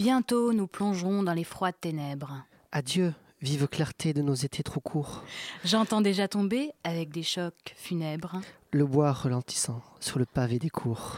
Bientôt 0.00 0.52
nous 0.52 0.68
plongerons 0.68 1.24
dans 1.24 1.32
les 1.32 1.42
froides 1.42 1.74
ténèbres. 1.80 2.44
Adieu, 2.70 3.12
vive 3.42 3.66
clarté 3.66 4.12
de 4.12 4.22
nos 4.22 4.34
étés 4.34 4.62
trop 4.62 4.78
courts. 4.78 5.24
J'entends 5.64 6.00
déjà 6.00 6.28
tomber, 6.28 6.70
avec 6.84 7.10
des 7.10 7.24
chocs 7.24 7.74
funèbres, 7.74 8.40
le 8.70 8.86
bois 8.86 9.10
ralentissant 9.10 9.82
sur 9.98 10.20
le 10.20 10.24
pavé 10.24 10.60
des 10.60 10.70
cours. 10.70 11.16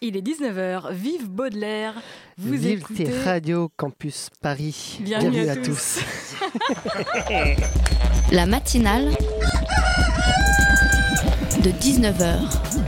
Il 0.00 0.16
est 0.16 0.20
19h, 0.20 0.92
vive 0.92 1.30
Baudelaire, 1.30 1.94
vous 2.38 2.54
vive 2.54 2.80
écoutez... 2.80 3.08
Radio 3.20 3.70
Campus 3.76 4.30
Paris. 4.42 4.98
Bienvenue, 5.00 5.48
à, 5.48 5.54
tous. 5.54 6.00
La 8.32 8.46
matinale 8.46 9.10
de 11.62 11.70
19h. 11.70 12.87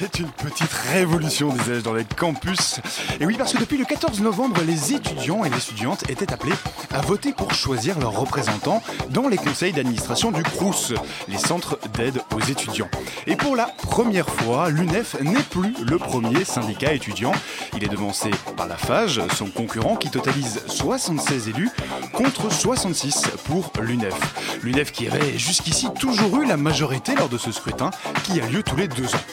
C'est 0.00 0.20
une 0.20 0.28
petite 0.28 0.72
révolution, 0.92 1.48
disais-je, 1.48 1.80
dans 1.80 1.92
les 1.92 2.04
campus. 2.04 2.80
Et 3.18 3.26
oui, 3.26 3.34
parce 3.36 3.52
que 3.52 3.58
depuis 3.58 3.76
le 3.76 3.84
14 3.84 4.20
novembre, 4.20 4.60
les 4.64 4.94
étudiants 4.94 5.44
et 5.44 5.50
les 5.50 5.56
étudiantes 5.56 6.08
étaient 6.08 6.32
appelés 6.32 6.54
à 6.92 7.00
voter 7.00 7.32
pour 7.32 7.52
choisir 7.52 7.98
leurs 7.98 8.12
représentants 8.12 8.80
dans 9.10 9.26
les 9.26 9.36
conseils 9.36 9.72
d'administration 9.72 10.30
du 10.30 10.44
CRUS, 10.44 10.94
les 11.26 11.36
centres 11.36 11.80
d'aide 11.94 12.20
aux 12.32 12.38
étudiants. 12.38 12.86
Et 13.26 13.34
pour 13.34 13.56
la 13.56 13.64
première 13.64 14.28
fois, 14.28 14.70
l'UNEF 14.70 15.20
n'est 15.20 15.42
plus 15.42 15.74
le 15.84 15.98
premier 15.98 16.44
syndicat 16.44 16.92
étudiant. 16.92 17.32
Il 17.76 17.82
est 17.82 17.88
devancé 17.88 18.30
par 18.56 18.68
la 18.68 18.76
FAGE, 18.76 19.20
son 19.34 19.46
concurrent, 19.46 19.96
qui 19.96 20.10
totalise 20.10 20.62
76 20.68 21.48
élus 21.48 21.70
contre 22.12 22.52
66 22.52 23.32
pour 23.46 23.72
l'UNEF. 23.80 24.14
L'UNEF 24.62 24.92
qui 24.92 25.08
avait 25.08 25.36
jusqu'ici 25.36 25.88
toujours 25.98 26.40
eu 26.40 26.46
la 26.46 26.56
majorité 26.56 27.16
lors 27.16 27.28
de 27.28 27.36
ce 27.36 27.50
scrutin 27.50 27.90
qui 28.22 28.40
a 28.40 28.46
lieu 28.46 28.62
tous 28.62 28.76
les 28.76 28.86
deux 28.86 29.12
ans. 29.12 29.24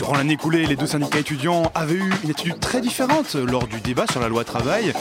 Durant 0.00 0.14
l'année 0.14 0.32
écoulée, 0.32 0.64
les 0.64 0.76
deux 0.76 0.86
syndicats 0.86 1.18
étudiants 1.18 1.70
avaient 1.74 1.92
eu 1.92 2.10
une 2.24 2.30
attitude 2.30 2.58
très 2.58 2.80
différente 2.80 3.34
lors 3.34 3.66
du 3.66 3.82
débat 3.82 4.06
sur 4.10 4.18
la 4.18 4.28
loi 4.28 4.44
travail. 4.44 4.94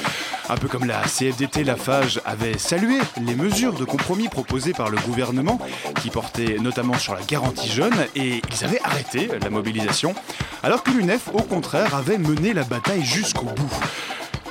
Un 0.50 0.58
peu 0.58 0.68
comme 0.68 0.84
la 0.84 1.00
CFDT, 1.04 1.64
la 1.64 1.78
FAGE 1.78 2.20
avait 2.26 2.58
salué 2.58 2.98
les 3.26 3.34
mesures 3.34 3.72
de 3.72 3.86
compromis 3.86 4.28
proposées 4.28 4.74
par 4.74 4.90
le 4.90 4.98
gouvernement, 5.08 5.58
qui 6.02 6.10
portaient 6.10 6.58
notamment 6.60 6.96
sur 6.96 7.16
la 7.16 7.22
garantie 7.22 7.70
jeune, 7.70 7.96
et 8.18 8.42
ils 8.52 8.66
avaient 8.66 8.82
arrêté 8.84 9.30
la 9.42 9.50
mobilisation, 9.50 10.14
alors 10.64 10.84
que 10.84 10.92
l'UNEF, 10.92 11.30
au 11.32 11.44
contraire, 11.44 11.96
avait 11.96 12.18
mené 12.18 12.52
la 12.54 12.66
bataille 12.66 13.06
jusqu'au 13.06 13.46
bout. 13.46 13.72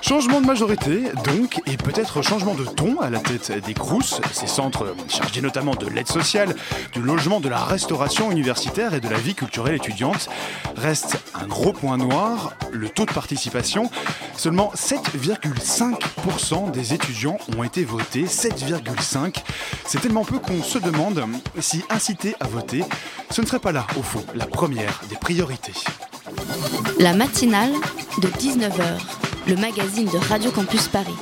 Changement 0.09 0.41
de 0.41 0.47
majorité, 0.47 1.03
donc, 1.27 1.61
et 1.67 1.77
peut-être 1.77 2.23
changement 2.23 2.55
de 2.55 2.65
ton 2.65 2.99
à 2.99 3.11
la 3.11 3.19
tête 3.19 3.53
des 3.67 3.75
CRUS, 3.75 4.23
ces 4.33 4.47
centres 4.47 4.95
chargés 5.07 5.43
notamment 5.43 5.75
de 5.75 5.87
l'aide 5.87 6.09
sociale, 6.09 6.57
du 6.95 7.03
logement, 7.03 7.41
de 7.41 7.51
la 7.51 7.63
restauration 7.63 8.31
universitaire 8.31 8.95
et 8.95 9.01
de 9.01 9.09
la 9.11 9.19
vie 9.19 9.35
culturelle 9.35 9.75
étudiante. 9.75 10.31
Reste 10.77 11.19
un 11.35 11.47
gros 11.47 11.75
point 11.75 11.99
noir, 11.99 12.55
le 12.73 12.89
taux 12.89 13.05
de 13.05 13.13
participation. 13.13 13.91
Seulement 14.35 14.73
7,5% 14.75 16.71
des 16.71 16.95
étudiants 16.95 17.37
ont 17.59 17.63
été 17.63 17.85
votés, 17.85 18.25
7,5%. 18.25 19.35
C'est 19.85 20.01
tellement 20.01 20.25
peu 20.25 20.39
qu'on 20.39 20.63
se 20.63 20.79
demande 20.79 21.23
si 21.61 21.85
inciter 21.91 22.35
à 22.41 22.47
voter, 22.47 22.83
ce 23.31 23.43
ne 23.43 23.47
serait 23.47 23.59
pas 23.59 23.73
là, 23.73 23.87
au 23.99 24.03
fond, 24.03 24.25
la 24.35 24.47
première 24.47 25.03
des 25.11 25.17
priorités. 25.17 25.75
La 26.99 27.13
matinale 27.13 27.73
de 28.23 28.29
19h 28.29 29.18
le 29.49 29.57
magazine 29.57 30.05
de 30.05 30.19
Radio 30.19 30.51
Campus 30.51 30.89
Paris. 30.89 31.17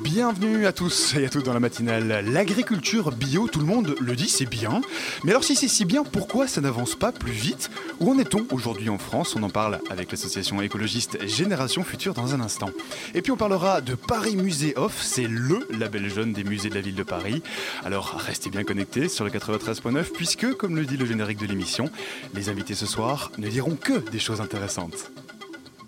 Bienvenue 0.00 0.66
à 0.66 0.72
tous 0.72 1.14
et 1.14 1.24
à 1.24 1.28
toutes 1.28 1.44
dans 1.44 1.54
la 1.54 1.60
matinale. 1.60 2.24
L'agriculture 2.28 3.12
bio, 3.12 3.46
tout 3.46 3.60
le 3.60 3.64
monde 3.64 3.94
le 4.00 4.16
dit, 4.16 4.28
c'est 4.28 4.46
bien. 4.46 4.80
Mais 5.22 5.30
alors 5.30 5.44
si 5.44 5.54
c'est 5.54 5.68
si 5.68 5.84
bien, 5.84 6.02
pourquoi 6.02 6.48
ça 6.48 6.60
n'avance 6.60 6.96
pas 6.96 7.12
plus 7.12 7.30
vite? 7.30 7.70
Où 8.00 8.10
en 8.10 8.18
est-on 8.18 8.44
aujourd'hui 8.50 8.88
en 8.88 8.98
France? 8.98 9.36
On 9.36 9.42
en 9.44 9.50
parle 9.50 9.78
avec 9.88 10.10
l'association 10.10 10.60
écologiste 10.62 11.24
Génération 11.24 11.84
Future 11.84 12.12
dans 12.12 12.34
un 12.34 12.40
instant. 12.40 12.70
Et 13.14 13.22
puis 13.22 13.30
on 13.30 13.36
parlera 13.36 13.80
de 13.80 13.94
Paris 13.94 14.34
Musée 14.34 14.72
Off, 14.76 15.00
c'est 15.00 15.28
le 15.28 15.60
label 15.70 16.12
jeune 16.12 16.32
des 16.32 16.42
musées 16.42 16.70
de 16.70 16.74
la 16.74 16.80
ville 16.80 16.96
de 16.96 17.04
Paris. 17.04 17.40
Alors 17.84 18.16
restez 18.18 18.50
bien 18.50 18.64
connectés 18.64 19.08
sur 19.08 19.24
le 19.24 19.30
93.9 19.30 20.10
puisque, 20.12 20.54
comme 20.54 20.74
le 20.74 20.84
dit 20.84 20.96
le 20.96 21.06
générique 21.06 21.38
de 21.38 21.46
l'émission, 21.46 21.88
les 22.34 22.48
invités 22.48 22.74
ce 22.74 22.86
soir 22.86 23.30
ne 23.38 23.46
diront 23.46 23.76
que 23.76 23.98
des 24.10 24.18
choses 24.18 24.40
intéressantes. 24.40 25.12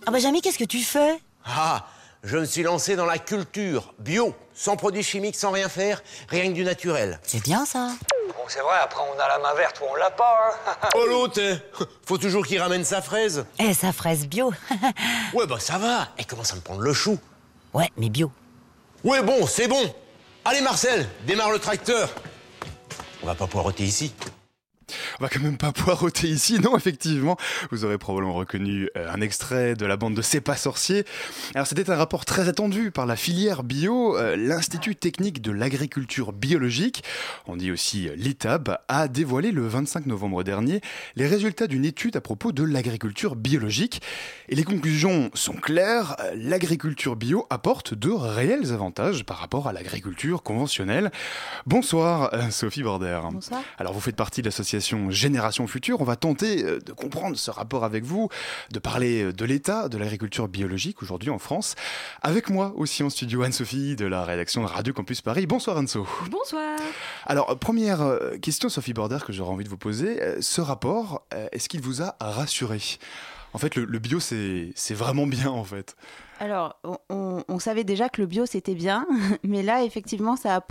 Ah 0.07 0.11
bah 0.11 0.19
Jamy, 0.19 0.43
qu'est-ce 0.43 0.59
que 0.59 0.65
tu 0.65 0.81
fais? 0.81 1.19
Ah, 1.45 1.87
je 2.23 2.37
me 2.39 2.45
suis 2.45 2.63
lancé 2.63 2.97
dans 2.97 3.07
la 3.07 3.19
culture, 3.19 3.95
bio, 3.99 4.35
sans 4.55 4.77
produits 4.77 5.03
chimiques, 5.03 5.37
sans 5.37 5.51
rien 5.51 5.69
faire, 5.69 6.03
rien 6.29 6.49
que 6.49 6.53
du 6.55 6.65
naturel. 6.65 7.19
C'est 7.23 7.43
bien 7.43 7.65
ça 7.65 7.91
Bon, 8.29 8.45
c'est 8.49 8.61
vrai, 8.61 8.77
après 8.83 9.01
on 9.15 9.19
a 9.19 9.29
la 9.29 9.39
main 9.39 9.55
verte 9.55 9.81
ou 9.81 9.85
on 9.91 9.95
l'a 9.95 10.11
pas, 10.11 10.57
hein 10.67 10.89
Oh 10.95 11.07
l'autre, 11.07 11.41
hein. 11.41 11.59
faut 12.07 12.19
toujours 12.19 12.47
qu'il 12.47 12.61
ramène 12.61 12.85
sa 12.85 13.01
fraise. 13.01 13.47
Eh, 13.59 13.73
sa 13.73 13.93
fraise 13.93 14.27
bio 14.27 14.53
Ouais, 15.35 15.47
bah 15.47 15.59
ça 15.59 15.79
va, 15.79 16.09
elle 16.19 16.27
commence 16.27 16.53
à 16.53 16.57
me 16.57 16.61
prendre 16.61 16.81
le 16.81 16.93
chou. 16.93 17.19
Ouais, 17.73 17.91
mais 17.97 18.09
bio. 18.11 18.31
Ouais, 19.03 19.23
bon, 19.23 19.47
c'est 19.47 19.69
bon. 19.69 19.95
Allez 20.45 20.61
Marcel, 20.61 21.09
démarre 21.27 21.51
le 21.51 21.59
tracteur. 21.59 22.11
On 23.23 23.27
va 23.27 23.35
pas 23.35 23.47
poireauter 23.47 23.85
ici. 23.85 24.15
On 25.19 25.25
va 25.25 25.29
quand 25.29 25.41
même 25.41 25.57
pas 25.57 25.73
poireauter 25.73 26.29
ici, 26.29 26.59
non, 26.61 26.77
effectivement. 26.77 27.37
Vous 27.71 27.85
aurez 27.85 27.99
probablement 27.99 28.35
reconnu 28.35 28.89
euh, 28.97 29.11
un 29.13 29.21
extrait 29.21 29.75
de 29.75 29.87
la 29.87 29.97
bande 29.97 30.15
de 30.15 30.23
C'est 30.23 30.41
pas 30.41 30.57
sorcier. 30.57 31.05
Alors, 31.55 31.67
c'était 31.67 31.91
un 31.91 31.97
rapport 31.97 32.25
très 32.25 32.49
attendu 32.49 32.91
par 32.91 33.07
la 33.07 33.17
filière 33.17 33.63
bio. 33.63 34.17
Euh, 34.17 34.37
L'Institut 34.37 34.97
technique 34.97 35.41
de 35.41 35.53
l'agriculture 35.53 36.33
biologique, 36.33 37.05
on 37.47 37.57
dit 37.57 37.71
aussi 37.71 38.09
euh, 38.09 38.15
l'ITAB, 38.17 38.79
a 38.89 39.09
dévoilé 39.09 39.53
le 39.53 39.67
25 39.67 40.07
novembre 40.07 40.43
dernier 40.43 40.81
les 41.17 41.27
résultats 41.27 41.67
d'une 41.67 41.85
étude 41.85 42.17
à 42.17 42.21
propos 42.21 42.53
de 42.53 42.63
l'agriculture 42.63 43.37
biologique. 43.37 44.03
Et 44.49 44.55
les 44.55 44.65
conclusions 44.65 45.31
sont 45.35 45.55
claires. 45.55 46.17
L'agriculture 46.35 47.17
bio 47.17 47.47
apporte 47.51 47.95
de 47.95 48.11
réels 48.11 48.73
avantages 48.73 49.25
par 49.25 49.39
rapport 49.39 49.69
à 49.69 49.73
l'agriculture 49.73 50.43
conventionnelle. 50.43 51.11
Bonsoir, 51.67 52.31
Sophie 52.51 52.83
Border. 52.83 53.21
Bonsoir. 53.31 53.63
Alors, 53.79 53.93
vous 53.93 54.01
faites 54.01 54.17
partie 54.17 54.43
de 54.43 54.51
l'association 54.75 55.11
Génération 55.11 55.67
Future. 55.67 56.01
On 56.01 56.05
va 56.05 56.17
tenter 56.17 56.65
euh, 56.65 56.81
de 56.81 56.93
comprendre 56.93 57.37
ce 57.37 57.51
rapport 57.51 57.85
avec 57.85 58.05
vous, 58.05 58.29
de 58.73 58.79
parler 58.79 59.25
euh, 59.25 59.33
de 59.33 59.45
l'état 59.45 59.89
de 59.89 59.99
l'agriculture 59.99 60.49
biologique 60.49 61.03
aujourd'hui 61.03 61.31
en 61.31 61.39
France. 61.39 61.75
Avec 62.23 62.51
moi 62.51 62.73
aussi 62.77 63.03
en 63.03 63.11
studio 63.11 63.43
Anne-Sophie 63.43 63.97
de 63.97 64.07
la 64.07 64.25
rédaction 64.25 64.63
de 64.63 64.67
Radio 64.67 64.93
Campus 64.93 65.21
Paris. 65.21 65.47
Bonsoir 65.47 65.79
Anne-Sophie. 65.79 66.31
Bonsoir. 66.31 66.77
Alors, 67.27 67.57
première 67.59 68.03
euh, 68.03 68.37
question 68.39 68.69
Sophie 68.69 68.93
Border 68.93 69.19
que 69.25 69.33
j'aurais 69.33 69.53
envie 69.53 69.65
de 69.65 69.69
vous 69.69 69.79
poser. 69.79 70.21
Ce 70.41 70.61
rapport, 70.61 71.27
est-ce 71.53 71.69
qu'il 71.69 71.81
vous 71.81 72.03
a 72.03 72.17
rassuré? 72.21 72.81
En 73.53 73.59
fait, 73.59 73.77
le, 73.77 73.85
le 73.85 73.99
bio, 73.99 74.19
c'est 74.21 74.75
vraiment 74.91 75.27
bien 75.27 75.51
en 75.51 75.65
fait. 75.65 75.97
Alors, 76.41 76.77
on, 77.09 77.59
savait 77.59 77.85
déjà 77.85 78.09
que 78.09 78.21
le 78.21 78.27
bio, 78.27 78.45
c'était 78.45 78.75
bien, 78.75 79.07
mais 79.45 79.63
là, 79.63 79.85
effectivement, 79.85 80.37
ça, 80.37 80.63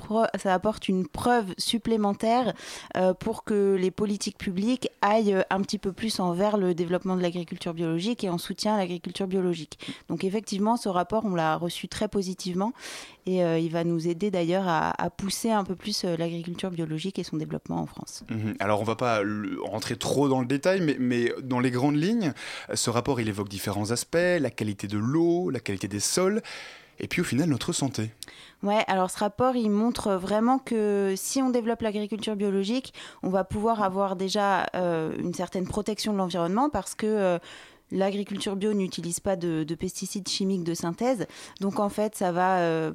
apporte 0.45 0.87
une 0.89 1.07
preuve 1.07 1.53
supplémentaire 1.57 2.53
euh, 2.97 3.13
pour 3.13 3.43
que 3.43 3.75
les 3.79 3.89
politiques 3.89 4.37
publiques 4.37 4.89
aillent 5.01 5.43
un 5.49 5.61
petit 5.61 5.77
peu 5.77 5.91
plus 5.91 6.19
envers 6.19 6.57
le 6.57 6.73
développement 6.73 7.15
de 7.15 7.21
l'agriculture 7.21 7.73
biologique 7.73 8.23
et 8.23 8.29
en 8.29 8.37
soutien 8.37 8.75
à 8.75 8.77
l'agriculture 8.77 9.27
biologique. 9.27 9.79
Donc, 10.09 10.23
effectivement, 10.23 10.77
ce 10.77 10.89
rapport, 10.89 11.25
on 11.25 11.35
l'a 11.35 11.55
reçu 11.55 11.87
très 11.87 12.07
positivement 12.07 12.73
et 13.25 13.43
euh, 13.43 13.57
il 13.57 13.71
va 13.71 13.83
nous 13.83 14.07
aider 14.07 14.31
d'ailleurs 14.31 14.67
à, 14.67 14.93
pousser 15.15 15.51
un 15.51 15.63
peu 15.63 15.75
plus 15.75 16.03
euh, 16.03 16.17
l'agriculture 16.17 16.71
biologique 16.71 17.19
et 17.19 17.23
son 17.23 17.37
développement 17.37 17.77
en 17.77 17.85
France. 17.85 18.23
Mhm. 18.29 18.55
Alors, 18.59 18.81
on 18.81 18.83
va 18.83 18.95
pas 18.95 19.21
rentrer 19.63 19.95
trop 19.95 20.27
dans 20.27 20.41
le 20.41 20.45
détail, 20.45 20.81
mais, 20.81 20.97
mais 20.99 21.31
dans 21.41 21.59
les 21.59 21.71
grandes 21.71 21.95
lignes, 21.95 22.33
ce 22.73 22.89
rapport, 22.89 23.21
il 23.21 23.29
évoque 23.29 23.49
différents 23.49 23.91
aspects, 23.91 24.17
la 24.17 24.49
qualité 24.49 24.87
de 24.87 24.97
l'eau, 24.97 25.49
la 25.53 25.59
qualité 25.59 25.87
des 25.87 25.99
sols, 25.99 26.41
et 26.99 27.07
puis 27.07 27.21
au 27.21 27.23
final 27.23 27.49
notre 27.49 27.73
santé. 27.73 28.11
Ouais, 28.61 28.83
alors 28.87 29.09
ce 29.09 29.19
rapport, 29.19 29.55
il 29.55 29.69
montre 29.69 30.13
vraiment 30.13 30.57
que 30.57 31.13
si 31.17 31.41
on 31.41 31.49
développe 31.49 31.81
l'agriculture 31.81 32.35
biologique, 32.35 32.93
on 33.21 33.29
va 33.29 33.43
pouvoir 33.43 33.83
avoir 33.83 34.15
déjà 34.15 34.67
euh, 34.75 35.13
une 35.19 35.33
certaine 35.33 35.67
protection 35.67 36.13
de 36.13 36.17
l'environnement 36.17 36.69
parce 36.69 36.95
que 36.95 37.05
euh, 37.05 37.39
l'agriculture 37.91 38.55
bio 38.55 38.73
n'utilise 38.73 39.19
pas 39.19 39.35
de, 39.35 39.65
pesticides 39.75 40.27
chimiques 40.29 40.63
de 40.63 40.73
synthèse. 40.73 41.27
Donc 41.59 41.79
en 41.79 41.89
fait, 41.89 42.15
ça 42.15 42.31
va... 42.31 42.59
Euh, 42.59 42.93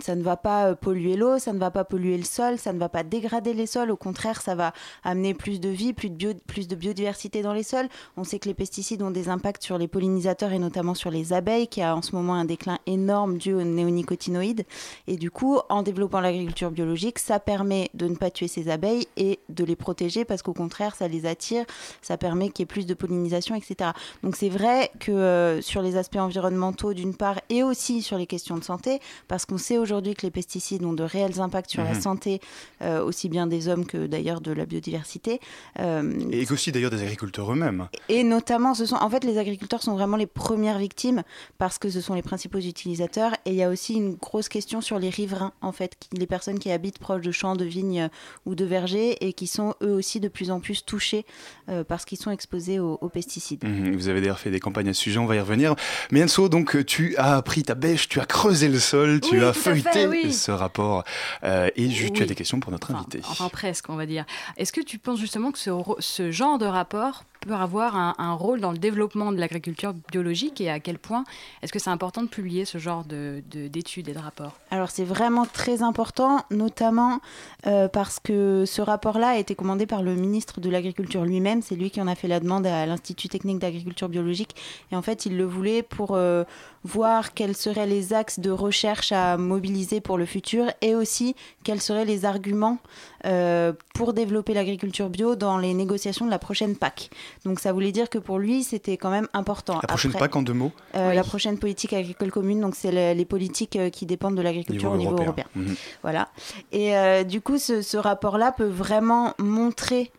ça 0.00 0.14
ne 0.14 0.22
va 0.22 0.36
pas 0.36 0.74
polluer 0.74 1.16
l'eau, 1.16 1.38
ça 1.38 1.52
ne 1.52 1.58
va 1.58 1.70
pas 1.70 1.84
polluer 1.84 2.16
le 2.16 2.24
sol, 2.24 2.58
ça 2.58 2.72
ne 2.72 2.78
va 2.78 2.88
pas 2.88 3.02
dégrader 3.02 3.54
les 3.54 3.66
sols. 3.66 3.90
Au 3.90 3.96
contraire, 3.96 4.40
ça 4.40 4.54
va 4.54 4.72
amener 5.02 5.34
plus 5.34 5.60
de 5.60 5.68
vie, 5.68 5.92
plus 5.92 6.10
de, 6.10 6.14
bio, 6.14 6.32
plus 6.46 6.68
de 6.68 6.76
biodiversité 6.76 7.42
dans 7.42 7.52
les 7.52 7.62
sols. 7.62 7.88
On 8.16 8.24
sait 8.24 8.38
que 8.38 8.48
les 8.48 8.54
pesticides 8.54 9.02
ont 9.02 9.10
des 9.10 9.28
impacts 9.28 9.62
sur 9.62 9.78
les 9.78 9.88
pollinisateurs 9.88 10.52
et 10.52 10.58
notamment 10.58 10.94
sur 10.94 11.10
les 11.10 11.32
abeilles, 11.32 11.68
qui 11.68 11.82
a 11.82 11.96
en 11.96 12.02
ce 12.02 12.14
moment 12.14 12.34
un 12.34 12.44
déclin 12.44 12.78
énorme 12.86 13.38
dû 13.38 13.52
aux 13.52 13.62
néonicotinoïdes. 13.62 14.64
Et 15.06 15.16
du 15.16 15.30
coup, 15.30 15.58
en 15.68 15.82
développant 15.82 16.20
l'agriculture 16.20 16.70
biologique, 16.70 17.18
ça 17.18 17.40
permet 17.40 17.90
de 17.94 18.06
ne 18.06 18.14
pas 18.14 18.30
tuer 18.30 18.48
ces 18.48 18.68
abeilles 18.68 19.08
et 19.16 19.40
de 19.48 19.64
les 19.64 19.76
protéger 19.76 20.24
parce 20.24 20.42
qu'au 20.42 20.54
contraire, 20.54 20.94
ça 20.94 21.08
les 21.08 21.26
attire, 21.26 21.64
ça 22.02 22.16
permet 22.16 22.50
qu'il 22.50 22.62
y 22.62 22.64
ait 22.64 22.66
plus 22.66 22.86
de 22.86 22.94
pollinisation, 22.94 23.54
etc. 23.54 23.90
Donc 24.22 24.36
c'est 24.36 24.48
vrai 24.48 24.90
que 25.00 25.10
euh, 25.10 25.60
sur 25.62 25.82
les 25.82 25.96
aspects 25.96 26.16
environnementaux 26.16 26.94
d'une 26.94 27.14
part 27.14 27.40
et 27.48 27.62
aussi 27.62 28.02
sur 28.02 28.18
les 28.18 28.26
questions 28.26 28.56
de 28.56 28.64
santé, 28.64 29.00
parce 29.28 29.46
qu'on 29.46 29.58
sait 29.58 29.79
aujourd'hui 29.80 30.14
que 30.14 30.22
les 30.22 30.30
pesticides 30.30 30.84
ont 30.84 30.92
de 30.92 31.02
réels 31.02 31.40
impacts 31.40 31.70
sur 31.70 31.82
la 31.82 31.94
Mhm. 31.94 32.00
santé, 32.00 32.40
euh, 32.82 33.02
aussi 33.02 33.28
bien 33.28 33.46
des 33.46 33.68
hommes 33.68 33.86
que 33.86 34.06
d'ailleurs 34.06 34.40
de 34.40 34.52
la 34.52 34.66
biodiversité. 34.66 35.40
Euh, 35.78 36.12
Et 36.30 36.50
aussi 36.52 36.72
d'ailleurs 36.72 36.90
des 36.90 37.02
agriculteurs 37.02 37.50
eux-mêmes. 37.52 37.88
et 38.08 38.22
notamment, 38.22 38.74
ce 38.74 38.86
sont, 38.86 38.96
en 38.96 39.10
fait, 39.10 39.24
les 39.24 39.38
agriculteurs 39.38 39.82
sont 39.82 39.94
vraiment 39.94 40.16
les 40.16 40.26
premières 40.26 40.78
victimes 40.78 41.22
parce 41.58 41.78
que 41.78 41.90
ce 41.90 42.00
sont 42.00 42.14
les 42.14 42.22
principaux 42.22 42.58
utilisateurs. 42.58 43.32
Et 43.44 43.50
il 43.50 43.56
y 43.56 43.62
a 43.62 43.68
aussi 43.70 43.94
une 43.94 44.14
grosse 44.14 44.48
question 44.48 44.80
sur 44.80 44.98
les 44.98 45.10
riverains, 45.10 45.52
en 45.62 45.72
fait, 45.72 45.96
qui, 45.98 46.08
les 46.16 46.26
personnes 46.26 46.58
qui 46.58 46.70
habitent 46.70 46.98
proches 46.98 47.22
de 47.22 47.32
champs, 47.32 47.56
de 47.56 47.64
vignes 47.64 48.02
euh, 48.02 48.08
ou 48.46 48.54
de 48.54 48.64
vergers 48.64 49.16
et 49.26 49.32
qui 49.32 49.46
sont 49.46 49.74
eux 49.82 49.92
aussi 49.92 50.20
de 50.20 50.28
plus 50.28 50.50
en 50.50 50.60
plus 50.60 50.84
touchés 50.84 51.24
euh, 51.68 51.84
parce 51.84 52.04
qu'ils 52.04 52.18
sont 52.18 52.30
exposés 52.30 52.78
aux, 52.78 52.98
aux 53.00 53.08
pesticides. 53.08 53.64
Mhm, 53.64 53.96
Vous 53.96 54.08
avez 54.08 54.20
d'ailleurs 54.20 54.38
fait 54.38 54.50
des 54.50 54.60
campagnes 54.60 54.88
à 54.88 54.94
ce 54.94 55.00
sujet, 55.00 55.18
on 55.18 55.26
va 55.26 55.36
y 55.36 55.40
revenir. 55.40 55.74
Mais 56.10 56.22
Enso, 56.22 56.48
donc 56.48 56.84
tu 56.86 57.16
as 57.16 57.40
pris 57.42 57.62
ta 57.62 57.74
bêche, 57.74 58.08
tu 58.08 58.20
as 58.20 58.26
creusé 58.26 58.68
le 58.68 58.78
sol, 58.78 59.20
tu 59.20 59.38
Oui, 59.38 59.44
as 59.44 59.52
à 59.68 59.74
fait, 59.74 59.80
feuilleté 59.82 60.06
oui. 60.06 60.32
ce 60.32 60.50
rapport. 60.50 61.04
Euh, 61.44 61.68
et 61.76 61.88
juste, 61.90 62.14
tu 62.14 62.20
as 62.20 62.24
Oui. 62.24 62.28
des 62.28 62.34
questions 62.34 62.60
pour 62.60 62.72
notre 62.72 62.92
invité. 62.94 63.20
Enfin 63.28 63.48
presque, 63.48 63.88
on 63.88 63.96
va 63.96 64.06
dire. 64.06 64.24
Est-ce 64.56 64.72
que 64.72 64.80
tu 64.80 64.98
penses 64.98 65.18
justement 65.20 65.52
que 65.52 65.58
ce 65.58 66.30
genre 66.30 66.58
de 66.58 66.66
rapport 66.66 67.24
peut 67.40 67.54
avoir 67.54 67.96
un, 67.96 68.32
rôle 68.34 68.60
dans 68.60 68.70
le 68.72 68.78
développement 68.78 69.32
de 69.32 69.38
l'agriculture 69.38 69.94
biologique 70.10 70.60
et 70.60 70.70
à 70.70 70.78
quel 70.78 70.98
point 70.98 71.24
est-ce 71.62 71.72
que 71.72 71.78
c'est 71.78 71.90
important 71.90 72.22
de 72.22 72.28
publier 72.28 72.64
ce 72.64 72.78
genre 72.78 73.04
de- 73.04 73.42
de- 73.50 73.66
d'études 73.68 74.08
et 74.08 74.12
de 74.12 74.18
rapports 74.18 74.56
Alors 74.70 74.90
c'est 74.90 75.04
vraiment 75.04 75.46
très 75.46 75.82
important, 75.82 76.44
notamment 76.50 77.20
euh, 77.66 77.88
parce 77.88 78.20
que 78.20 78.64
ce 78.66 78.82
rapport-là 78.82 79.30
a 79.30 79.36
été 79.36 79.54
commandé 79.54 79.86
par 79.86 80.02
le 80.02 80.14
ministre 80.14 80.60
de 80.60 80.70
l'Agriculture 80.70 81.24
lui-même. 81.24 81.62
C'est 81.62 81.76
lui 81.76 81.90
qui 81.90 82.00
en 82.00 82.06
a 82.06 82.14
fait 82.14 82.28
la 82.28 82.40
demande 82.40 82.66
à 82.66 82.86
l'Institut 82.86 83.28
technique 83.28 83.58
d'agriculture 83.58 84.08
biologique. 84.08 84.54
Et 84.92 84.96
en 84.96 85.02
fait, 85.02 85.26
il 85.26 85.36
le 85.36 85.44
voulait 85.44 85.82
pour 85.82 86.14
euh, 86.14 86.44
voir 86.84 87.34
quels 87.34 87.56
seraient 87.56 87.86
les 87.86 88.12
axes 88.12 88.38
de 88.40 88.50
recherche 88.50 89.12
à 89.12 89.36
mobiliser 89.36 90.00
pour 90.00 90.18
le 90.18 90.26
futur 90.26 90.66
et 90.80 90.94
aussi 90.94 91.34
quels 91.64 91.80
seraient 91.80 92.04
les 92.04 92.24
arguments 92.24 92.78
euh, 93.26 93.72
pour 93.94 94.12
développer 94.12 94.54
l'agriculture 94.54 95.10
bio 95.10 95.36
dans 95.36 95.58
les 95.58 95.74
négociations 95.74 96.24
de 96.24 96.30
la 96.30 96.38
prochaine 96.38 96.76
PAC. 96.76 97.10
Donc 97.44 97.60
ça 97.60 97.72
voulait 97.72 97.92
dire 97.92 98.08
que 98.10 98.18
pour 98.18 98.38
lui, 98.38 98.62
c'était 98.62 98.96
quand 98.96 99.10
même 99.10 99.28
important. 99.32 99.74
La 99.82 99.88
prochaine 99.88 100.10
Après- 100.12 100.26
PAC 100.28 100.36
en 100.36 100.42
deux 100.42 100.52
mots 100.52 100.72
euh, 100.94 101.12
La 101.14 101.22
prochaine 101.24 101.58
politique 101.58 101.92
agricole 101.92 102.30
commune, 102.30 102.60
donc 102.60 102.74
c'est 102.74 102.92
le- 102.92 103.16
les 103.16 103.24
politiques 103.24 103.76
euh, 103.76 103.90
qui 103.90 104.06
dépendent 104.06 104.36
de 104.36 104.42
l'agriculture 104.42 104.92
au 104.92 104.96
niveau 104.96 105.16
européen. 105.16 105.46
Mhm. 105.54 105.74
Voilà. 106.02 106.28
Et 106.72 106.96
euh, 106.96 107.24
du 107.24 107.40
coup, 107.40 107.58
ce, 107.58 107.82
ce 107.82 107.96
rapport-là 107.96 108.52
peut 108.52 108.64
vraiment 108.68 109.34
montrer 109.38 110.10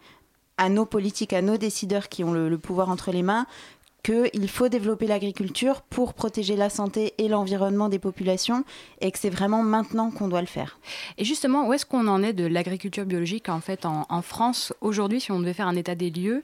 à 0.58 0.70
nos 0.70 0.86
politiques, 0.86 1.34
à 1.34 1.42
nos 1.42 1.58
décideurs 1.58 2.08
qui 2.10 2.24
ont 2.24 2.34
le, 2.34 2.48
le 2.50 2.58
pouvoir 2.58 2.90
entre 2.90 3.12
les 3.12 3.24
mains, 3.24 3.48
qu'il 4.04 4.50
faut 4.50 4.70
développer 4.70 5.08
l'agriculture 5.08 5.82
pour 5.82 6.14
protéger 6.14 6.56
la 6.56 6.70
santé 6.70 7.14
et 7.18 7.28
l'environnement 7.28 7.90
des 7.90 8.00
populations 8.00 8.64
et 9.00 9.12
que 9.12 9.20
c'est 9.20 9.30
vraiment 9.30 9.64
maintenant 9.64 10.12
qu'on 10.12 10.28
doit 10.28 10.42
le 10.42 10.48
faire. 10.48 10.80
Et 11.18 11.26
justement, 11.26 11.68
où 11.68 11.74
est-ce 11.74 11.86
qu'on 11.86 12.08
en 12.08 12.24
est 12.24 12.34
de 12.34 12.46
l'agriculture 12.46 13.06
biologique 13.06 13.50
en 13.50 13.62
fait 13.62 13.86
en, 13.86 14.22
France 14.22 14.74
aujourd'hui 14.82 15.20
Si 15.20 15.32
on 15.32 15.40
devait 15.40 15.54
faire 15.54 15.68
un 15.68 15.76
état 15.76 15.96
des 15.96 16.10
lieux, 16.10 16.44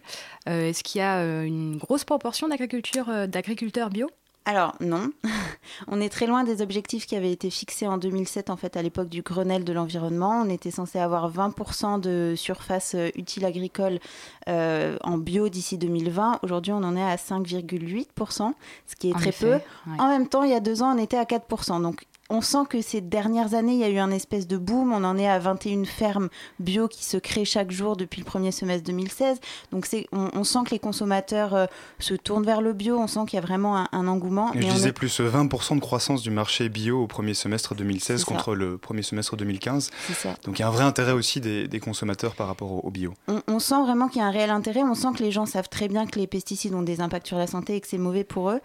euh, 0.49 0.69
est-ce 0.69 0.83
qu'il 0.83 0.99
y 0.99 1.03
a 1.03 1.17
euh, 1.19 1.43
une 1.43 1.77
grosse 1.77 2.03
proportion 2.03 2.47
euh, 2.49 3.27
d'agriculteurs 3.27 3.89
bio? 3.89 4.09
Alors 4.47 4.75
non, 4.79 5.09
on 5.89 5.99
est 5.99 6.07
très 6.07 6.25
loin 6.25 6.45
des 6.45 6.61
objectifs 6.61 7.05
qui 7.05 7.17
avaient 7.17 7.33
été 7.33 7.49
fixés 7.49 7.85
en 7.85 7.97
2007 7.97 8.49
en 8.49 8.55
fait 8.55 8.77
à 8.77 8.81
l'époque 8.81 9.09
du 9.09 9.21
Grenelle 9.21 9.65
de 9.65 9.73
l'environnement. 9.73 10.41
On 10.41 10.49
était 10.49 10.71
censé 10.71 10.99
avoir 10.99 11.29
20% 11.29 11.99
de 11.99 12.33
surface 12.37 12.95
euh, 12.95 13.09
utile 13.15 13.43
agricole 13.43 13.99
euh, 14.47 14.97
en 15.03 15.17
bio 15.17 15.49
d'ici 15.49 15.77
2020. 15.77 16.39
Aujourd'hui, 16.43 16.71
on 16.71 16.77
en 16.77 16.95
est 16.95 17.03
à 17.03 17.17
5,8%, 17.17 18.53
ce 18.85 18.95
qui 18.95 19.09
est 19.09 19.13
En 19.15 19.17
très 19.17 19.29
effet, 19.31 19.45
peu. 19.85 19.91
ouais. 19.91 19.97
En 19.99 20.07
même 20.07 20.29
temps, 20.29 20.43
il 20.43 20.51
y 20.51 20.55
a 20.55 20.61
deux 20.61 20.81
ans, 20.81 20.95
on 20.95 20.97
était 20.97 21.17
à 21.17 21.25
4%. 21.25 21.81
Donc 21.81 22.05
on 22.29 22.41
sent 22.41 22.65
que 22.69 22.81
ces 22.81 22.99
dernières 23.01 23.53
années, 23.53 23.73
il 23.73 23.79
y 23.79 23.83
a 23.83 23.89
eu 23.89 23.99
un 23.99 24.11
espèce 24.11 24.47
de 24.47 24.57
boom. 24.57 24.91
On 24.91 25.03
en 25.03 25.17
est 25.17 25.27
à 25.27 25.39
21 25.39 25.85
fermes 25.85 26.29
bio 26.59 26.87
qui 26.87 27.05
se 27.05 27.17
créent 27.17 27.45
chaque 27.45 27.71
jour 27.71 27.95
depuis 27.95 28.19
le 28.21 28.25
premier 28.25 28.51
semestre 28.51 28.83
2016. 28.87 29.39
Donc 29.71 29.87
on, 30.11 30.29
on 30.33 30.43
sent 30.43 30.59
que 30.65 30.71
les 30.71 30.79
consommateurs 30.79 31.53
euh, 31.55 31.65
se 31.99 32.13
tournent 32.13 32.43
vers 32.45 32.61
le 32.61 32.73
bio. 32.73 32.97
On 32.97 33.07
sent 33.07 33.21
qu'il 33.27 33.35
y 33.35 33.41
a 33.41 33.45
vraiment 33.45 33.77
un, 33.77 33.87
un 33.91 34.07
engouement. 34.07 34.51
Et 34.53 34.57
Mais 34.59 34.67
je 34.69 34.71
disais 34.73 34.89
est- 34.89 34.93
plus 34.93 35.19
euh, 35.21 35.29
20% 35.29 35.75
de 35.75 35.79
croissance 35.79 36.21
du 36.21 36.29
marché 36.31 36.69
bio 36.69 37.03
au 37.03 37.07
premier 37.07 37.33
semestre 37.33 37.75
2016 37.75 38.19
C'est 38.19 38.25
ça. 38.25 38.31
contre 38.31 38.55
le 38.55 38.77
premier 38.77 39.03
semestre 39.03 39.37
2015. 39.37 39.89
C'est 40.07 40.13
ça. 40.13 40.35
Donc 40.43 40.59
il 40.59 40.61
y 40.61 40.65
a 40.65 40.67
un 40.67 40.71
vrai 40.71 40.83
intérêt 40.83 41.13
aussi 41.13 41.39
des, 41.39 41.67
des 41.67 41.79
consommateurs 41.79 42.35
par 42.35 42.47
rapport 42.47 42.71
au, 42.71 42.79
au 42.83 42.91
bio. 42.91 43.13
On, 43.27 43.41
on 43.47 43.59
sent 43.59 43.81
vraiment 43.83 44.07
qu'il 44.09 44.19
y 44.21 44.23
a 44.23 44.27
un 44.27 44.31
réel 44.31 44.49
intérêt. 44.49 44.81
On 44.83 44.95
sent 44.95 45.09
que 45.17 45.23
les 45.23 45.31
gens 45.31 45.45
savent 45.45 45.69
très 45.69 45.87
bien 45.87 46.05
que 46.05 46.19
les 46.19 46.27
pesticides 46.27 46.73
ont 46.73 46.81
des 46.83 46.99
impacts 47.01 47.27
sur 47.27 47.37
la 47.37 47.47
santé 47.47 47.75
et 47.77 47.81
que 47.81 47.87
c'est 47.87 47.97
mauvais 47.97 48.23
pour 48.25 48.49
eux. 48.49 48.59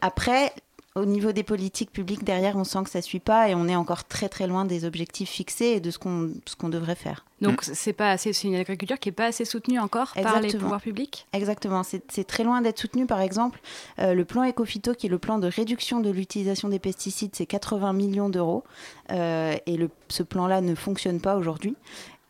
Après, 0.00 0.52
au 0.96 1.04
niveau 1.04 1.30
des 1.32 1.42
politiques 1.42 1.92
publiques, 1.92 2.24
derrière, 2.24 2.56
on 2.56 2.64
sent 2.64 2.82
que 2.84 2.90
ça 2.90 2.98
ne 2.98 3.04
suit 3.04 3.20
pas 3.20 3.48
et 3.48 3.54
on 3.54 3.68
est 3.68 3.76
encore 3.76 4.04
très 4.04 4.28
très 4.28 4.46
loin 4.46 4.64
des 4.64 4.84
objectifs 4.84 5.28
fixés 5.30 5.66
et 5.76 5.80
de 5.80 5.90
ce 5.90 5.98
qu'on 5.98 6.30
ce 6.46 6.56
qu'on 6.56 6.68
devrait 6.70 6.94
faire. 6.96 7.24
Donc 7.42 7.62
c'est 7.62 7.92
pas 7.92 8.10
assez, 8.10 8.32
c'est 8.32 8.48
une 8.48 8.54
agriculture 8.54 8.98
qui 8.98 9.10
est 9.10 9.12
pas 9.12 9.26
assez 9.26 9.44
soutenue 9.44 9.78
encore 9.78 10.14
par 10.14 10.40
les 10.40 10.48
pouvoirs 10.64 10.80
publics? 10.80 11.26
Exactement, 11.34 11.82
c'est 11.82 12.02
c'est 12.10 12.24
très 12.26 12.44
loin 12.44 12.62
d'être 12.62 12.78
soutenu. 12.78 13.04
Par 13.06 13.20
exemple, 13.20 13.60
euh, 13.98 14.14
le 14.14 14.24
plan 14.24 14.42
Ecophyto, 14.42 14.94
qui 14.94 15.06
est 15.06 15.10
le 15.10 15.18
plan 15.18 15.38
de 15.38 15.46
réduction 15.46 16.00
de 16.00 16.08
l'utilisation 16.10 16.68
des 16.70 16.78
pesticides, 16.78 17.34
c'est 17.36 17.46
80 17.46 17.92
millions 17.92 18.30
d'euros. 18.30 18.64
Euh, 19.12 19.54
et 19.66 19.76
le- 19.76 19.90
ce 20.08 20.22
plan-là 20.22 20.60
ne 20.62 20.74
fonctionne 20.74 21.20
pas 21.20 21.36
aujourd'hui. 21.36 21.76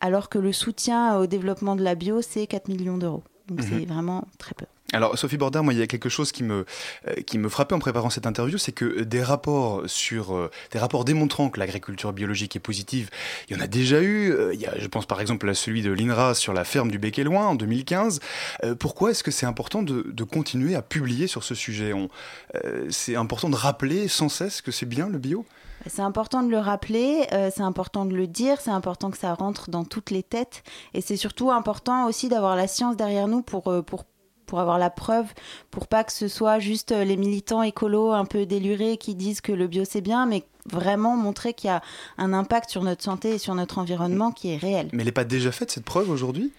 Alors 0.01 0.27
que 0.29 0.37
le 0.39 0.51
soutien 0.51 1.17
au 1.17 1.25
développement 1.25 1.75
de 1.75 1.83
la 1.83 1.95
bio, 1.95 2.21
c'est 2.21 2.45
4 2.45 2.67
millions 2.67 2.97
d'euros. 2.97 3.23
Donc 3.47 3.61
Mhm. 3.61 3.65
c'est 3.69 3.85
vraiment 3.85 4.25
très 4.37 4.53
peu. 4.53 4.65
Alors 4.93 5.17
Sophie 5.17 5.37
Bordard, 5.37 5.63
moi 5.63 5.73
il 5.73 5.79
y 5.79 5.81
a 5.81 5.87
quelque 5.87 6.07
chose 6.07 6.31
qui 6.31 6.43
me, 6.43 6.65
euh, 7.07 7.13
qui 7.25 7.37
me 7.37 7.49
frappait 7.49 7.75
en 7.75 7.79
préparant 7.79 8.09
cette 8.09 8.25
interview, 8.25 8.57
c'est 8.57 8.71
que 8.71 9.01
des 9.01 9.21
rapports 9.21 9.83
sur 9.85 10.33
euh, 10.33 10.49
des 10.71 10.79
rapports 10.79 11.03
démontrant 11.03 11.49
que 11.49 11.59
l'agriculture 11.59 12.13
biologique 12.13 12.55
est 12.55 12.61
positive, 12.61 13.09
il 13.49 13.57
y 13.57 13.59
en 13.59 13.61
a 13.61 13.67
déjà 13.67 14.01
eu. 14.01 14.31
Euh, 14.31 14.53
il 14.53 14.61
y 14.61 14.65
a, 14.65 14.77
je 14.79 14.87
pense 14.87 15.05
par 15.05 15.19
exemple 15.19 15.49
à 15.49 15.53
celui 15.53 15.81
de 15.81 15.91
l'INRA 15.91 16.35
sur 16.35 16.53
la 16.53 16.63
ferme 16.63 16.89
du 16.89 16.99
Bec 16.99 17.17
Loin 17.17 17.47
en 17.47 17.55
2015. 17.55 18.21
Euh, 18.63 18.75
pourquoi 18.75 19.11
est-ce 19.11 19.23
que 19.23 19.31
c'est 19.31 19.45
important 19.45 19.83
de, 19.83 20.05
de 20.09 20.23
continuer 20.23 20.75
à 20.75 20.81
publier 20.81 21.27
sur 21.27 21.43
ce 21.43 21.53
sujet? 21.53 21.93
Euh, 22.55 22.87
C'est 22.89 23.15
important 23.15 23.49
de 23.49 23.55
rappeler 23.55 24.07
sans 24.07 24.29
cesse 24.29 24.61
que 24.61 24.71
c'est 24.71 24.85
bien 24.85 25.09
le 25.09 25.17
bio? 25.17 25.45
C'est 25.85 26.01
important 26.01 26.43
de 26.43 26.49
le 26.49 26.57
rappeler, 26.57 27.27
euh, 27.31 27.49
c'est 27.55 27.61
important 27.61 28.05
de 28.05 28.15
le 28.15 28.27
dire, 28.27 28.59
c'est 28.59 28.71
important 28.71 29.11
que 29.11 29.17
ça 29.17 29.33
rentre 29.33 29.69
dans 29.69 29.85
toutes 29.85 30.11
les 30.11 30.23
têtes. 30.23 30.63
Et 30.93 31.01
c'est 31.01 31.17
surtout 31.17 31.51
important 31.51 32.07
aussi 32.07 32.29
d'avoir 32.29 32.55
la 32.55 32.67
science 32.67 32.97
derrière 32.97 33.27
nous 33.27 33.41
pour, 33.41 33.71
euh, 33.71 33.81
pour, 33.81 34.03
pour 34.47 34.59
avoir 34.59 34.79
la 34.79 34.89
preuve, 34.89 35.27
pour 35.69 35.87
pas 35.87 36.03
que 36.03 36.11
ce 36.11 36.27
soit 36.27 36.57
juste 36.57 36.91
euh, 36.91 37.03
les 37.03 37.17
militants 37.17 37.61
écolos 37.61 38.11
un 38.11 38.25
peu 38.25 38.47
délurés 38.47 38.97
qui 38.97 39.13
disent 39.13 39.41
que 39.41 39.51
le 39.51 39.67
bio 39.67 39.83
c'est 39.85 40.01
bien, 40.01 40.25
mais 40.25 40.43
vraiment 40.65 41.15
montrer 41.15 41.53
qu'il 41.53 41.67
y 41.67 41.71
a 41.71 41.81
un 42.17 42.33
impact 42.33 42.69
sur 42.69 42.83
notre 42.83 43.03
santé 43.03 43.35
et 43.35 43.37
sur 43.37 43.53
notre 43.53 43.77
environnement 43.77 44.31
qui 44.31 44.51
est 44.51 44.57
réel. 44.57 44.89
Mais 44.91 44.99
elle 44.99 45.05
n'est 45.05 45.11
pas 45.11 45.23
déjà 45.23 45.51
faite 45.51 45.69
cette 45.69 45.85
preuve 45.85 46.09
aujourd'hui? 46.09 46.51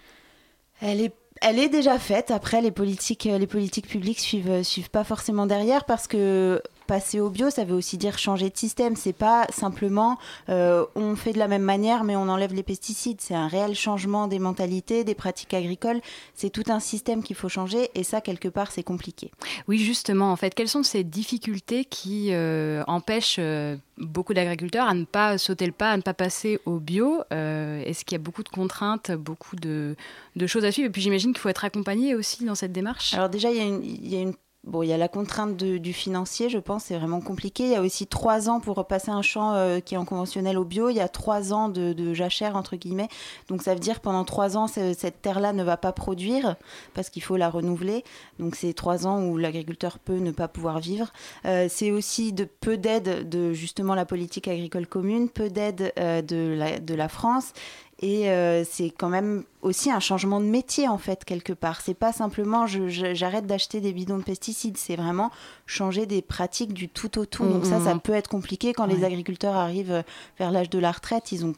Elle 0.81 1.01
est, 1.01 1.13
elle 1.41 1.59
est 1.59 1.69
déjà 1.69 1.99
faite. 1.99 2.31
Après, 2.31 2.61
les 2.61 2.71
politiques, 2.71 3.25
euh, 3.25 3.37
les 3.37 3.47
politiques 3.47 3.87
publiques 3.87 4.19
suivent, 4.19 4.49
euh, 4.49 4.63
suivent 4.63 4.89
pas 4.89 5.03
forcément 5.03 5.45
derrière 5.45 5.85
parce 5.85 6.07
que 6.07 6.61
passer 6.89 7.19
au 7.19 7.29
bio, 7.29 7.51
ça 7.51 7.65
veut 7.65 7.75
aussi 7.75 7.99
dire 7.99 8.17
changer 8.17 8.49
de 8.49 8.57
système. 8.57 8.95
C'est 8.95 9.13
pas 9.13 9.45
simplement 9.51 10.17
euh, 10.49 10.85
on 10.95 11.15
fait 11.15 11.33
de 11.33 11.37
la 11.37 11.47
même 11.47 11.61
manière, 11.61 12.03
mais 12.03 12.15
on 12.15 12.27
enlève 12.27 12.51
les 12.51 12.63
pesticides. 12.63 13.21
C'est 13.21 13.35
un 13.35 13.47
réel 13.47 13.75
changement 13.75 14.27
des 14.27 14.39
mentalités, 14.39 15.03
des 15.03 15.13
pratiques 15.13 15.53
agricoles. 15.53 16.01
C'est 16.33 16.49
tout 16.49 16.63
un 16.69 16.79
système 16.79 17.21
qu'il 17.21 17.35
faut 17.35 17.47
changer 17.47 17.91
et 17.93 18.03
ça, 18.03 18.21
quelque 18.21 18.47
part, 18.47 18.71
c'est 18.71 18.81
compliqué. 18.81 19.29
Oui, 19.67 19.77
justement, 19.77 20.31
en 20.31 20.35
fait, 20.35 20.55
quelles 20.55 20.67
sont 20.67 20.81
ces 20.81 21.03
difficultés 21.03 21.85
qui 21.85 22.29
euh, 22.31 22.83
empêchent 22.87 23.37
euh, 23.37 23.77
beaucoup 23.99 24.33
d'agriculteurs 24.33 24.87
à 24.89 24.95
ne 24.95 25.05
pas 25.05 25.37
sauter 25.37 25.67
le 25.67 25.71
pas, 25.71 25.91
à 25.91 25.97
ne 25.97 26.01
pas 26.01 26.15
passer 26.15 26.59
au 26.65 26.79
bio 26.79 27.21
Euh, 27.31 27.83
Est-ce 27.85 28.03
qu'il 28.03 28.15
y 28.15 28.19
a 28.21 28.23
beaucoup 28.23 28.43
de 28.43 28.49
contraintes, 28.49 29.11
beaucoup 29.11 29.55
de, 29.55 29.95
de 30.35 30.47
choses 30.47 30.65
à 30.65 30.71
suivre? 30.71 30.87
Et 30.87 30.91
puis 30.91 31.03
j'imagine 31.03 31.33
qu'il 31.33 31.41
faut 31.41 31.49
être 31.49 31.65
accompagné 31.65 32.15
aussi 32.15 32.45
dans 32.45 32.55
cette 32.55 32.71
démarche. 32.71 33.13
Alors 33.13 33.29
déjà, 33.29 33.51
il 33.51 33.57
y 33.57 33.61
a 33.61 33.65
une, 33.65 33.83
il 33.83 34.11
y 34.11 34.17
a 34.17 34.21
une 34.21 34.33
Bon, 34.65 34.83
il 34.83 34.89
y 34.89 34.93
a 34.93 34.97
la 34.97 35.07
contrainte 35.07 35.55
du 35.55 35.93
financier, 35.93 36.49
je 36.49 36.57
pense, 36.57 36.85
c'est 36.85 36.97
vraiment 36.97 37.21
compliqué. 37.21 37.63
Il 37.63 37.71
y 37.71 37.75
a 37.75 37.81
aussi 37.81 38.07
trois 38.07 38.49
ans 38.49 38.59
pour 38.59 38.75
repasser 38.75 39.09
un 39.09 39.21
champ 39.21 39.53
euh, 39.53 39.79
qui 39.79 39.95
est 39.95 39.97
en 39.97 40.03
conventionnel 40.03 40.57
au 40.57 40.65
bio. 40.65 40.89
Il 40.89 40.97
y 40.97 40.99
a 40.99 41.07
trois 41.07 41.53
ans 41.53 41.69
de, 41.69 42.13
jachère, 42.13 42.57
entre 42.57 42.75
guillemets. 42.75 43.07
Donc 43.47 43.61
ça 43.61 43.73
veut 43.73 43.79
dire 43.79 44.01
pendant 44.01 44.25
trois 44.25 44.57
ans, 44.57 44.67
cette 44.67 45.21
terre-là 45.21 45.53
ne 45.53 45.63
va 45.63 45.77
pas 45.77 45.93
produire 45.93 46.57
parce 46.93 47.09
qu'il 47.09 47.23
faut 47.23 47.37
la 47.37 47.49
renouveler. 47.49 48.03
Donc 48.37 48.57
c'est 48.57 48.73
trois 48.73 49.07
ans 49.07 49.23
où 49.23 49.37
l'agriculteur 49.37 49.97
peut 49.97 50.17
ne 50.17 50.31
pas 50.31 50.49
pouvoir 50.49 50.79
vivre. 50.79 51.07
Euh, 51.45 51.67
c'est 51.69 51.91
aussi 51.91 52.33
de 52.33 52.43
peu 52.43 52.75
d'aide 52.75 53.29
de 53.29 53.53
justement 53.53 53.95
la 53.95 54.05
politique 54.05 54.49
agricole 54.49 54.87
commune, 54.87 55.29
peu 55.29 55.49
d'aide 55.49 55.93
euh, 55.97 56.21
de 56.21 56.93
la 56.93 57.07
France 57.07 57.53
et 58.01 58.29
euh, 58.29 58.63
c'est 58.63 58.89
quand 58.89 59.09
même 59.09 59.43
aussi 59.61 59.91
un 59.91 59.99
changement 59.99 60.39
de 60.39 60.45
métier 60.45 60.87
en 60.87 60.97
fait 60.97 61.25
quelque 61.25 61.53
part. 61.53 61.81
C'est 61.81 61.93
pas 61.93 62.13
simplement 62.13 62.65
j'arrête 62.65 63.45
d'acheter 63.45 63.81
des 63.81 63.91
bidons 63.91 64.17
de 64.17 64.23
pesticides, 64.23 64.77
c'est 64.77 64.95
vraiment 64.95 65.31
changer 65.65 66.05
des 66.05 66.21
pratiques 66.21 66.73
du 66.73 66.87
tout 66.87 67.19
au 67.19 67.25
tout. 67.25 67.45
Donc 67.45 67.65
ça, 67.65 67.79
ça 67.79 67.95
mmh. 67.95 67.99
peut 68.01 68.13
être 68.13 68.29
compliqué 68.29 68.73
quand 68.73 68.85
les 68.85 69.03
agriculteurs 69.03 69.55
arrivent 69.55 70.03
vers 70.37 70.51
l'âge 70.51 70.69
de 70.69 70.79
la 70.79 70.91
retraite. 70.91 71.31
Ils 71.31 71.45
ont 71.45 71.55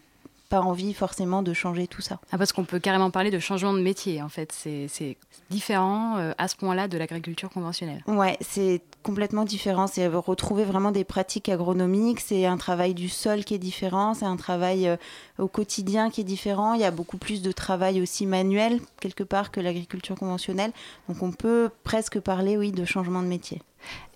pas 0.51 0.61
envie 0.61 0.93
forcément 0.93 1.43
de 1.43 1.53
changer 1.53 1.87
tout 1.87 2.01
ça. 2.01 2.19
Ah, 2.31 2.37
parce 2.37 2.51
qu'on 2.51 2.65
peut 2.65 2.79
carrément 2.79 3.09
parler 3.09 3.31
de 3.31 3.39
changement 3.39 3.73
de 3.73 3.79
métier, 3.79 4.21
en 4.21 4.27
fait. 4.27 4.51
C'est 4.51 5.17
différent 5.49 6.17
euh, 6.17 6.33
à 6.37 6.49
ce 6.49 6.57
point-là 6.57 6.89
de 6.89 6.97
l'agriculture 6.97 7.49
conventionnelle. 7.49 8.03
Ouais, 8.05 8.37
c'est 8.41 8.81
complètement 9.03 9.45
différent. 9.45 9.87
C'est 9.87 10.07
retrouver 10.07 10.63
vraiment 10.63 10.91
des 10.91 11.03
pratiques 11.03 11.49
agronomiques. 11.49 12.19
C'est 12.19 12.45
un 12.45 12.57
travail 12.57 12.93
du 12.93 13.09
sol 13.09 13.43
qui 13.43 13.53
est 13.53 13.59
différent. 13.59 14.13
C'est 14.13 14.25
un 14.25 14.37
travail 14.37 14.87
euh, 14.87 14.97
au 15.37 15.47
quotidien 15.47 16.09
qui 16.09 16.21
est 16.21 16.25
différent. 16.25 16.73
Il 16.73 16.81
y 16.81 16.85
a 16.85 16.91
beaucoup 16.91 17.17
plus 17.17 17.41
de 17.41 17.51
travail 17.51 18.01
aussi 18.01 18.25
manuel, 18.25 18.79
quelque 18.99 19.23
part, 19.23 19.51
que 19.51 19.59
l'agriculture 19.59 20.15
conventionnelle. 20.15 20.71
Donc 21.09 21.23
on 21.23 21.31
peut 21.31 21.69
presque 21.83 22.19
parler, 22.19 22.57
oui, 22.57 22.71
de 22.71 22.85
changement 22.85 23.21
de 23.21 23.27
métier. 23.27 23.61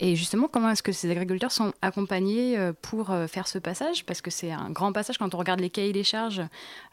Et 0.01 0.15
justement, 0.15 0.49
comment 0.51 0.69
est-ce 0.69 0.83
que 0.83 0.91
ces 0.91 1.09
agriculteurs 1.09 1.53
sont 1.53 1.71
accompagnés 1.81 2.57
euh, 2.57 2.73
pour 2.81 3.11
euh, 3.11 3.27
faire 3.27 3.47
ce 3.47 3.57
passage? 3.59 4.05
Parce 4.05 4.21
que 4.21 4.29
c'est 4.29 4.51
un 4.51 4.69
grand 4.69 4.91
passage 4.91 5.17
quand 5.17 5.33
on 5.33 5.37
regarde 5.37 5.61
les 5.61 5.69
cahiers 5.69 5.93
des 5.93 6.03
charges. 6.03 6.41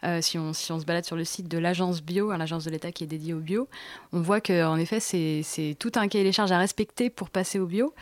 Euh, 0.05 0.21
si, 0.21 0.37
on, 0.37 0.53
si 0.53 0.71
on 0.71 0.79
se 0.79 0.85
balade 0.85 1.03
sur 1.03 1.17
le 1.17 1.25
site 1.25 1.49
de 1.49 1.57
l'agence 1.57 2.01
bio, 2.01 2.31
hein, 2.31 2.37
l'agence 2.37 2.63
de 2.63 2.69
l'État 2.69 2.93
qui 2.93 3.03
est 3.03 3.07
dédiée 3.07 3.33
au 3.33 3.39
bio, 3.39 3.67
on 4.13 4.21
voit 4.21 4.39
qu'en 4.39 4.77
effet, 4.77 4.99
c'est 5.01 5.75
tout 5.79 5.91
un 5.95 6.07
cahier 6.07 6.23
des 6.23 6.31
charges 6.31 6.51
à 6.51 6.57
respecter 6.57 7.09
pour 7.09 7.29
passer 7.29 7.59
au 7.59 7.65
bio. 7.65 7.93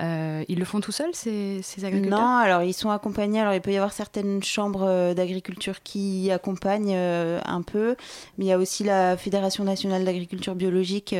ils 0.00 0.58
le 0.58 0.64
font 0.64 0.80
tout 0.80 0.92
seuls, 0.92 1.14
ces, 1.14 1.60
ces, 1.62 1.84
agriculteurs? 1.84 2.18
Non, 2.18 2.36
alors 2.36 2.62
ils 2.62 2.74
sont 2.74 2.90
accompagnés. 2.90 3.40
Alors 3.40 3.54
il 3.54 3.60
peut 3.60 3.72
y 3.72 3.76
avoir 3.76 3.92
certaines 3.92 4.42
chambres 4.42 5.14
d'agriculture 5.14 5.82
qui 5.82 6.32
accompagnent 6.32 6.96
un 6.96 7.62
peu, 7.62 7.94
mais 8.36 8.46
il 8.46 8.48
y 8.48 8.52
a 8.52 8.58
aussi 8.58 8.82
la 8.82 9.16
Fédération 9.16 9.62
nationale 9.62 10.04
d'agriculture 10.04 10.56
biologique 10.56 11.14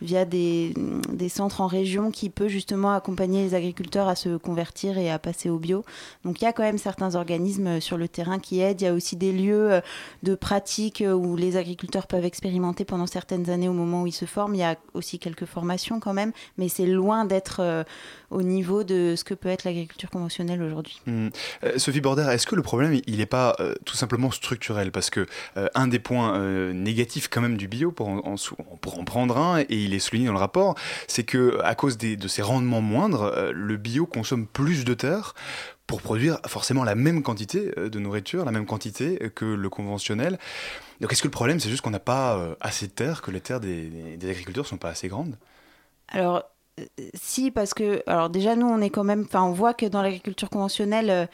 via 0.00 0.24
des, 0.24 0.74
des 1.12 1.28
centres 1.28 1.60
en 1.60 1.66
région 1.66 2.10
qui 2.10 2.28
peut 2.28 2.41
justement 2.48 2.92
accompagner 2.92 3.42
les 3.42 3.54
agriculteurs 3.54 4.08
à 4.08 4.14
se 4.14 4.36
convertir 4.36 4.98
et 4.98 5.10
à 5.10 5.18
passer 5.18 5.50
au 5.50 5.58
bio. 5.58 5.84
Donc 6.24 6.40
il 6.40 6.44
y 6.44 6.46
a 6.46 6.52
quand 6.52 6.62
même 6.62 6.78
certains 6.78 7.14
organismes 7.14 7.66
euh, 7.66 7.80
sur 7.80 7.96
le 7.96 8.08
terrain 8.08 8.38
qui 8.38 8.60
aident. 8.60 8.80
Il 8.80 8.84
y 8.84 8.88
a 8.88 8.94
aussi 8.94 9.16
des 9.16 9.32
lieux 9.32 9.72
euh, 9.72 9.80
de 10.22 10.34
pratique 10.34 11.00
euh, 11.02 11.12
où 11.12 11.36
les 11.36 11.56
agriculteurs 11.56 12.06
peuvent 12.06 12.24
expérimenter 12.24 12.84
pendant 12.84 13.06
certaines 13.06 13.50
années 13.50 13.68
au 13.68 13.72
moment 13.72 14.02
où 14.02 14.06
ils 14.06 14.12
se 14.12 14.24
forment. 14.24 14.54
Il 14.54 14.60
y 14.60 14.64
a 14.64 14.76
aussi 14.94 15.18
quelques 15.18 15.46
formations 15.46 16.00
quand 16.00 16.14
même, 16.14 16.32
mais 16.58 16.68
c'est 16.68 16.86
loin 16.86 17.24
d'être 17.24 17.84
au 18.32 18.42
niveau 18.42 18.82
de 18.84 19.14
ce 19.16 19.24
que 19.24 19.34
peut 19.34 19.48
être 19.48 19.64
l'agriculture 19.64 20.10
conventionnelle 20.10 20.62
aujourd'hui. 20.62 21.00
Mmh. 21.06 21.28
Sophie 21.76 22.00
Border, 22.00 22.28
est-ce 22.30 22.46
que 22.46 22.56
le 22.56 22.62
problème, 22.62 23.00
il 23.06 23.18
n'est 23.18 23.26
pas 23.26 23.56
tout 23.84 23.96
simplement 23.96 24.30
structurel? 24.30 24.90
Parce 24.90 25.10
que 25.10 25.26
un 25.74 25.86
des 25.86 25.98
points 25.98 26.38
négatifs 26.72 27.28
quand 27.28 27.40
même 27.40 27.56
du 27.56 27.68
bio, 27.68 27.92
pour 27.92 28.08
en, 28.08 28.34
pour 28.80 28.98
en 28.98 29.04
prendre 29.04 29.36
un, 29.36 29.60
et 29.60 29.66
il 29.68 29.94
est 29.94 29.98
souligné 29.98 30.26
dans 30.26 30.32
le 30.32 30.38
rapport, 30.38 30.74
c'est 31.06 31.24
que 31.24 31.60
à 31.62 31.74
cause 31.74 31.98
des, 31.98 32.16
de 32.16 32.28
ces 32.28 32.42
rendements 32.42 32.80
moindres, 32.80 33.22
euh, 33.22 33.52
le 33.54 33.76
bio 33.76 34.06
consomme 34.06 34.46
plus 34.46 34.84
de 34.84 34.94
terre 34.94 35.34
pour 35.86 36.00
produire 36.00 36.38
forcément 36.46 36.84
la 36.84 36.94
même 36.94 37.22
quantité 37.22 37.72
euh, 37.78 37.88
de 37.88 37.98
nourriture, 37.98 38.44
la 38.44 38.52
même 38.52 38.66
quantité 38.66 39.30
que 39.34 39.44
le 39.44 39.68
conventionnel. 39.68 40.38
Donc 41.00 41.12
est-ce 41.12 41.22
que 41.22 41.28
le 41.28 41.32
problème, 41.32 41.60
c'est 41.60 41.70
juste 41.70 41.82
qu'on 41.82 41.90
n'a 41.90 41.98
pas 41.98 42.36
euh, 42.36 42.54
assez 42.60 42.86
de 42.86 42.92
terre, 42.92 43.22
que 43.22 43.30
les 43.30 43.40
terres 43.40 43.60
des, 43.60 44.16
des 44.16 44.30
agriculteurs 44.30 44.64
ne 44.64 44.68
sont 44.68 44.76
pas 44.78 44.90
assez 44.90 45.08
grandes? 45.08 45.36
Alors, 46.08 46.44
si, 47.14 47.50
parce 47.50 47.74
que, 47.74 48.02
alors 48.06 48.30
déjà, 48.30 48.56
nous, 48.56 48.66
on 48.66 48.80
est 48.80 48.90
quand 48.90 49.04
même, 49.04 49.24
enfin, 49.26 49.42
on 49.42 49.52
voit 49.52 49.74
que 49.74 49.86
dans 49.86 50.02
l'agriculture 50.02 50.50
conventionnelle, 50.50 51.10
euh, 51.10 51.26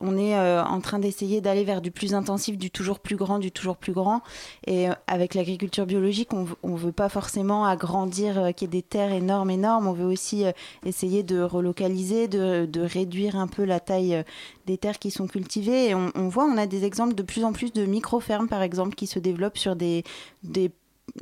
on 0.00 0.16
est 0.16 0.36
euh, 0.36 0.62
en 0.62 0.80
train 0.80 0.98
d'essayer 0.98 1.40
d'aller 1.40 1.64
vers 1.64 1.80
du 1.80 1.90
plus 1.90 2.14
intensif, 2.14 2.58
du 2.58 2.70
toujours 2.70 3.00
plus 3.00 3.16
grand, 3.16 3.38
du 3.38 3.52
toujours 3.52 3.76
plus 3.76 3.92
grand. 3.92 4.22
Et 4.66 4.88
euh, 4.88 4.92
avec 5.06 5.34
l'agriculture 5.34 5.86
biologique, 5.86 6.32
on 6.32 6.46
ne 6.62 6.76
veut 6.76 6.92
pas 6.92 7.08
forcément 7.08 7.64
agrandir, 7.64 8.54
qu'il 8.54 8.66
y 8.66 8.70
ait 8.70 8.80
des 8.80 8.82
terres 8.82 9.12
énormes, 9.12 9.50
énormes. 9.50 9.86
On 9.86 9.92
veut 9.92 10.06
aussi 10.06 10.44
essayer 10.84 11.22
de 11.22 11.40
relocaliser, 11.40 12.28
de, 12.28 12.66
de, 12.66 12.80
réduire 12.80 13.36
un 13.36 13.46
peu 13.46 13.64
la 13.64 13.80
taille 13.80 14.24
des 14.66 14.78
terres 14.78 14.98
qui 14.98 15.10
sont 15.10 15.26
cultivées. 15.26 15.88
Et 15.90 15.94
on, 15.94 16.10
on, 16.14 16.28
voit, 16.28 16.44
on 16.44 16.56
a 16.56 16.66
des 16.66 16.84
exemples 16.84 17.14
de 17.14 17.22
plus 17.22 17.44
en 17.44 17.52
plus 17.52 17.72
de 17.72 17.84
micro-fermes, 17.84 18.48
par 18.48 18.62
exemple, 18.62 18.94
qui 18.94 19.06
se 19.06 19.18
développent 19.18 19.58
sur 19.58 19.76
des, 19.76 20.04
des 20.42 20.70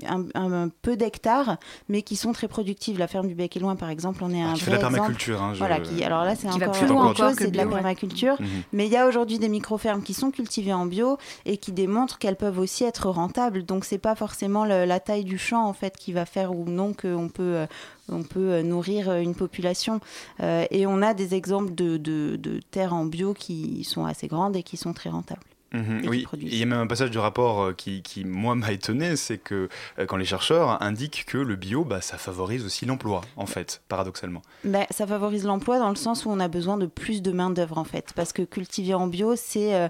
un, 0.05 0.69
peu 0.83 0.97
d'hectares, 0.97 1.57
mais 1.89 2.03
qui 2.03 2.17
sont 2.17 2.33
très 2.33 2.49
productives. 2.49 2.99
La 2.99 3.07
ferme 3.07 3.27
du 3.29 3.35
Bec 3.35 3.57
et 3.57 3.61
Loin, 3.61 3.77
par 3.77 3.91
exemple, 3.91 4.23
on 4.23 4.31
est 4.31 4.41
un 4.41 4.55
vrai 4.55 4.73
la 4.73 4.79
permaculture. 4.79 5.43
Hein, 5.43 5.53
voilà, 5.57 5.81
qui, 5.81 6.03
alors 6.05 6.25
là, 6.25 6.35
c'est 6.35 6.49
encore 6.49 6.69
autre 6.71 7.17
chose, 7.17 7.37
c'est 7.39 7.51
de 7.51 7.57
la 7.57 7.67
permaculture. 7.67 8.41
Mhm. 8.41 8.49
Mais 8.73 8.87
il 8.87 8.93
y 8.93 8.97
a 8.97 9.07
aujourd'hui 9.07 9.39
des 9.39 9.49
micro-fermes 9.49 10.03
qui 10.03 10.15
sont 10.15 10.31
cultivées 10.31 10.73
en 10.73 10.87
bio 10.87 11.19
et 11.45 11.57
qui 11.57 11.73
démontrent 11.73 12.19
qu'elles 12.19 12.37
peuvent 12.37 12.59
aussi 12.59 12.85
être 12.85 13.09
rentables. 13.09 13.65
Donc, 13.65 13.85
c'est 13.85 13.99
pas 13.99 14.15
forcément 14.15 14.65
la 14.65 15.01
taille 15.01 15.25
du 15.25 15.39
champ, 15.39 15.67
en 15.67 15.73
fait, 15.73 15.97
qui 15.97 16.13
va 16.13 16.25
faire 16.25 16.55
ou 16.55 16.65
non 16.69 16.93
qu'on 16.93 17.29
peut 17.29 17.57
euh, 17.59 17.67
on 18.11 18.23
peut 18.23 18.53
euh, 18.53 18.63
nourrir 18.63 19.13
une 19.17 19.35
population. 19.35 20.01
Euh, 20.41 20.67
et 20.71 20.87
on 20.87 21.03
a 21.03 21.15
des 21.15 21.35
exemples 21.35 21.75
de, 21.75 21.97
de 21.97 22.61
terres 22.71 22.95
en 22.95 23.05
bio 23.05 23.35
qui 23.35 23.85
sont 23.85 24.07
assez 24.07 24.29
grandes 24.29 24.57
et 24.57 24.63
qui 24.63 24.77
sont 24.77 24.93
très 24.93 25.11
rentables. 25.11 25.43
Mhm, 25.73 26.03
oui, 26.09 26.27
il 26.35 26.57
y 26.57 26.63
a 26.63 26.67
même 26.67 26.79
un 26.79 26.87
passage 26.87 27.11
du 27.11 27.19
rapport 27.19 27.61
euh, 27.61 27.73
qui, 27.75 28.03
moi, 28.25 28.55
m'a 28.55 28.73
étonné, 28.73 29.17
c'est 29.17 29.37
que 29.37 29.69
euh, 29.99 30.07
quand 30.07 30.17
les 30.17 30.25
chercheurs 30.25 30.83
indiquent 30.83 31.27
que 31.27 31.37
le 31.37 31.57
bio, 31.57 31.85
bah, 31.85 32.01
ça 32.01 32.17
favorise 32.17 32.65
aussi 32.65 32.87
l'emploi, 32.87 33.21
en 33.37 33.47
fait, 33.47 33.83
paradoxalement. 33.89 34.43
Bah, 34.65 34.87
ça 34.91 35.07
favorise 35.07 35.45
l'emploi 35.45 35.79
dans 35.79 35.91
le 35.91 35.97
sens 35.97 36.25
où 36.25 36.31
on 36.31 36.41
a 36.41 36.49
besoin 36.49 36.79
de 36.79 36.87
plus 36.87 37.21
de 37.21 37.33
main-d'œuvre, 37.33 37.77
en 37.77 37.85
fait. 37.85 38.13
Parce 38.15 38.33
que 38.33 38.43
cultiver 38.43 38.95
en 38.95 39.07
bio, 39.07 39.37
c'est. 39.37 39.75
Euh, 39.75 39.89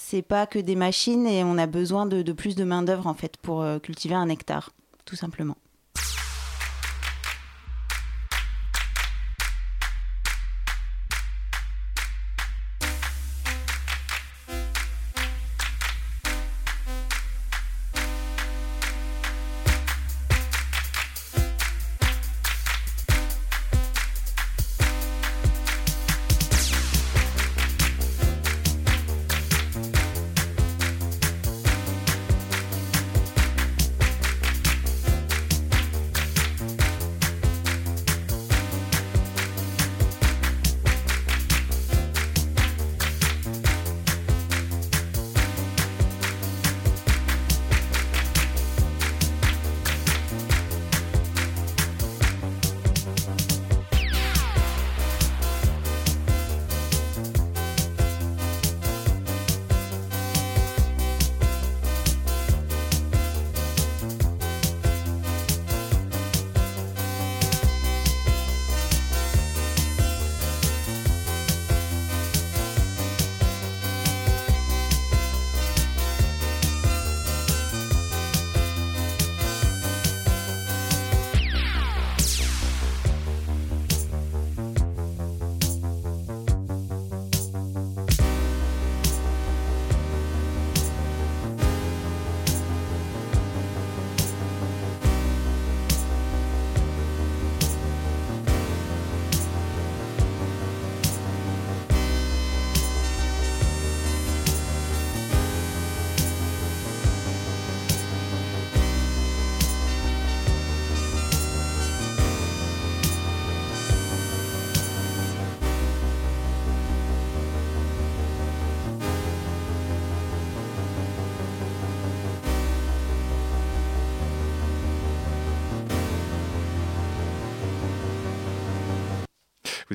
c'est 0.00 0.22
pas 0.22 0.46
que 0.46 0.60
des 0.60 0.76
machines 0.76 1.26
et 1.26 1.42
on 1.42 1.58
a 1.58 1.66
besoin 1.66 2.06
de, 2.06 2.22
de 2.22 2.32
plus 2.32 2.54
de 2.54 2.62
main-d'œuvre 2.62 3.08
en 3.08 3.14
fait 3.14 3.36
pour 3.36 3.66
cultiver 3.82 4.14
un 4.14 4.28
hectare, 4.28 4.70
tout 5.06 5.16
simplement. 5.16 5.56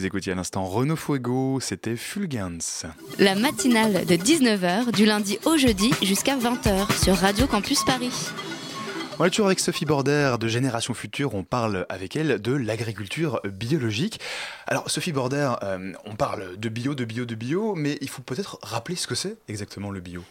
Vous 0.03 0.07
écoutiez 0.07 0.33
à 0.33 0.35
l'instant 0.35 0.65
Renaud 0.65 0.97
Fuego, 0.97 1.61
c'était 1.61 1.95
Fulgence. 1.95 2.85
La 3.19 3.35
matinale 3.35 4.05
de 4.05 4.15
19h 4.15 4.91
du 4.91 5.05
lundi 5.05 5.39
au 5.45 5.55
jeudi 5.55 5.91
jusqu'à 6.03 6.35
20h 6.35 7.01
sur 7.01 7.15
Radio 7.15 7.47
Campus 7.47 7.85
Paris. 7.85 8.11
On 9.17 9.23
est 9.23 9.29
toujours 9.29 9.45
avec 9.45 9.61
Sophie 9.61 9.85
Border 9.85 10.35
de 10.37 10.49
Génération 10.49 10.93
Future. 10.93 11.35
On 11.35 11.45
parle 11.45 11.85
avec 11.87 12.17
elle 12.17 12.41
de 12.41 12.51
l'agriculture 12.51 13.39
biologique. 13.45 14.19
Alors, 14.67 14.91
Sophie 14.91 15.13
Border, 15.13 15.53
euh, 15.63 15.93
on 16.03 16.17
parle 16.17 16.57
de 16.57 16.67
bio, 16.67 16.95
de 16.95 17.05
bio, 17.05 17.23
de 17.23 17.35
bio, 17.35 17.73
mais 17.73 17.97
il 18.01 18.09
faut 18.09 18.23
peut-être 18.23 18.59
rappeler 18.61 18.97
ce 18.97 19.07
que 19.07 19.15
c'est 19.15 19.37
exactement 19.47 19.89
le 19.89 20.01
bio. 20.01 20.21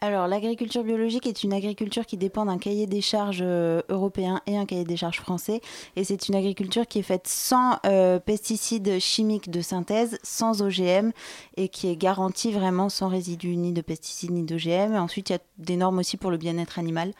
Alors, 0.00 0.28
l'agriculture 0.28 0.84
biologique 0.84 1.26
est 1.26 1.42
une 1.42 1.52
agriculture 1.52 2.06
qui 2.06 2.16
dépend 2.16 2.46
d'un 2.46 2.58
cahier 2.58 2.86
des 2.86 3.00
charges 3.00 3.42
euh, 3.42 3.82
européen 3.88 4.40
et 4.46 4.56
un 4.56 4.64
cahier 4.64 4.84
des 4.84 4.96
charges 4.96 5.18
français. 5.18 5.60
Et 5.96 6.04
c'est 6.04 6.28
une 6.28 6.36
agriculture 6.36 6.86
qui 6.86 7.00
est 7.00 7.02
faite 7.02 7.26
sans 7.26 7.78
euh, 7.84 8.20
pesticides 8.20 9.00
chimiques 9.00 9.50
de 9.50 9.60
synthèse, 9.60 10.18
sans 10.22 10.62
OGM, 10.62 11.10
et 11.56 11.68
qui 11.68 11.88
est 11.88 11.96
garantie 11.96 12.52
vraiment 12.52 12.88
sans 12.88 13.08
résidus 13.08 13.56
ni 13.56 13.72
de 13.72 13.80
pesticides 13.80 14.30
ni 14.30 14.44
d'OGM. 14.44 14.94
Ensuite, 14.94 15.30
il 15.30 15.32
y 15.32 15.36
a 15.36 15.40
des 15.58 15.76
normes 15.76 15.98
aussi 15.98 16.16
pour 16.16 16.30
le 16.30 16.36
bien-être 16.36 16.78
animal, 16.78 17.12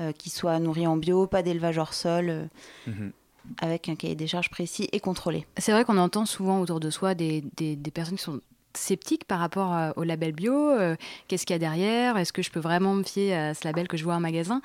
euh, 0.00 0.12
qui 0.12 0.28
soit 0.28 0.58
nourri 0.58 0.86
en 0.86 0.98
bio, 0.98 1.26
pas 1.26 1.42
d'élevage 1.42 1.78
hors 1.78 1.94
sol. 1.94 2.48
Mhm. 2.86 3.12
avec 3.60 3.88
un 3.88 3.94
cahier 3.94 4.16
des 4.16 4.26
charges 4.26 4.50
précis 4.50 4.88
et 4.90 4.98
contrôlé. 4.98 5.46
C'est 5.56 5.70
vrai 5.70 5.84
qu'on 5.84 5.98
entend 5.98 6.26
souvent 6.26 6.60
autour 6.60 6.80
de 6.80 6.90
soi 6.90 7.14
des, 7.14 7.44
des, 7.56 7.76
des 7.76 7.90
personnes 7.92 8.16
qui 8.16 8.24
sont 8.24 8.40
sceptique 8.76 9.24
par 9.24 9.38
rapport 9.38 9.74
euh, 9.74 9.90
au 9.96 10.04
label 10.04 10.32
bio. 10.32 10.70
Euh, 10.70 10.96
qu'est-ce 11.28 11.46
qu'il 11.46 11.54
y 11.54 11.56
a 11.56 11.58
derrière 11.58 12.16
Est-ce 12.16 12.32
que 12.32 12.42
je 12.42 12.50
peux 12.50 12.60
vraiment 12.60 12.94
me 12.94 13.02
fier 13.02 13.34
à 13.34 13.54
ce 13.54 13.64
label 13.64 13.88
que 13.88 13.96
je 13.96 14.04
vois 14.04 14.14
en 14.14 14.20
magasin 14.20 14.60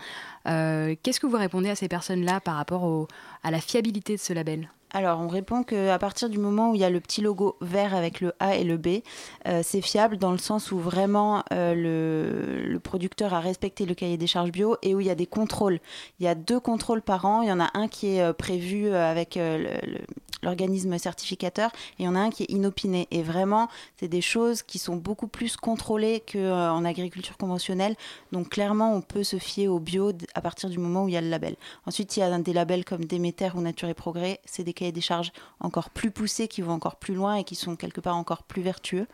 euh, 0.48 0.96
Qu'est-ce 1.01 1.20
que 1.20 1.27
vous 1.27 1.38
répondez 1.38 1.70
à 1.70 1.75
ces 1.75 1.88
personnes-là 1.88 2.39
par 2.39 2.56
rapport 2.56 3.08
à 3.44 3.51
la 3.51 3.60
fiabilité 3.60 4.15
de 4.15 4.20
ce 4.20 4.34
label? 4.34 4.70
Alors, 4.94 5.22
on 5.22 5.30
répond 5.30 5.63
qu'à 5.63 5.98
partir 6.00 6.30
du 6.30 6.38
moment 6.38 6.72
où 6.72 6.75
il 6.75 6.82
y 6.82 6.84
a 6.84 6.89
le 6.89 7.00
petit 7.00 7.22
logo 7.22 7.56
vert 7.62 7.96
avec 7.96 8.20
le 8.20 8.34
A 8.41 8.58
et 8.58 8.65
le 8.65 8.75
B, 8.75 9.00
c'est 9.63 9.80
fiable 9.80 10.18
dans 10.18 10.34
le 10.34 10.38
sens 10.38 10.74
où 10.74 10.80
vraiment 10.80 11.46
le, 11.51 12.77
producteur 12.84 13.34
a 13.34 13.39
respecté 13.39 13.86
le 13.86 13.96
cahier 13.96 14.18
des 14.18 14.27
charges 14.27 14.51
bio 14.51 14.75
et 14.82 14.94
où 14.94 15.00
il 15.00 15.08
y 15.08 15.10
a 15.10 15.15
des 15.15 15.27
contrôles. 15.27 15.80
Il 16.20 16.25
y 16.25 16.27
a 16.27 16.36
deux 16.36 16.60
contrôles 16.60 17.01
par 17.01 17.24
an. 17.24 17.41
Il 17.41 17.48
y 17.48 17.53
en 17.53 17.62
a 17.62 17.70
un 17.74 17.88
qui 17.88 18.18
est 18.18 18.34
prévu 18.34 18.94
avec 18.94 19.36
le, 19.38 19.70
l'organisme 20.44 20.98
certificateur, 20.98 21.72
et 22.00 22.04
il 22.04 22.06
y 22.06 22.08
en 22.08 22.16
a 22.16 22.20
un 22.20 22.30
qui 22.30 22.44
est 22.44 22.52
inopiné. 22.52 23.08
Et 23.12 23.24
vraiment, 23.24 23.70
c'est 23.98 24.08
des 24.08 24.22
choses 24.22 24.64
qui 24.64 24.80
sont 24.80 24.96
beaucoup 24.96 25.28
plus 25.28 25.58
contrôlées 25.58 26.24
qu'en 26.32 26.84
euh, 26.84 26.86
agriculture 26.86 27.38
conventionnelle. 27.38 27.96
Donc 28.32 28.50
clairement, 28.50 28.94
on 28.96 29.02
peut 29.02 29.24
se 29.24 29.38
fier 29.38 29.68
au 29.68 29.80
bio 29.80 30.12
à 30.34 30.42
partir 30.42 30.70
du 30.70 30.78
moment 30.78 31.06
où 31.06 31.08
il 31.08 31.14
y 31.14 31.18
a 31.18 31.22
le 31.22 31.30
label. 31.30 31.56
Ensuite, 31.86 32.18
il 32.18 32.22
y 32.22 32.24
a 32.24 32.38
des 32.40 32.54
labels 32.54 32.86
comme 32.86 33.06
Déméter 33.06 33.50
ou 33.56 33.62
Nature 33.62 33.90
et 33.90 33.94
Progrès. 33.94 34.40
C'est 34.46 34.64
des 34.64 34.74
cahiers 34.74 34.92
des 34.92 35.02
charges 35.02 35.32
encore 35.60 35.90
plus 35.90 36.12
poussés, 36.12 36.48
qui 36.48 36.62
vont 36.62 36.74
encore 36.74 36.96
plus 36.96 37.14
loin 37.14 37.36
et 37.36 37.44
qui 37.44 37.56
sont 37.56 37.76
quelque 37.76 38.02
part 38.02 38.16
encore 38.16 38.44
plus 38.44 38.62
vertueux 38.62 39.08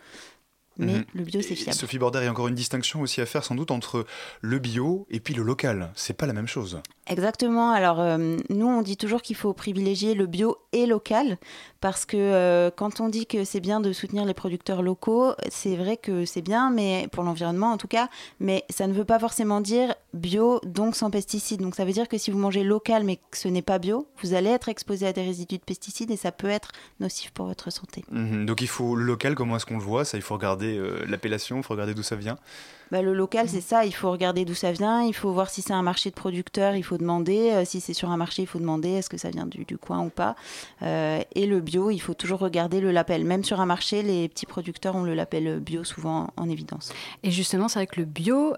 mais 0.77 0.93
mhm. 0.93 1.05
le 1.13 1.23
bio 1.23 1.41
c'est 1.41 1.55
fiable. 1.55 1.77
Sophie 1.77 1.97
Border, 1.97 2.19
il 2.21 2.25
y 2.25 2.27
a 2.27 2.31
encore 2.31 2.47
une 2.47 2.55
distinction 2.55 3.01
aussi 3.01 3.21
à 3.21 3.25
faire 3.25 3.43
sans 3.43 3.55
doute 3.55 3.71
entre 3.71 4.05
le 4.41 4.59
bio 4.59 5.05
et 5.09 5.19
puis 5.19 5.33
le 5.33 5.43
local. 5.43 5.91
C'est 5.95 6.13
pas 6.15 6.25
la 6.25 6.33
même 6.33 6.47
chose. 6.47 6.81
Exactement. 7.07 7.71
Alors 7.71 7.99
euh, 7.99 8.37
nous 8.49 8.67
on 8.67 8.81
dit 8.81 8.97
toujours 8.97 9.21
qu'il 9.21 9.35
faut 9.35 9.53
privilégier 9.53 10.13
le 10.13 10.25
bio 10.25 10.57
et 10.77 10.85
local 10.85 11.37
parce 11.79 12.05
que 12.05 12.17
euh, 12.17 12.71
quand 12.75 13.01
on 13.01 13.09
dit 13.09 13.25
que 13.25 13.43
c'est 13.43 13.59
bien 13.59 13.79
de 13.79 13.93
soutenir 13.93 14.25
les 14.25 14.33
producteurs 14.33 14.81
locaux, 14.81 15.33
c'est 15.49 15.75
vrai 15.75 15.97
que 15.97 16.25
c'est 16.25 16.41
bien, 16.41 16.69
mais 16.71 17.07
pour 17.11 17.23
l'environnement 17.23 17.71
en 17.71 17.77
tout 17.77 17.87
cas, 17.87 18.09
mais 18.39 18.65
ça 18.69 18.87
ne 18.87 18.93
veut 18.93 19.05
pas 19.05 19.19
forcément 19.19 19.61
dire 19.61 19.93
bio 20.13 20.59
donc 20.63 20.95
sans 20.95 21.11
pesticides. 21.11 21.61
Donc 21.61 21.75
ça 21.75 21.85
veut 21.85 21.91
dire 21.91 22.07
que 22.07 22.17
si 22.17 22.31
vous 22.31 22.39
mangez 22.39 22.63
local 22.63 23.03
mais 23.03 23.17
que 23.17 23.37
ce 23.37 23.47
n'est 23.47 23.61
pas 23.61 23.79
bio, 23.79 24.07
vous 24.21 24.33
allez 24.33 24.49
être 24.49 24.69
exposé 24.69 25.07
à 25.07 25.13
des 25.13 25.23
résidus 25.23 25.57
de 25.57 25.63
pesticides 25.63 26.11
et 26.11 26.17
ça 26.17 26.31
peut 26.31 26.49
être 26.49 26.71
nocif 26.99 27.31
pour 27.31 27.45
votre 27.45 27.71
santé. 27.71 28.03
Mhm. 28.11 28.45
donc 28.45 28.61
il 28.61 28.67
faut 28.67 28.95
local, 28.95 29.35
comment 29.35 29.55
est-ce 29.57 29.65
qu'on 29.65 29.77
le 29.77 29.83
voit? 29.83 30.05
Ça 30.05 30.17
il 30.17 30.23
faut 30.23 30.35
regarder 30.35 30.77
euh, 30.77 31.05
l'appellation, 31.07 31.57
il 31.57 31.63
faut 31.63 31.73
regarder 31.73 31.93
d'où 31.93 32.03
ça 32.03 32.15
vient 32.15 32.37
bah, 32.91 33.01
Le 33.01 33.13
local, 33.13 33.49
c'est 33.49 33.61
ça, 33.61 33.85
il 33.85 33.93
faut 33.93 34.11
regarder 34.11 34.45
d'où 34.45 34.53
ça 34.53 34.71
vient, 34.71 35.03
il 35.03 35.13
faut 35.13 35.31
voir 35.31 35.49
si 35.49 35.61
c'est 35.61 35.73
un 35.73 35.81
marché 35.81 36.09
de 36.09 36.15
producteurs, 36.15 36.75
il 36.75 36.83
faut 36.83 36.97
demander, 36.97 37.51
euh, 37.51 37.65
si 37.65 37.81
c'est 37.81 37.93
sur 37.93 38.09
un 38.09 38.17
marché, 38.17 38.43
il 38.43 38.47
faut 38.47 38.59
demander 38.59 38.89
est-ce 38.89 39.09
que 39.09 39.17
ça 39.17 39.29
vient 39.29 39.45
du, 39.45 39.77
coin 39.77 40.03
ou 40.03 40.09
pas. 40.09 40.35
Euh, 40.81 41.21
et 41.35 41.45
le 41.45 41.59
bio, 41.59 41.89
il 41.89 41.99
faut 41.99 42.13
toujours 42.13 42.39
regarder 42.39 42.81
le 42.81 42.91
label. 42.91 43.25
Même 43.25 43.43
sur 43.43 43.59
un 43.59 43.65
marché, 43.65 44.01
les 44.01 44.27
petits 44.29 44.45
producteurs 44.45 44.95
ont 44.95 45.03
le 45.03 45.13
label 45.13 45.59
bio 45.59 45.83
souvent 45.83 46.29
en 46.37 46.49
évidence. 46.49 46.93
Et 47.23 47.31
justement, 47.31 47.67
c'est 47.67 47.79
vrai 47.79 47.87
que 47.87 47.99
le 47.99 48.05
bio, 48.05 48.53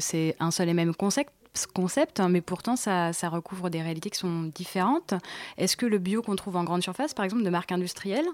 c'est 0.00 0.36
un 0.40 0.50
seul 0.50 0.68
et 0.68 0.74
même 0.74 0.94
concept 0.94 1.32
concept, 1.72 2.20
hein, 2.20 2.28
mais 2.28 2.40
pourtant 2.40 2.76
ça, 2.76 3.10
recouvre 3.28 3.70
des 3.70 3.82
réalités 3.82 4.10
qui 4.10 4.18
sont 4.18 4.50
différentes. 4.54 5.14
Est-ce 5.56 5.76
que 5.76 5.86
le 5.86 5.98
bio 5.98 6.22
qu'on 6.22 6.36
trouve 6.36 6.56
en 6.56 6.64
grande 6.64 6.82
surface, 6.82 7.14
par 7.14 7.24
exemple, 7.24 7.42
de 7.42 7.50
marque 7.50 7.72
industrielle, 7.72 8.26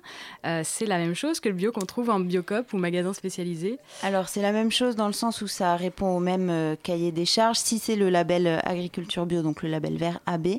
euh, 0.46 0.62
c'est 0.64 0.86
la 0.86 0.98
même 0.98 1.14
chose 1.14 1.40
que 1.40 1.48
le 1.48 1.54
bio 1.54 1.72
qu'on 1.72 1.86
trouve 1.86 2.10
en 2.10 2.20
biocop 2.20 2.72
ou 2.72 2.78
magasin 2.78 3.12
spécialisé? 3.12 3.78
Alors 4.02 4.28
c'est 4.28 4.42
la 4.42 4.52
même 4.52 4.70
chose 4.70 4.96
dans 4.96 5.06
le 5.06 5.12
sens 5.12 5.42
où 5.42 5.46
ça 5.46 5.76
répond 5.76 6.16
au 6.16 6.20
même 6.20 6.50
euh, 6.50 6.76
cahier 6.82 7.12
des 7.12 7.26
charges. 7.26 7.58
Si 7.58 7.78
c'est 7.78 7.96
le 7.96 8.10
label 8.10 8.46
euh, 8.46 8.58
agriculture 8.64 9.26
bio, 9.26 9.42
donc 9.42 9.62
le 9.62 9.68
label 9.68 9.96
vert 9.96 10.20
AB, 10.26 10.58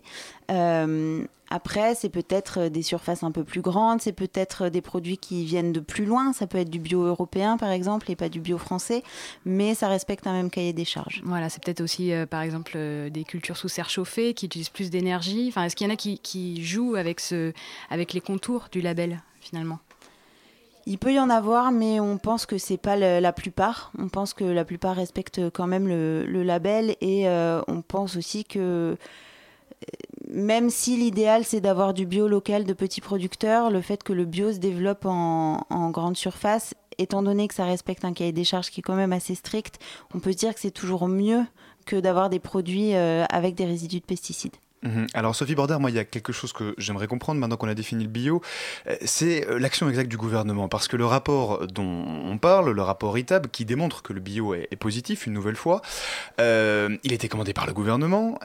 après, 1.52 1.96
c'est 1.96 2.10
peut-être 2.10 2.62
euh, 2.62 2.70
des 2.70 2.82
surfaces 2.82 3.24
un 3.24 3.32
peu 3.32 3.44
plus 3.44 3.60
grandes, 3.60 4.02
c'est 4.02 4.14
peut-être 4.14 4.66
euh, 4.66 4.70
des 4.70 4.80
produits 4.80 5.18
qui 5.18 5.44
viennent 5.44 5.74
de 5.74 5.82
plus 5.82 6.06
loin. 6.06 6.32
Ça 6.32 6.48
peut 6.48 6.58
être 6.58 6.70
du 6.70 6.80
bio 6.80 7.04
européen, 7.04 7.58
par 7.58 7.72
exemple, 7.72 8.10
et 8.10 8.16
pas 8.16 8.30
du 8.30 8.40
bio 8.40 8.58
français, 8.58 9.04
mais 9.44 9.76
ça 9.76 9.90
respecte 9.90 10.26
un 10.28 10.32
même 10.32 10.50
cahier 10.50 10.72
des 10.72 10.86
charges. 10.86 11.22
Voilà, 11.26 11.50
c'est 11.50 11.62
peut-être 11.62 11.82
aussi, 11.82 12.14
euh, 12.14 12.26
par 12.26 12.42
exemple, 12.42 12.78
des 13.12 13.24
cultures 13.26 13.58
sous 13.58 13.68
serre 13.68 13.90
chauffée 13.90 14.34
qui 14.34 14.46
utilisent 14.46 14.70
plus 14.70 14.90
d'énergie. 14.90 15.48
Enfin, 15.50 15.66
est-ce 15.66 15.76
qu'il 15.76 15.86
y 15.88 15.90
en 15.90 15.94
a 15.94 15.98
qui, 15.98 16.64
jouent 16.64 16.96
avec, 16.96 17.20
ce, 17.20 17.52
avec 17.90 18.14
les 18.14 18.22
contours 18.22 18.70
du 18.72 18.80
label, 18.80 19.22
finalement? 19.42 19.80
Il 20.86 21.00
peut 21.00 21.12
y 21.12 21.20
en 21.20 21.30
avoir, 21.30 21.74
mais 21.74 22.00
on 22.00 22.18
pense 22.18 22.46
que 22.46 22.58
c'est 22.58 22.78
pas 22.78 22.96
la 22.96 23.34
plupart. 23.34 23.92
On 24.00 24.08
pense 24.08 24.34
que 24.34 24.46
la 24.46 24.64
plupart 24.64 24.96
respectent 24.96 25.50
quand 25.52 25.68
même 25.68 25.88
le, 25.88 26.44
label 26.44 26.96
et 27.02 27.28
on 27.28 27.82
pense 27.82 28.16
aussi 28.16 28.46
que 28.46 28.98
même 30.32 30.70
si 30.70 30.98
l'idéal 30.98 31.44
c'est 31.44 31.62
d'avoir 31.62 31.94
du 31.94 32.06
bio 32.06 32.28
local 32.28 32.63
de 32.63 32.74
petits 32.74 33.02
producteurs, 33.02 33.70
le 33.70 33.82
fait 33.82 34.04
que 34.04 34.13
le 34.13 34.26
bio 34.26 34.52
se 34.54 34.58
développe 34.58 35.06
en, 35.06 35.89
grande 35.91 36.17
surface, 36.17 36.74
étant 36.98 37.22
donné 37.22 37.48
que 37.48 37.54
ça 37.54 37.65
respecte 37.65 38.06
un 38.06 38.13
cahier 38.13 38.32
des 38.32 38.44
charges 38.44 38.70
qui 38.70 38.80
est 38.80 38.84
quand 38.84 38.96
même 38.96 39.13
assez 39.13 39.36
strict, 39.36 39.80
on 40.13 40.20
peut 40.20 40.34
dire 40.34 40.54
que 40.54 40.60
c'est 40.60 40.72
toujours 40.72 41.08
mieux 41.08 41.44
que 41.86 41.96
d'avoir 42.00 42.30
des 42.30 42.39
produits 42.39 42.96
euh, 42.96 43.26
avec 43.30 43.56
des 43.56 43.65
résidus 43.65 44.00
de 44.00 44.06
pesticides. 44.06 44.56
Mhm. 44.84 45.08
Alors 45.13 45.36
Sophie 45.36 45.54
Border, 45.54 45.78
moi 45.80 45.91
il 45.91 45.96
y 45.96 46.00
a 46.00 46.04
quelque 46.04 46.34
chose 46.34 46.54
que 46.54 46.74
j'aimerais 46.80 47.06
comprendre 47.06 47.39
maintenant 47.39 47.58
qu'on 47.58 47.67
a 47.67 47.76
défini 47.76 48.04
le 48.04 48.10
bio, 48.10 48.41
euh, 48.88 48.96
c'est 49.06 49.48
euh, 49.48 49.60
l'action 49.60 49.88
exacte 49.89 50.10
du 50.10 50.17
gouvernement. 50.17 50.67
Parce 50.70 50.88
que 50.88 50.98
le 50.98 51.06
rapport 51.06 51.67
dont 51.67 51.84
on 51.84 52.38
parle, 52.39 52.72
le 52.72 52.82
rapport 52.82 53.15
ITAB, 53.17 53.48
qui 53.48 53.65
démontre 53.65 54.02
que 54.02 54.12
le 54.13 54.20
bio 54.20 54.56
est, 54.56 54.76
positif 54.80 55.28
une 55.28 55.34
nouvelle 55.34 55.56
fois, 55.56 55.82
euh, 56.39 56.98
il 57.04 57.13
était 57.13 57.28
commandé 57.28 57.54
par 57.54 57.67
le 57.67 57.74
gouvernement, 57.74 58.39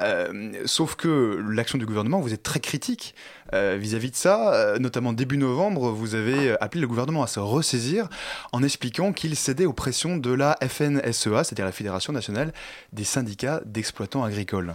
sauf 0.66 0.96
que 0.96 1.42
l'action 1.48 1.78
du 1.78 1.86
gouvernement, 1.86 2.20
vous 2.20 2.34
êtes 2.34 2.42
très 2.42 2.60
critique 2.60 3.14
vis-à-vis 3.52 4.10
de 4.10 4.16
ça, 4.16 4.76
notamment 4.78 5.12
début 5.12 5.38
novembre, 5.38 5.90
vous 5.90 6.14
avez 6.14 6.56
appelé 6.60 6.80
le 6.80 6.88
gouvernement 6.88 7.22
à 7.22 7.26
se 7.26 7.40
ressaisir 7.40 8.08
en 8.52 8.62
expliquant 8.62 9.12
qu'il 9.12 9.34
cédait 9.36 9.64
aux 9.64 9.72
pressions 9.72 10.18
de 10.18 10.32
la 10.32 10.58
FNSEA, 10.60 11.44
c'est-à-dire 11.44 11.64
la 11.64 11.72
Fédération 11.72 12.12
nationale 12.12 12.52
des 12.92 13.04
syndicats 13.04 13.62
d'exploitants 13.64 14.24
agricoles. 14.24 14.74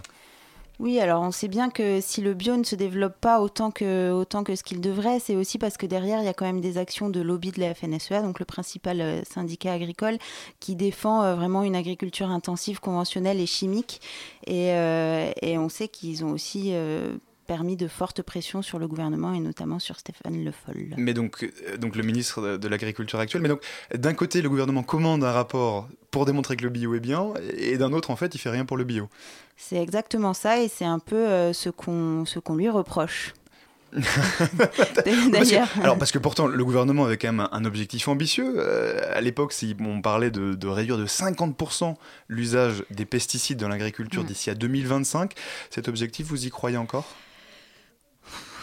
Oui, 0.78 0.98
alors 0.98 1.22
on 1.22 1.30
sait 1.30 1.48
bien 1.48 1.70
que 1.70 2.00
si 2.00 2.20
le 2.20 2.34
bio 2.34 2.56
ne 2.56 2.64
se 2.64 2.74
développe 2.74 3.20
pas 3.20 3.40
autant 3.40 3.70
que, 3.70 4.24
ce 4.26 4.62
qu'il 4.62 4.80
devrait, 4.80 5.20
c'est 5.20 5.36
aussi 5.36 5.58
parce 5.58 5.76
que 5.76 5.86
derrière, 5.86 6.20
il 6.20 6.24
y 6.24 6.28
a 6.28 6.34
quand 6.34 6.46
même 6.46 6.60
des 6.60 6.78
actions 6.78 7.10
de 7.10 7.20
lobby 7.20 7.52
de 7.52 7.60
la 7.60 7.74
FNSEA, 7.74 8.22
donc 8.22 8.38
le 8.38 8.44
principal 8.44 9.00
euh, 9.00 9.22
syndicat 9.24 9.72
agricole, 9.72 10.18
qui 10.60 10.74
défend 10.74 11.22
euh, 11.22 11.34
vraiment 11.34 11.62
une 11.62 11.76
agriculture 11.76 12.30
intensive, 12.30 12.80
conventionnelle 12.80 13.38
et 13.38 13.46
chimique. 13.46 14.00
Et, 14.46 14.72
euh, 14.72 15.30
on 15.42 15.68
sait 15.68 15.86
qu'ils 15.86 16.24
ont 16.24 16.30
aussi 16.30 16.74
permis 17.46 17.76
de 17.76 17.86
fortes 17.86 18.22
pressions 18.22 18.62
sur 18.62 18.78
le 18.78 18.88
gouvernement 18.88 19.32
et 19.32 19.38
notamment 19.38 19.78
sur 19.78 19.98
Stéphane 19.98 20.42
Le 20.42 20.50
Foll. 20.50 20.94
Mais 20.96 21.14
donc, 21.14 21.48
donc 21.78 21.94
le 21.94 22.02
ministre 22.02 22.56
de 22.56 22.68
l'Agriculture 22.68 23.18
actuel, 23.20 23.42
mais 23.42 23.48
donc 23.48 23.62
d'un 23.94 24.14
côté 24.14 24.42
le 24.42 24.48
gouvernement 24.48 24.82
commande 24.82 25.22
un 25.22 25.30
rapport 25.32 25.88
pour 26.10 26.24
démontrer 26.24 26.56
que 26.56 26.62
le 26.62 26.70
bio 26.70 26.94
est 26.94 27.00
bien 27.00 27.28
et 27.56 27.76
d'un 27.76 27.92
autre 27.92 28.10
en 28.10 28.16
fait 28.16 28.34
il 28.34 28.38
fait 28.38 28.50
rien 28.50 28.64
pour 28.64 28.76
le 28.76 28.84
bio. 28.84 29.08
C'est 29.56 29.76
exactement 29.76 30.34
ça 30.34 30.60
et 30.60 30.68
c'est 30.68 30.84
un 30.84 30.98
peu 30.98 31.16
euh, 31.16 31.52
ce 31.52 31.68
qu'on 31.70 32.56
lui 32.56 32.68
reproche. 32.68 33.34
D'ailleurs. 35.30 35.68
Alors 35.82 35.98
parce 35.98 36.12
que 36.12 36.18
pourtant 36.18 36.46
le 36.46 36.64
gouvernement 36.64 37.04
avait 37.04 37.18
quand 37.18 37.32
même 37.32 37.48
un, 37.52 37.64
objectif 37.64 38.08
ambitieux. 38.08 38.54
Euh, 38.56 39.00
à 39.14 39.20
l'époque, 39.20 39.52
si 39.52 39.76
on 39.80 40.00
parlait 40.00 40.30
de, 40.30 40.54
de, 40.54 40.68
réduire 40.68 40.96
de 40.96 41.06
50% 41.06 41.94
l'usage 42.28 42.84
des 42.90 43.04
pesticides 43.04 43.58
dans 43.58 43.68
l'agriculture 43.68 44.24
d'ici 44.24 44.48
à 44.48 44.54
2025, 44.54 45.32
cet 45.68 45.88
objectif, 45.88 46.26
vous 46.26 46.46
y 46.46 46.50
croyez 46.50 46.78
encore? 46.78 47.06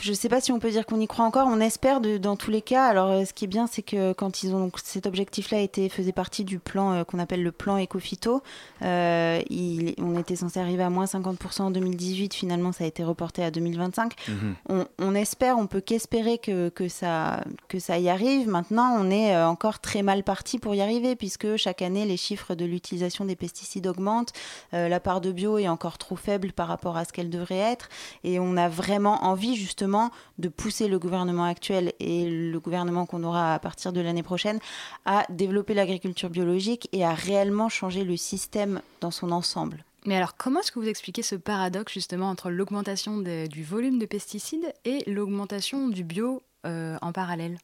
Je 0.02 0.12
ne 0.12 0.16
sais 0.16 0.30
pas 0.30 0.42
si 0.42 0.52
on 0.52 0.60
peut 0.60 0.70
dire 0.70 0.86
qu'on 0.86 1.00
y 1.00 1.08
croit 1.08 1.26
encore. 1.26 1.48
On 1.48 1.60
espère 1.60 2.02
de, 2.02 2.18
dans 2.18 2.36
tous 2.36 2.52
les 2.52 2.62
cas. 2.62 2.86
Alors, 2.86 3.10
euh, 3.10 3.26
ce 3.26 3.34
qui 3.34 3.46
est 3.46 3.48
bien, 3.48 3.68
c'est 3.68 3.82
que 3.82 4.14
quand 4.14 4.44
ils 4.44 4.54
ont 4.54 4.72
cet 4.84 5.06
objectif-là 5.06 5.60
était 5.60 5.90
faisait 5.90 6.12
partie 6.12 6.44
du 6.44 6.60
plan 6.60 6.94
euh, 6.94 7.04
qu'on 7.04 7.20
appelle 7.20 7.44
le 7.44 7.52
plan 7.52 7.78
Ecofito. 7.78 8.42
Euh, 8.82 9.42
il, 9.50 9.94
on 9.98 10.18
était 10.18 10.36
censé 10.36 10.60
arriver 10.60 10.84
à 10.84 10.90
moins 10.90 11.06
50% 11.06 11.62
en 11.64 11.72
2018. 11.72 12.34
Finalement, 12.34 12.72
ça 12.72 12.84
a 12.84 12.88
été 12.88 13.04
reporté 13.04 13.44
à 13.44 13.52
2025. 13.52 14.14
Mhm. 14.28 14.56
On, 14.70 14.86
on 15.00 15.16
espère, 15.16 15.58
on 15.58 15.68
peut 15.68 15.82
qu'espérer 15.82 16.38
que, 16.38 16.70
que, 16.70 16.88
ça, 16.88 17.44
que 17.68 17.80
ça 17.80 17.98
y 18.00 18.10
arrive. 18.10 18.48
Maintenant, 18.48 18.96
on 19.00 19.10
est 19.10 19.36
euh, 19.36 19.48
encore 19.48 19.80
très 19.80 20.02
mal 20.02 20.24
parti 20.24 20.60
pour 20.60 20.76
y 20.76 20.82
arriver, 20.82 21.16
puisque 21.16 21.56
chaque 21.58 21.82
année, 21.82 22.06
les 22.06 22.18
chiffres 22.18 22.56
de 22.56 22.66
l'utilisation 22.66 23.26
des 23.26 23.36
pesticides 23.36 23.88
augmentent. 23.88 24.34
Euh, 24.74 24.88
la 24.88 25.00
part 25.00 25.22
de 25.22 25.32
bio 25.32 25.58
est 25.58 25.68
encore 25.68 25.98
trop 25.98 26.16
faible 26.16 26.52
par 26.54 26.68
rapport 26.68 26.98
à 26.98 27.06
ce 27.06 27.14
qu'elle 27.14 27.30
devrait 27.30 27.58
être. 27.58 27.90
Et 28.24 28.40
on 28.40 28.58
a 28.58 28.70
vraiment 28.70 29.24
envie, 29.24 29.56
justement, 29.56 29.89
de 30.38 30.50
pousser 30.50 30.88
le 30.88 31.00
gouvernement 31.00 31.46
actuel 31.46 31.94
et 32.00 32.30
le 32.30 32.60
gouvernement 32.60 33.06
qu'on 33.06 33.24
aura 33.24 33.54
à 33.54 33.60
partir 33.60 33.94
de 33.94 34.02
l'année 34.02 34.24
prochaine 34.24 34.60
à 35.06 35.26
développer 35.30 35.74
l'agriculture 35.74 36.30
biologique 36.30 36.88
et 36.92 37.04
à 37.04 37.14
réellement 37.14 37.70
changer 37.70 38.04
le 38.04 38.18
système 38.18 38.82
dans 39.02 39.12
son 39.12 39.32
ensemble. 39.32 39.84
Mais 40.06 40.16
alors, 40.16 40.38
comment 40.38 40.62
est-ce 40.62 40.72
que 40.72 40.80
vous 40.80 40.88
expliquez 40.88 41.24
ce 41.24 41.36
paradoxe 41.36 41.94
justement 41.94 42.30
entre 42.30 42.50
l'augmentation 42.50 43.18
du 43.18 43.64
volume 43.64 44.00
de 44.00 44.06
pesticides 44.06 44.74
et 44.86 45.04
l'augmentation 45.08 45.90
du 45.90 46.04
bio 46.04 46.42
euh, 46.66 46.98
en 47.02 47.12
parallèle? 47.12 47.58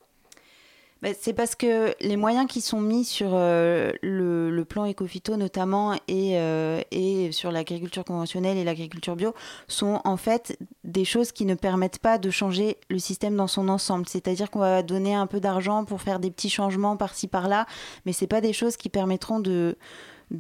Ben, 1.06 1.13
c'est 1.22 1.34
parce 1.34 1.54
que 1.54 1.94
les 2.02 2.18
moyens 2.18 2.48
qui 2.48 2.62
sont 2.62 2.82
mis 2.82 3.06
sur 3.06 3.30
euh, 3.34 3.91
le, 4.02 4.65
plan 4.65 4.88
Ecofito 4.89 5.38
notamment 5.38 5.94
et, 6.08 6.39
euh, 6.39 6.82
et 6.89 7.32
sur 7.32 7.52
l'agriculture 7.52 8.04
conventionnelle 8.04 8.58
et 8.58 8.63
l'agriculture 8.63 9.15
bio 9.15 9.36
sont 9.68 10.02
en 10.04 10.18
fait 10.18 10.58
des 10.84 11.06
choses 11.06 11.32
qui 11.32 11.46
ne 11.46 11.54
permettent 11.54 12.00
pas 12.00 12.18
de 12.18 12.32
changer 12.32 12.78
le 12.89 12.98
système 12.98 13.36
dans 13.36 13.46
son 13.46 13.70
ensemble. 13.70 14.08
C'est-à-dire 14.10 14.50
qu'on 14.50 14.62
va 14.62 14.82
donner 14.82 15.13
un 15.13 15.28
peu 15.28 15.39
d'argent 15.39 15.86
pour 15.86 16.02
faire 16.02 16.20
des 16.20 16.32
petits 16.32 16.50
changements 16.50 16.98
par-ci 16.98 17.28
par-là, 17.28 17.68
mais 18.08 18.12
c'est 18.12 18.26
pas 18.26 18.41
des 18.41 18.52
choses 18.52 18.76
qui 18.76 18.89
permettront 18.89 19.39
de 19.39 19.78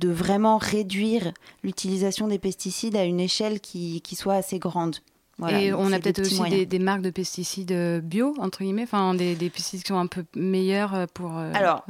vraiment 0.01 0.57
réduire 0.57 1.31
l'utilisation 1.61 2.27
des 2.27 2.39
pesticides 2.39 2.95
à 2.95 3.03
une 3.03 3.19
échelle 3.19 3.59
qui 3.59 4.01
soit 4.15 4.33
assez 4.33 4.57
grande. 4.57 4.95
Voilà, 5.37 5.61
et 5.61 5.73
on 5.73 5.91
a 5.91 5.99
peut-être 5.99 6.19
aussi 6.21 6.41
des, 6.49 6.65
des 6.65 6.79
marques 6.79 7.01
de 7.01 7.09
pesticides 7.09 7.73
euh, 7.73 7.99
bio, 7.99 8.33
entre 8.37 8.59
guillemets, 8.63 8.83
enfin 8.83 9.13
des, 9.13 9.35
des 9.35 9.49
pesticides 9.49 9.83
qui 9.83 9.89
sont 9.89 9.97
un 9.99 10.07
peu 10.07 10.23
meilleurs 10.33 10.95
euh, 10.95 11.05
pour... 11.13 11.37
euh, 11.37 11.51
Alors, 11.53 11.83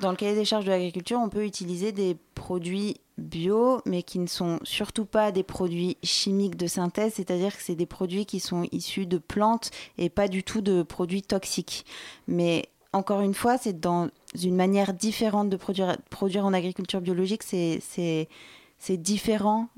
dans 0.00 0.10
le 0.10 0.16
cahier 0.16 0.34
des 0.34 0.44
charges 0.44 0.66
de 0.66 0.70
l'agriculture, 0.70 1.18
on 1.18 1.30
peut 1.30 1.46
utiliser 1.46 1.92
des 1.92 2.14
produits 2.34 2.98
bio, 3.16 3.80
mais 3.86 4.02
qui 4.02 4.18
ne 4.18 4.26
sont 4.26 4.60
surtout 4.64 5.06
pas 5.06 5.32
des 5.32 5.42
produits 5.42 5.96
chimiques 6.02 6.56
de 6.56 6.66
synthèse, 6.66 7.14
c'est-à-dire 7.14 7.56
que 7.56 7.62
c'est 7.62 7.74
des 7.74 7.86
produits 7.86 8.26
qui 8.26 8.38
sont 8.38 8.66
issus 8.70 9.06
de 9.06 9.16
plantes 9.18 9.70
et 9.96 10.10
pas 10.10 10.28
du 10.28 10.42
tout 10.42 10.60
de 10.60 10.82
produits 10.82 11.22
toxiques. 11.22 11.86
Mais 12.28 12.66
encore 12.92 13.22
une 13.22 13.34
fois, 13.34 13.56
c'est 13.56 13.80
dans 13.80 14.08
une 14.42 14.56
manière 14.56 14.92
différente 14.92 15.48
de 15.48 15.56
produire, 15.56 15.96
produire 16.10 16.44
en 16.44 16.52
agriculture 16.52 17.00
biologique, 17.00 17.42
c'est 17.44 18.96
différent. 18.98 19.68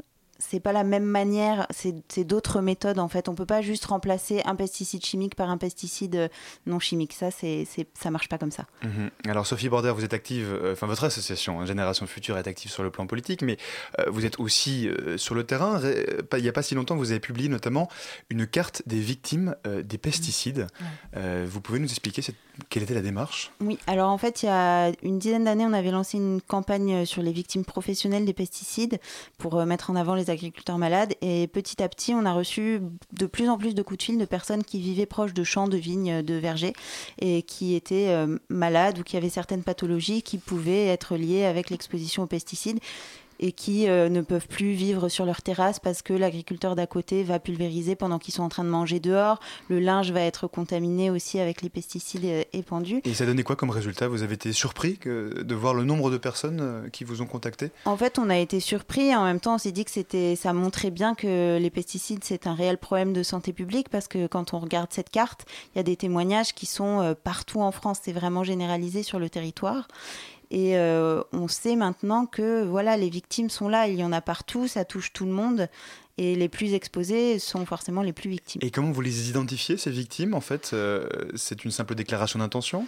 C'est 0.48 0.60
pas 0.60 0.72
la 0.72 0.84
même 0.84 1.04
manière, 1.04 1.66
c'est 1.70 2.24
d'autres 2.24 2.60
méthodes 2.60 2.98
en 2.98 3.08
fait. 3.08 3.28
On 3.28 3.34
peut 3.34 3.46
pas 3.46 3.62
juste 3.62 3.84
remplacer 3.86 4.42
un 4.44 4.54
pesticide 4.56 5.04
chimique 5.04 5.34
par 5.34 5.50
un 5.50 5.56
pesticide 5.58 6.16
euh, 6.16 6.28
non 6.66 6.78
chimique. 6.78 7.12
Ça, 7.12 7.30
c'est 7.30 7.66
ça 7.94 8.10
marche 8.10 8.28
pas 8.28 8.38
comme 8.38 8.50
ça. 8.50 8.66
Mhm. 8.82 9.10
Alors 9.28 9.46
Sophie 9.46 9.68
Border, 9.68 9.92
vous 9.94 10.04
êtes 10.04 10.14
active, 10.14 10.48
euh, 10.52 10.72
enfin 10.72 10.86
votre 10.86 11.04
association 11.04 11.60
hein, 11.60 11.66
Génération 11.66 12.06
Future 12.06 12.36
est 12.38 12.46
active 12.46 12.70
sur 12.70 12.82
le 12.82 12.90
plan 12.90 13.06
politique, 13.06 13.42
mais 13.42 13.56
euh, 13.98 14.04
vous 14.10 14.26
êtes 14.26 14.38
aussi 14.40 14.88
euh, 14.88 15.16
sur 15.16 15.34
le 15.34 15.44
terrain. 15.44 15.80
Il 15.82 16.42
n'y 16.42 16.48
a 16.48 16.52
pas 16.52 16.62
si 16.62 16.74
longtemps 16.74 16.96
vous 16.96 17.10
avez 17.12 17.20
publié 17.20 17.48
notamment 17.48 17.88
une 18.30 18.46
carte 18.46 18.82
des 18.86 18.98
victimes 19.00 19.54
des 19.64 19.98
pesticides. 19.98 20.66
Vous 21.14 21.60
pouvez 21.60 21.78
nous 21.78 21.88
expliquer 21.88 22.22
cette- 22.22 22.36
quelle 22.68 22.82
était 22.82 22.94
la 22.94 23.00
démarche? 23.02 23.50
Oui, 23.60 23.78
alors 23.86 24.10
en 24.10 24.18
fait, 24.18 24.42
il 24.42 24.46
y 24.46 24.48
a 24.48 24.92
une 25.02 25.18
dizaine 25.18 25.44
d'années, 25.44 25.64
on 25.66 25.72
avait 25.72 25.90
lancé 25.90 26.18
une 26.18 26.40
campagne 26.42 27.06
sur 27.06 27.22
les 27.22 27.32
victimes 27.32 27.64
professionnelles 27.64 28.24
des 28.24 28.32
pesticides 28.32 28.98
pour 29.38 29.64
mettre 29.64 29.90
en 29.90 29.96
avant 29.96 30.14
les 30.14 30.30
agriculteurs 30.32 30.78
malades. 30.78 31.14
Et 31.20 31.46
petit 31.46 31.82
à 31.82 31.88
petit, 31.88 32.14
on 32.14 32.24
a 32.24 32.32
reçu 32.32 32.80
de 33.12 33.26
plus 33.26 33.48
en 33.48 33.58
plus 33.58 33.74
de 33.74 33.82
coups 33.82 33.98
de 33.98 34.02
fil 34.02 34.18
de 34.18 34.24
personnes 34.24 34.64
qui 34.64 34.80
vivaient 34.80 35.06
proches 35.06 35.34
de 35.34 35.44
champs, 35.44 35.68
de 35.68 35.76
vignes, 35.76 36.22
de 36.22 36.34
vergers 36.34 36.72
et 37.20 37.42
qui 37.42 37.74
étaient 37.74 38.08
euh, 38.08 38.38
malades 38.48 38.98
ou 38.98 39.02
qui 39.02 39.16
avaient 39.16 39.30
certaines 39.30 39.62
pathologies 39.62 40.22
qui 40.22 40.38
pouvaient 40.38 40.86
être 40.86 41.16
liées 41.16 41.44
avec 41.44 41.70
l'exposition 41.70 42.24
aux 42.24 42.26
pesticides 42.26 42.80
et 43.42 43.52
qui 43.52 43.88
euh, 43.88 44.08
ne 44.08 44.22
peuvent 44.22 44.46
plus 44.46 44.72
vivre 44.72 45.08
sur 45.10 45.26
leur 45.26 45.42
terrasse 45.42 45.80
parce 45.80 46.00
que 46.00 46.14
l'agriculteur 46.14 46.76
d'à 46.76 46.86
côté 46.86 47.24
va 47.24 47.38
pulvériser 47.38 47.96
pendant 47.96 48.18
qu'ils 48.18 48.32
sont 48.32 48.44
en 48.44 48.48
train 48.48 48.64
de 48.64 48.68
manger 48.70 49.00
dehors. 49.00 49.40
Le 49.68 49.80
linge 49.80 50.12
va 50.12 50.20
être 50.22 50.46
contaminé 50.46 51.10
aussi 51.10 51.40
avec 51.40 51.60
les 51.60 51.68
pesticides 51.68 52.24
euh, 52.24 52.42
épandus. 52.52 53.00
Et 53.04 53.14
ça 53.14 53.26
donnait 53.26 53.42
quoi 53.42 53.56
comme 53.56 53.70
résultat? 53.70 54.06
Vous 54.08 54.22
avez 54.22 54.34
été 54.34 54.52
surpris 54.52 54.96
que- 54.96 55.42
de 55.42 55.54
voir 55.54 55.74
le 55.74 55.84
nombre 55.84 56.10
de 56.10 56.18
personnes 56.18 56.60
euh, 56.62 56.88
qui 56.88 57.02
vous 57.04 57.20
ont 57.20 57.26
contacté? 57.26 57.70
En 57.84 57.96
fait, 57.96 58.18
on 58.18 58.30
a 58.30 58.38
été 58.38 58.60
surpris 58.60 59.08
et 59.08 59.16
en 59.16 59.24
même 59.24 59.40
temps, 59.40 59.56
on 59.56 59.58
s'est 59.58 59.72
dit 59.72 59.84
que 59.84 59.90
c'était, 59.90 60.36
ça 60.36 60.52
montrait 60.52 60.90
bien 60.92 61.14
que 61.16 61.58
les 61.58 61.70
pesticides, 61.70 62.22
c'est 62.22 62.46
un 62.46 62.54
réel 62.54 62.78
problème 62.78 63.12
de 63.12 63.24
santé 63.24 63.52
publique 63.52 63.88
parce 63.88 64.06
que 64.06 64.28
quand 64.28 64.54
on 64.54 64.60
regarde 64.60 64.88
cette 64.92 65.10
carte, 65.10 65.46
il 65.74 65.78
y 65.78 65.80
a 65.80 65.82
des 65.82 65.96
témoignages 65.96 66.54
qui 66.54 66.66
sont 66.66 67.16
partout 67.24 67.60
en 67.60 67.72
France. 67.72 67.98
C'est 68.04 68.12
vraiment 68.12 68.44
généralisé 68.44 69.02
sur 69.02 69.18
le 69.18 69.28
territoire. 69.28 69.88
Et 70.52 70.76
euh, 70.76 71.22
on 71.32 71.48
sait 71.48 71.76
maintenant 71.76 72.26
que 72.26 72.62
voilà, 72.62 72.98
les 72.98 73.08
victimes 73.08 73.48
sont 73.48 73.70
là, 73.70 73.88
il 73.88 73.98
y 73.98 74.04
en 74.04 74.12
a 74.12 74.20
partout, 74.20 74.68
ça 74.68 74.84
touche 74.84 75.12
tout 75.14 75.24
le 75.24 75.32
monde. 75.32 75.68
Et 76.18 76.36
les 76.36 76.50
plus 76.50 76.74
exposés 76.74 77.38
sont 77.38 77.64
forcément 77.64 78.02
les 78.02 78.12
plus 78.12 78.28
victimes. 78.28 78.60
Et 78.62 78.70
comment 78.70 78.92
vous 78.92 79.00
les 79.00 79.30
identifiez, 79.30 79.78
ces 79.78 79.90
victimes? 79.90 80.34
En 80.34 80.42
fait, 80.42 80.72
euh, 80.74 81.08
c'est 81.34 81.64
une 81.64 81.70
simple 81.70 81.94
déclaration 81.94 82.38
d'intention? 82.38 82.86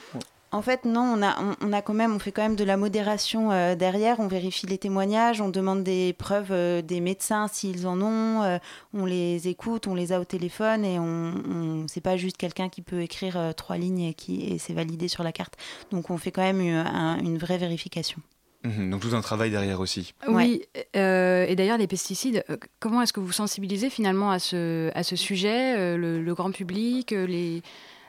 En 0.54 0.62
fait, 0.62 0.84
non, 0.84 1.00
on 1.18 1.22
a, 1.22 1.36
on, 1.42 1.54
on 1.68 1.72
a 1.72 1.82
quand 1.82 1.94
même, 1.94 2.14
on 2.14 2.18
fait 2.18 2.32
quand 2.32 2.42
même 2.42 2.54
de 2.56 2.64
la 2.64 2.76
modération 2.76 3.50
euh, 3.50 3.74
derrière. 3.74 4.20
On 4.20 4.28
vérifie 4.28 4.66
les 4.66 4.78
témoignages, 4.78 5.40
on 5.40 5.48
demande 5.48 5.82
des 5.82 6.14
preuves 6.16 6.52
euh, 6.52 6.80
des 6.80 7.00
médecins 7.00 7.48
s'ils 7.48 7.86
en 7.86 8.00
ont. 8.00 8.42
euh, 8.42 8.58
on 8.92 9.04
les 9.04 9.48
écoute, 9.48 9.86
on 9.88 9.94
les 9.94 10.12
a 10.12 10.20
au 10.20 10.24
téléphone 10.24 10.84
et 10.84 10.98
on, 10.98 11.34
on 11.50 11.86
c'est 11.88 12.00
pas 12.00 12.16
juste 12.16 12.36
quelqu'un 12.36 12.68
qui 12.68 12.82
peut 12.82 13.00
écrire 13.02 13.36
euh, 13.36 13.52
trois 13.52 13.76
lignes 13.76 14.00
et 14.00 14.14
qui 14.14 14.42
et 14.46 14.58
c'est 14.58 14.72
validé 14.74 15.08
sur 15.08 15.24
la 15.24 15.32
carte. 15.32 15.54
Donc 15.90 16.10
on 16.10 16.16
fait 16.18 16.30
quand 16.30 16.42
même 16.42 16.60
une, 16.60 16.74
un- 16.76 17.18
une 17.18 17.36
vraie 17.38 17.58
vérification. 17.58 18.20
Mhm, 18.64 18.90
Donc 18.90 19.02
tout 19.02 19.14
un 19.14 19.20
travail 19.20 19.50
derrière 19.50 19.78
aussi. 19.80 20.14
Oui, 20.28 20.62
euh, 20.96 21.44
et 21.46 21.54
d'ailleurs 21.56 21.76
les 21.78 21.86
pesticides, 21.86 22.44
comment 22.80 23.02
est-ce 23.02 23.12
que 23.12 23.20
vous 23.20 23.32
sensibilisez 23.32 23.90
finalement 23.90 24.30
à 24.30 24.38
ce, 24.38 24.90
à 24.94 25.02
ce 25.02 25.16
sujet, 25.16 25.76
euh, 25.76 25.96
le, 25.98 26.22
le 26.22 26.34
grand 26.34 26.50
public, 26.50 27.12
euh, 27.12 27.26
les, 27.26 27.62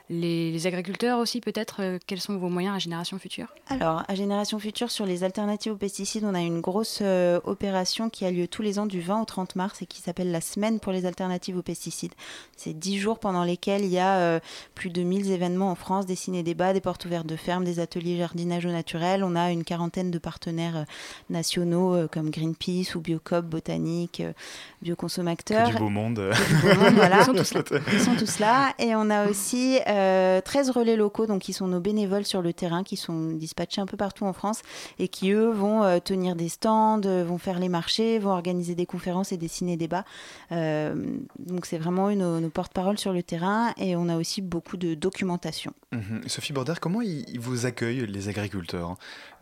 les, 0.09 0.51
les 0.51 0.67
agriculteurs 0.67 1.19
aussi 1.19 1.41
peut-être 1.41 1.77
euh, 1.81 1.99
Quels 2.05 2.21
sont 2.21 2.37
vos 2.37 2.49
moyens 2.49 2.75
à 2.75 2.79
Génération 2.79 3.17
Future? 3.19 3.47
Alors, 3.67 4.03
à 4.07 4.15
Génération 4.15 4.59
Future, 4.59 4.91
sur 4.91 5.05
les 5.05 5.23
alternatives 5.23 5.73
aux 5.73 5.77
pesticides, 5.77 6.23
on 6.23 6.35
a 6.35 6.41
une 6.41 6.61
grosse 6.61 6.99
euh, 7.01 7.39
opération 7.43 8.09
qui 8.09 8.25
a 8.25 8.31
lieu 8.31 8.47
tous 8.47 8.61
les 8.61 8.79
ans 8.79 8.85
du 8.85 9.01
20 9.01 9.21
au 9.21 9.25
30 9.25 9.55
mars 9.55 9.81
et 9.81 9.85
qui 9.85 10.01
s'appelle 10.01 10.31
la 10.31 10.41
Semaine 10.41 10.79
pour 10.79 10.91
les 10.91 11.05
alternatives 11.05 11.57
aux 11.57 11.63
pesticides. 11.63 12.13
C'est 12.55 12.77
10 12.77 12.99
jours 12.99 13.19
pendant 13.19 13.43
lesquels 13.43 13.83
il 13.83 13.91
y 13.91 13.99
a 13.99 14.17
euh, 14.17 14.39
plus 14.75 14.89
de 14.89 15.01
1000 15.01 15.31
événements 15.31 15.71
en 15.71 15.75
France, 15.75 16.05
des 16.05 16.15
ciné-débats, 16.15 16.73
des 16.73 16.81
portes 16.81 17.05
ouvertes 17.05 17.27
de 17.27 17.35
ferme, 17.35 17.63
des 17.63 17.79
ateliers 17.79 18.17
jardinage 18.17 18.65
au 18.65 18.71
naturel. 18.71 19.23
On 19.23 19.35
a 19.35 19.51
une 19.51 19.63
quarantaine 19.63 20.11
de 20.11 20.19
partenaires 20.19 20.77
euh, 20.77 20.83
nationaux 21.29 21.95
euh, 21.95 22.07
comme 22.07 22.29
Greenpeace 22.29 22.95
ou 22.95 23.01
Biocop, 23.01 23.45
Botanique, 23.45 24.21
euh, 24.21 24.33
Bioconsommateurs. 24.81 25.67
Que 25.69 25.73
du 25.73 25.79
beau 25.79 25.89
monde. 25.89 26.15
Que 26.31 26.47
du 26.47 26.61
beau 26.61 26.81
monde, 26.81 26.93
voilà. 26.95 27.19
Ils 27.19 27.25
sont 27.25 27.33
tous 27.33 27.53
là. 27.53 27.61
Ils 27.93 28.01
sont 28.01 28.15
tous 28.15 28.39
là. 28.39 28.73
Et 28.79 28.95
on 28.95 29.09
a 29.09 29.27
aussi 29.27 29.79
euh, 29.95 30.41
13 30.41 30.69
relais 30.71 30.95
locaux, 30.95 31.25
donc 31.25 31.41
qui 31.41 31.53
sont 31.53 31.67
nos 31.67 31.79
bénévoles 31.79 32.25
sur 32.25 32.41
le 32.41 32.53
terrain, 32.53 32.83
qui 32.83 32.97
sont 32.97 33.31
dispatchés 33.31 33.81
un 33.81 33.85
peu 33.85 33.97
partout 33.97 34.25
en 34.25 34.33
France 34.33 34.61
et 34.99 35.07
qui, 35.07 35.31
eux, 35.31 35.49
vont 35.49 35.83
euh, 35.83 35.99
tenir 35.99 36.35
des 36.35 36.49
stands, 36.49 37.01
euh, 37.05 37.23
vont 37.25 37.37
faire 37.37 37.59
les 37.59 37.69
marchés, 37.69 38.19
vont 38.19 38.31
organiser 38.31 38.75
des 38.75 38.85
conférences 38.85 39.31
et 39.31 39.37
des 39.37 39.47
ciné-débats. 39.47 40.05
Euh, 40.51 40.95
donc 41.39 41.65
c'est 41.65 41.77
vraiment 41.77 42.11
nos, 42.11 42.49
porte-parole 42.49 42.97
sur 42.97 43.11
le 43.11 43.23
terrain 43.23 43.73
et 43.77 43.95
on 43.95 44.07
a 44.07 44.17
aussi 44.17 44.41
beaucoup 44.41 44.77
de 44.77 44.93
documentation. 44.93 45.73
Mhm. 45.91 46.23
Sophie 46.27 46.53
Border, 46.53 46.73
comment 46.79 47.01
ils 47.01 47.39
vous 47.39 47.65
accueillent, 47.65 48.05
les 48.07 48.29
agriculteurs 48.29 48.95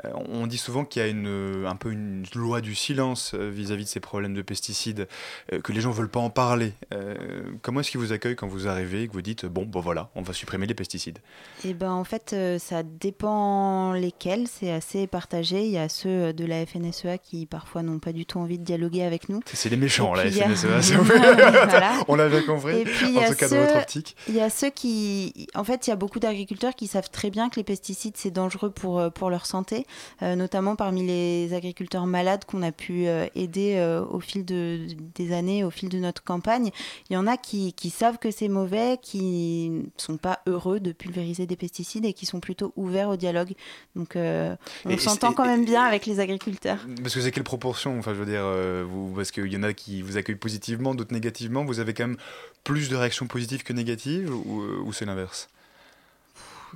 Euh, 0.06 0.12
On 0.30 0.48
dit 0.48 0.58
souvent 0.58 0.86
qu'il 0.86 1.02
y 1.02 1.06
a 1.06 1.08
une, 1.08 1.28
euh, 1.28 1.68
un 1.68 1.76
peu 1.76 1.92
une 1.92 2.24
loi 2.36 2.62
du 2.62 2.76
silence 2.76 3.34
euh, 3.34 3.50
vis-à-vis 3.50 3.84
de 3.86 3.90
ces 3.90 4.00
problèmes 4.00 4.34
de 4.34 4.42
pesticides, 4.42 5.08
euh, 5.52 5.62
que 5.62 5.72
les 5.72 5.82
gens 5.82 5.90
ne 5.90 5.96
veulent 5.96 6.10
pas 6.10 6.20
en 6.20 6.30
parler. 6.30 6.74
Euh, 6.94 7.16
comment 7.62 7.80
est-ce 7.80 7.92
qu'ils 7.92 8.00
vous 8.00 8.12
accueillent 8.12 8.36
quand 8.36 8.48
vous 8.48 8.68
arrivez 8.68 9.04
et 9.04 9.08
que 9.08 9.14
vous 9.14 9.22
dites, 9.22 9.46
bon, 9.46 9.66
ben 9.66 9.80
voilà, 9.80 10.10
on 10.16 10.22
va 10.22 10.34
supprimer 10.44 10.66
les 10.68 10.74
pesticides 10.74 11.20
Eh 11.64 11.74
ben, 11.74 11.92
en 11.92 12.04
fait, 12.04 12.34
euh, 12.34 12.60
ça 12.60 12.84
dépend 12.84 13.94
lesquels. 13.94 14.48
C'est 14.48 14.72
assez 14.72 15.08
partagé. 15.08 15.64
Il 15.66 15.72
y 15.72 15.78
a 15.78 15.88
ceux 15.88 16.34
de 16.34 16.46
la 16.46 16.66
FNSEA 16.66 17.18
qui 17.18 17.46
parfois 17.46 17.82
n'ont 17.82 18.00
pas 18.00 18.12
du 18.12 18.26
tout 18.26 18.40
envie 18.40 18.60
de 18.60 18.64
dialoguer 18.66 19.04
avec 19.04 19.30
nous. 19.30 19.40
C'est 19.46 19.70
les 19.70 19.78
méchants, 19.78 20.14
la 20.14 20.28
y 20.28 20.42
a- 20.42 20.50
FNSEA. 20.50 20.98
Voilà. 21.04 21.94
On 22.10 22.16
l'a 22.16 22.28
bien 22.28 22.42
compris. 22.42 22.80
Et 22.80 22.84
puis, 22.84 23.18
en 23.18 23.22
a 23.22 23.30
tout 23.30 23.36
cas, 23.36 23.48
ceux- 23.48 23.56
dans 23.56 23.62
votre 23.64 23.78
optique. 23.78 24.16
Il 24.28 24.36
y 24.36 24.42
a 24.42 24.50
ceux 24.50 24.70
qui, 24.70 25.48
en 25.56 25.64
fait, 25.64 25.88
il 25.88 25.92
y 25.92 25.94
a 25.94 25.96
beaucoup 25.96 26.20
d'agriculteurs 26.20 26.76
qui 26.76 26.88
savent 26.88 27.10
très 27.10 27.30
bien 27.30 27.50
que 27.50 27.56
les 27.56 27.64
pesticides 27.64 28.16
c'est 28.18 28.32
dangereux 28.32 28.70
pour 28.70 29.00
euh, 29.00 29.10
pour 29.10 29.30
leur 29.30 29.46
santé, 29.46 29.86
euh, 30.22 30.36
notamment 30.36 30.76
parmi 30.76 31.06
les 31.08 31.54
agriculteurs 31.54 32.06
malades 32.06 32.44
qu'on 32.46 32.62
a 32.64 32.72
pu 32.72 33.08
euh, 33.08 33.28
aider 33.36 33.76
euh, 33.78 34.04
au 34.06 34.20
fil 34.20 34.44
de, 34.44 34.88
des 35.16 35.34
années, 35.34 35.64
au 35.64 35.70
fil 35.70 35.88
de 35.90 36.00
notre 36.00 36.24
campagne. 36.24 36.70
Il 37.10 37.14
y 37.14 37.18
en 37.18 37.28
a 37.28 37.38
qui, 37.38 37.74
qui 37.74 37.90
savent 37.90 38.18
que 38.18 38.30
c'est 38.32 38.50
mauvais, 38.50 38.98
qui 39.02 39.72
sont 39.98 40.18
pas 40.18 40.33
heureux 40.46 40.80
de 40.80 40.92
pulvériser 40.92 41.46
des 41.46 41.56
pesticides 41.56 42.06
et 42.06 42.14
qui 42.14 42.26
sont 42.26 42.40
plutôt 42.40 42.74
ouverts 42.76 43.10
au 43.10 43.16
dialogue. 43.16 43.54
Donc, 43.96 44.16
euh, 44.16 44.56
on 44.86 44.98
s'entend 44.98 45.34
quand 45.34 45.46
même 45.46 45.66
bien 45.66 45.84
avec 45.84 46.06
les 46.06 46.20
agriculteurs. 46.20 46.80
Parce 47.02 47.14
que 47.14 47.22
c'est 47.22 47.32
quelle 47.32 47.44
proportion 47.44 47.98
Enfin, 48.00 48.14
je 48.14 48.20
veux 48.20 48.26
dire, 48.26 48.44
euh, 48.44 48.86
vous, 48.88 49.14
parce 49.16 49.32
qu'il 49.32 49.52
y 49.52 49.58
en 49.58 49.64
a 49.64 49.74
qui 49.74 50.02
vous 50.02 50.18
accueillent 50.18 50.36
positivement, 50.36 50.96
d'autres 50.96 51.14
négativement. 51.14 51.64
Vous 51.66 51.80
avez 51.80 51.94
quand 51.94 52.08
même 52.08 52.18
plus 52.64 52.90
de 52.90 52.96
réactions 52.96 53.28
positives 53.28 53.64
que 53.64 53.74
négatives 53.74 54.34
ou, 54.34 54.62
euh, 54.62 54.82
ou 54.84 54.94
c'est 54.94 55.06
l'inverse? 55.06 55.50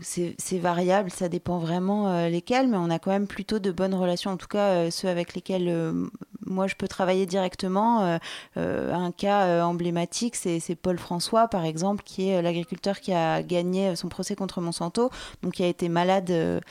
C'est 0.01 0.59
variable, 0.59 1.09
ça 1.09 1.29
dépend 1.29 1.57
vraiment 1.57 2.09
euh, 2.09 2.29
lesquels, 2.29 2.67
mais 2.67 2.77
on 2.77 2.89
a 2.89 2.99
quand 2.99 3.11
même 3.11 3.27
plutôt 3.27 3.59
de 3.59 3.71
bonnes 3.71 3.95
relations, 3.95 4.31
en 4.31 4.37
tout 4.37 4.47
cas 4.47 4.69
euh, 4.69 4.91
ceux 4.91 5.07
avec 5.07 5.33
lesquels 5.33 5.67
euh, 5.67 6.07
moi 6.45 6.67
je 6.67 6.75
peux 6.75 6.87
travailler 6.87 7.25
directement. 7.25 8.19
Un 8.55 9.11
cas 9.11 9.65
emblématique, 9.65 10.37
c'est 10.37 10.75
Paul 10.75 10.97
François 10.97 11.49
par 11.49 11.65
exemple, 11.65 12.03
qui 12.05 12.29
est 12.29 12.41
l'agriculteur 12.41 13.01
qui 13.01 13.11
a 13.11 13.43
gagné 13.43 13.97
son 13.97 14.07
procès 14.07 14.35
contre 14.37 14.61
Monsanto, 14.61 15.09
donc 15.43 15.55
qui 15.55 15.63
a 15.63 15.67
été 15.67 15.89
malade 15.89 16.61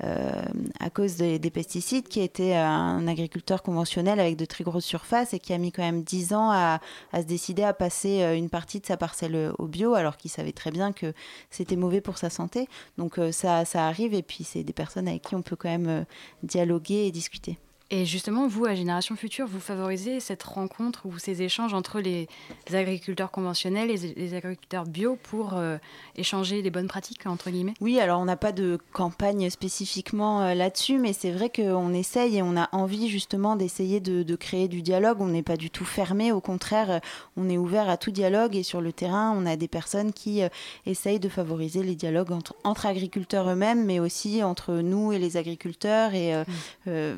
à 0.00 0.90
cause 0.90 1.16
des, 1.16 1.40
des 1.40 1.50
pesticides, 1.50 2.06
qui 2.06 2.20
était 2.20 2.54
un 2.54 3.08
agriculteur 3.08 3.64
conventionnel 3.64 4.20
avec 4.20 4.36
de 4.36 4.44
très 4.44 4.62
grosses 4.62 4.84
surfaces 4.84 5.34
et 5.34 5.40
qui 5.40 5.52
a 5.52 5.58
mis 5.58 5.72
quand 5.72 5.82
même 5.82 6.04
10 6.04 6.32
ans 6.34 6.52
à, 6.52 6.78
se 7.12 7.22
décider 7.22 7.64
à 7.64 7.72
passer 7.72 8.20
une 8.36 8.50
partie 8.50 8.78
de 8.78 8.86
sa 8.86 8.96
parcelle 8.96 9.52
au 9.58 9.66
bio, 9.66 9.94
alors 9.94 10.16
qu'il 10.16 10.30
savait 10.30 10.52
très 10.52 10.70
bien 10.70 10.92
que 10.92 11.12
c'était 11.50 11.76
mauvais 11.76 12.00
pour 12.00 12.18
sa 12.18 12.30
santé. 12.30 12.68
Donc 12.98 13.18
euh, 13.18 13.32
ça, 13.32 13.64
ça 13.64 13.86
arrive 13.86 14.14
et 14.14 14.22
puis 14.22 14.44
c'est 14.44 14.64
des 14.64 14.72
personnes 14.72 15.08
avec 15.08 15.22
qui 15.22 15.34
on 15.34 15.42
peut 15.42 15.56
quand 15.56 15.68
même 15.68 15.88
euh, 15.88 16.04
dialoguer 16.42 17.06
et 17.06 17.10
discuter. 17.10 17.58
Et 17.90 18.06
justement, 18.06 18.48
vous, 18.48 18.64
à 18.64 18.74
Génération 18.74 19.14
Future, 19.14 19.46
vous 19.46 19.60
favorisez 19.60 20.18
cette 20.18 20.42
rencontre 20.42 21.06
ou 21.06 21.18
ces 21.18 21.42
échanges 21.42 21.74
entre 21.74 22.00
les 22.00 22.28
agriculteurs 22.72 23.30
conventionnels 23.30 23.90
et 23.90 24.14
les 24.16 24.34
agriculteurs 24.34 24.84
bio 24.84 25.16
pour 25.22 25.54
euh, 25.54 25.76
échanger 26.16 26.62
les 26.62 26.70
bonnes 26.70 26.88
pratiques, 26.88 27.26
entre 27.26 27.50
guillemets? 27.50 27.74
Oui, 27.80 28.00
alors 28.00 28.20
on 28.20 28.24
n'a 28.24 28.38
pas 28.38 28.52
de 28.52 28.78
campagne 28.92 29.48
spécifiquement 29.50 30.42
euh, 30.42 30.54
là-dessus, 30.54 30.98
mais 30.98 31.12
c'est 31.12 31.30
vrai 31.30 31.50
qu'on 31.50 31.92
essaye 31.92 32.38
et 32.38 32.42
on 32.42 32.56
a 32.56 32.68
envie 32.72 33.08
justement 33.08 33.54
d'essayer 33.54 34.00
de, 34.00 34.22
de 34.22 34.36
créer 34.36 34.66
du 34.66 34.80
dialogue. 34.80 35.20
On 35.20 35.28
n'est 35.28 35.42
pas 35.42 35.58
du 35.58 35.70
tout 35.70 35.84
fermé, 35.84 36.32
au 36.32 36.40
contraire, 36.40 36.90
euh, 36.90 36.98
on 37.36 37.50
est 37.50 37.58
ouvert 37.58 37.90
à 37.90 37.98
tout 37.98 38.10
dialogue 38.10 38.56
et 38.56 38.62
sur 38.62 38.80
le 38.80 38.92
terrain, 38.92 39.32
on 39.36 39.44
a 39.44 39.56
des 39.56 39.68
personnes 39.68 40.12
qui 40.12 40.42
euh, 40.42 40.48
essayent 40.86 41.20
de 41.20 41.28
favoriser 41.28 41.82
les 41.82 41.94
dialogues 41.94 42.32
entre, 42.32 42.56
entre 42.64 42.86
agriculteurs 42.86 43.48
eux-mêmes, 43.50 43.84
mais 43.84 44.00
aussi 44.00 44.42
entre 44.42 44.76
nous 44.76 45.12
et 45.12 45.18
les 45.18 45.36
agriculteurs 45.36 46.14
et 46.14 46.42
euh, 46.86 47.16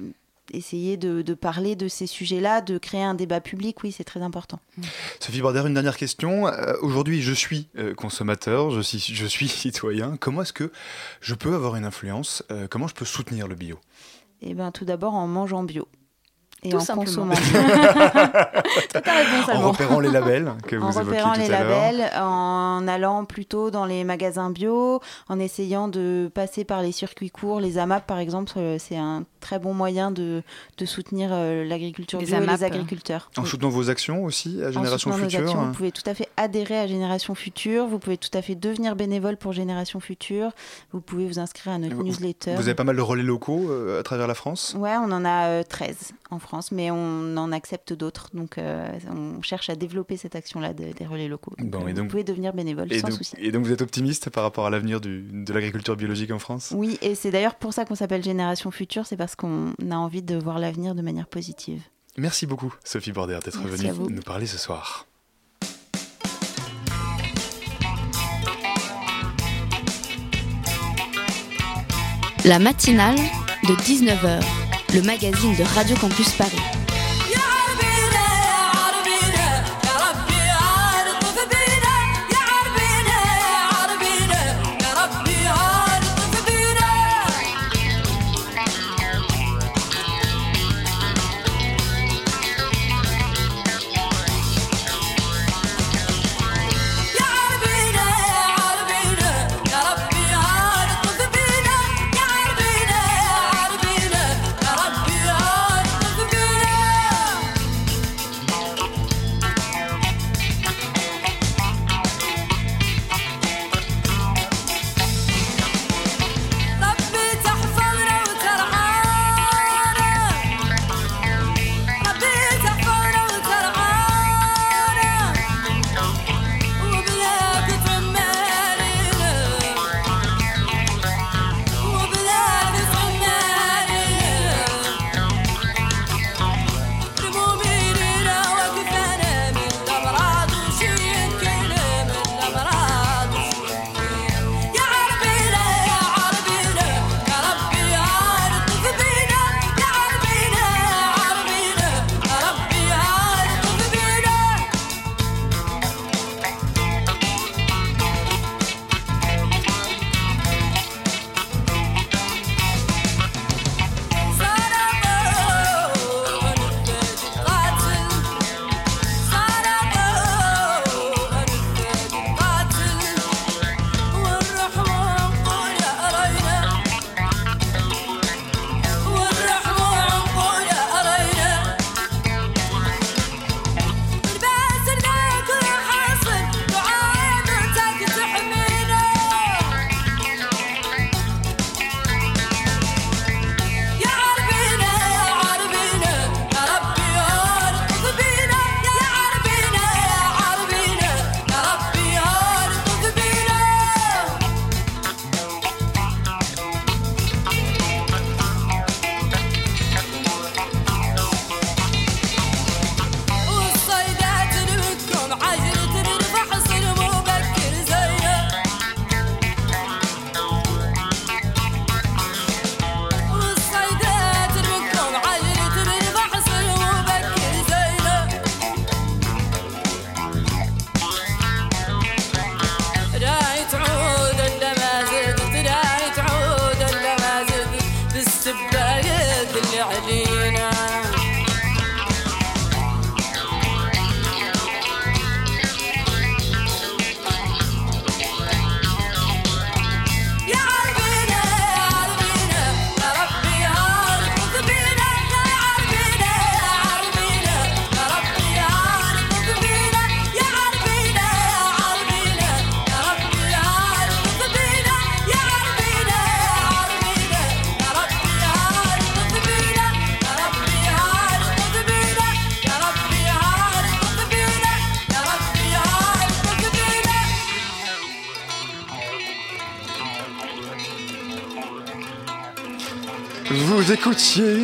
essayer 0.52 0.96
de, 0.96 1.22
de 1.22 1.34
parler 1.34 1.76
de 1.76 1.88
ces 1.88 2.06
sujets-là, 2.06 2.60
de 2.60 2.78
créer 2.78 3.02
un 3.02 3.14
débat 3.14 3.40
public, 3.40 3.82
oui, 3.82 3.92
c'est 3.92 4.04
très 4.04 4.22
important. 4.22 4.58
Sophie 5.20 5.40
Border, 5.40 5.62
une 5.66 5.74
dernière 5.74 5.96
question. 5.96 6.46
Euh, 6.48 6.74
Aujourd'hui, 6.82 7.22
je 7.22 7.32
suis 7.32 7.68
euh, 7.78 7.94
consommateur, 7.94 8.70
je 8.70 8.80
suis, 8.80 8.98
je 8.98 9.26
suis 9.26 9.48
citoyen. 9.48 10.16
Comment 10.18 10.42
est-ce 10.42 10.52
que 10.52 10.70
je 11.20 11.34
peux 11.34 11.54
avoir 11.54 11.76
une 11.76 11.84
influence 11.84 12.42
Euh, 12.50 12.66
Comment 12.70 12.88
je 12.88 12.94
peux 12.94 13.04
soutenir 13.04 13.48
le 13.48 13.54
bio? 13.54 13.78
Eh 14.42 14.54
bien, 14.54 14.70
tout 14.70 14.84
d'abord 14.84 15.14
en 15.14 15.26
mangeant 15.26 15.62
bio. 15.62 15.88
Et 16.62 16.70
Tout 16.70 16.78
en 16.78 16.80
simplement. 16.80 17.34
consommant. 17.34 17.34
En 19.54 19.70
repérant 19.70 20.00
les 20.00 20.10
labels 20.10 20.52
que 20.66 20.76
en 20.76 20.90
vous 20.90 20.98
évoquiez 20.98 21.18
repérant 21.20 21.34
tout 21.34 21.40
les 21.40 21.50
à 21.52 21.64
l'heure. 21.64 21.92
labels, 21.92 22.10
en 22.18 22.88
allant 22.88 23.24
plutôt 23.24 23.70
dans 23.70 23.84
les 23.84 24.04
magasins 24.04 24.50
bio, 24.50 25.00
en 25.28 25.38
essayant 25.38 25.88
de 25.88 26.30
passer 26.34 26.64
par 26.64 26.82
les 26.82 26.92
circuits 26.92 27.30
courts, 27.30 27.60
les 27.60 27.78
AMAP 27.78 28.06
par 28.06 28.18
exemple, 28.18 28.58
c'est 28.78 28.96
un 28.96 29.24
très 29.46 29.58
bon 29.60 29.74
moyen 29.74 30.10
de, 30.10 30.42
de 30.76 30.84
soutenir 30.86 31.28
euh, 31.32 31.64
l'agriculture 31.64 32.18
bio 32.18 32.36
et 32.36 32.46
les 32.46 32.64
agriculteurs. 32.64 33.30
En 33.36 33.42
Oui. 33.42 33.48
soutenant 33.48 33.68
vos 33.68 33.90
actions 33.90 34.24
aussi 34.24 34.60
à 34.62 34.68
En 34.68 34.72
Génération 34.72 35.10
soutenant 35.12 35.16
nos 35.18 35.30
Future 35.30 35.40
actions, 35.44 35.60
hein. 35.60 35.66
vous 35.66 35.72
pouvez 35.72 35.92
tout 35.92 36.02
à 36.06 36.14
fait 36.14 36.28
adhérer 36.36 36.78
à 36.80 36.86
Génération 36.88 37.34
Future, 37.36 37.86
vous 37.86 38.00
pouvez 38.00 38.16
tout 38.18 38.30
à 38.36 38.42
fait 38.42 38.56
devenir 38.56 38.96
bénévole 38.96 39.36
pour 39.36 39.52
Génération 39.52 40.00
Future, 40.00 40.50
vous 40.92 41.00
pouvez 41.00 41.26
vous 41.26 41.38
inscrire 41.38 41.74
à 41.74 41.78
notre 41.78 41.94
Vous- 41.94 42.02
newsletter. 42.02 42.54
Vous 42.56 42.62
avez 42.62 42.74
pas 42.74 42.82
mal 42.82 42.96
de 42.96 43.00
relais 43.02 43.22
locaux 43.22 43.70
euh, 43.70 44.00
à 44.00 44.02
travers 44.02 44.26
la 44.26 44.34
France? 44.34 44.74
Ouais, 44.76 44.94
on 44.96 45.12
en 45.12 45.24
a 45.24 45.46
euh, 45.46 45.62
13 45.62 46.12
en 46.32 46.40
France, 46.40 46.72
mais 46.72 46.90
on 46.90 47.36
en 47.36 47.52
accepte 47.52 47.92
d'autres. 47.92 48.30
Donc, 48.34 48.58
euh, 48.58 48.88
on 49.12 49.42
cherche 49.42 49.70
à 49.70 49.76
développer 49.76 50.16
cette 50.16 50.34
action-là 50.34 50.72
de- 50.72 50.92
des 50.92 51.06
relais 51.06 51.28
locaux. 51.28 51.52
Donc, 51.56 51.70
Bon, 51.70 51.84
euh, 51.84 51.88
et 51.88 51.92
donc- 51.92 52.06
vous 52.06 52.10
pouvez 52.10 52.24
devenir 52.24 52.52
bénévole 52.52 52.92
et 52.92 52.98
sans 52.98 53.08
donc, 53.10 53.18
souci. 53.18 53.36
et 53.38 53.52
donc 53.52 53.64
vous 53.64 53.70
êtes 53.72 53.82
optimiste 53.82 54.28
par 54.30 54.42
rapport 54.42 54.66
à 54.66 54.70
l'avenir 54.70 55.00
de 55.00 55.52
l'agriculture 55.52 55.94
biologique 55.96 56.32
en 56.32 56.40
France? 56.40 56.72
Oui, 56.74 56.98
et 57.00 57.14
c'est 57.14 57.30
d'ailleurs 57.30 57.54
pour 57.54 57.72
ça 57.72 57.84
qu'on 57.84 57.94
s'appelle 57.94 58.24
Génération 58.24 58.72
Future, 58.72 59.06
c'est 59.06 59.16
parce 59.16 59.35
qu'on 59.36 59.72
a 59.90 59.96
envie 59.96 60.22
de 60.22 60.36
voir 60.36 60.58
l'avenir 60.58 60.94
de 60.94 61.02
manière 61.02 61.26
positive. 61.26 61.82
Merci 62.18 62.46
beaucoup 62.46 62.74
Sophie 62.84 63.12
Border 63.12 63.38
d'être 63.44 63.62
venue 63.62 63.92
nous 64.10 64.22
parler 64.22 64.46
ce 64.46 64.58
soir. 64.58 65.06
La 72.44 72.60
matinale 72.60 73.16
de 73.64 73.74
19h, 73.74 74.40
le 74.94 75.02
magazine 75.02 75.56
de 75.56 75.64
Radio 75.64 75.96
Campus 75.96 76.30
Paris. 76.36 76.75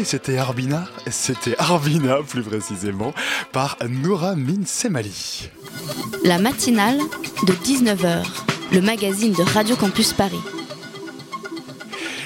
C'était 0.04 0.38
Arbina, 0.38 0.86
c'était 1.10 1.54
Arvina 1.58 2.18
plus 2.26 2.42
précisément, 2.42 3.12
par 3.52 3.76
Noura 3.88 4.34
Minsemali. 4.36 5.50
La 6.24 6.38
matinale 6.38 6.98
de 7.46 7.52
19h, 7.52 8.24
le 8.72 8.80
magazine 8.80 9.32
de 9.32 9.42
Radio 9.42 9.76
Campus 9.76 10.12
Paris. 10.12 10.40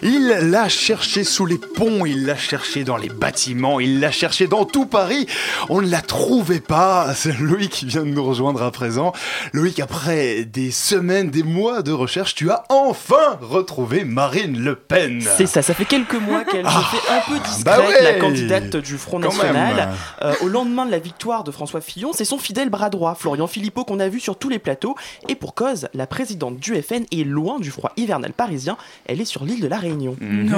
Il 0.02 0.28
l'a 0.50 0.68
cherché 0.68 1.24
sous 1.24 1.46
les 1.46 1.58
ponts, 1.58 2.04
il 2.06 2.26
l'a 2.26 2.36
cherché 2.36 2.84
dans 2.84 2.96
les 2.96 3.08
bâtiments, 3.08 3.80
il 3.80 4.00
l'a 4.00 4.10
cherché 4.10 4.46
dans 4.46 4.64
tout 4.64 4.86
Paris. 4.86 5.26
On 5.68 5.80
ne 5.80 5.88
la 5.90 6.00
trouvait 6.00 6.60
pas. 6.60 7.14
C'est 7.14 7.38
Loïc 7.38 7.70
qui 7.70 7.86
vient 7.86 8.02
de 8.02 8.08
nous 8.10 8.24
rejoindre 8.24 8.62
à 8.62 8.70
présent. 8.70 9.12
Loïc, 9.52 9.80
après 9.80 10.44
des 10.44 10.70
semaines, 10.70 11.30
des 11.30 11.42
mois 11.42 11.82
de 11.82 11.92
recherche, 11.92 12.34
tu 12.34 12.50
as 12.50 12.64
enfin 12.68 13.38
retrouvé 13.40 14.04
Marine 14.04 14.58
Le 14.58 14.74
Pen. 14.76 15.22
C'est 15.36 15.46
ça, 15.46 15.62
ça 15.62 15.74
fait 15.74 15.84
quelques 15.84 16.14
mois 16.14 16.44
qu'elle 16.44 16.66
Ah, 16.66 16.82
fait 16.90 17.12
un 17.12 17.20
peu 17.28 17.38
discrète, 17.44 17.64
bah 17.64 17.78
ouais. 17.80 18.02
la 18.02 18.14
candidate 18.14 18.76
du 18.76 18.98
Front 18.98 19.18
National. 19.18 19.90
Euh, 20.22 20.34
au 20.42 20.48
lendemain 20.48 20.86
de 20.86 20.90
la 20.90 20.98
victoire 20.98 21.44
de 21.44 21.50
François 21.50 21.80
Fillon, 21.80 22.12
c'est 22.12 22.24
son 22.24 22.38
fidèle 22.38 22.68
bras 22.70 22.90
droit, 22.90 23.14
Florian 23.14 23.46
Philippot, 23.46 23.84
qu'on 23.84 24.00
a 24.00 24.08
vu 24.08 24.20
sur 24.20 24.38
tous 24.38 24.48
les 24.48 24.58
plateaux. 24.58 24.94
Et 25.28 25.34
pour 25.34 25.54
cause, 25.54 25.88
la 25.94 26.06
présidente 26.06 26.58
du 26.58 26.74
FN 26.82 27.04
est 27.12 27.24
loin 27.24 27.58
du 27.58 27.70
froid 27.70 27.92
hivernal 27.96 28.32
parisien. 28.32 28.76
Elle 29.06 29.20
est 29.20 29.24
sur 29.26 29.44
l'île 29.44 29.60
de 29.60 29.68
la 29.68 29.78
Réunion. 29.88 30.16
Mhm. 30.20 30.54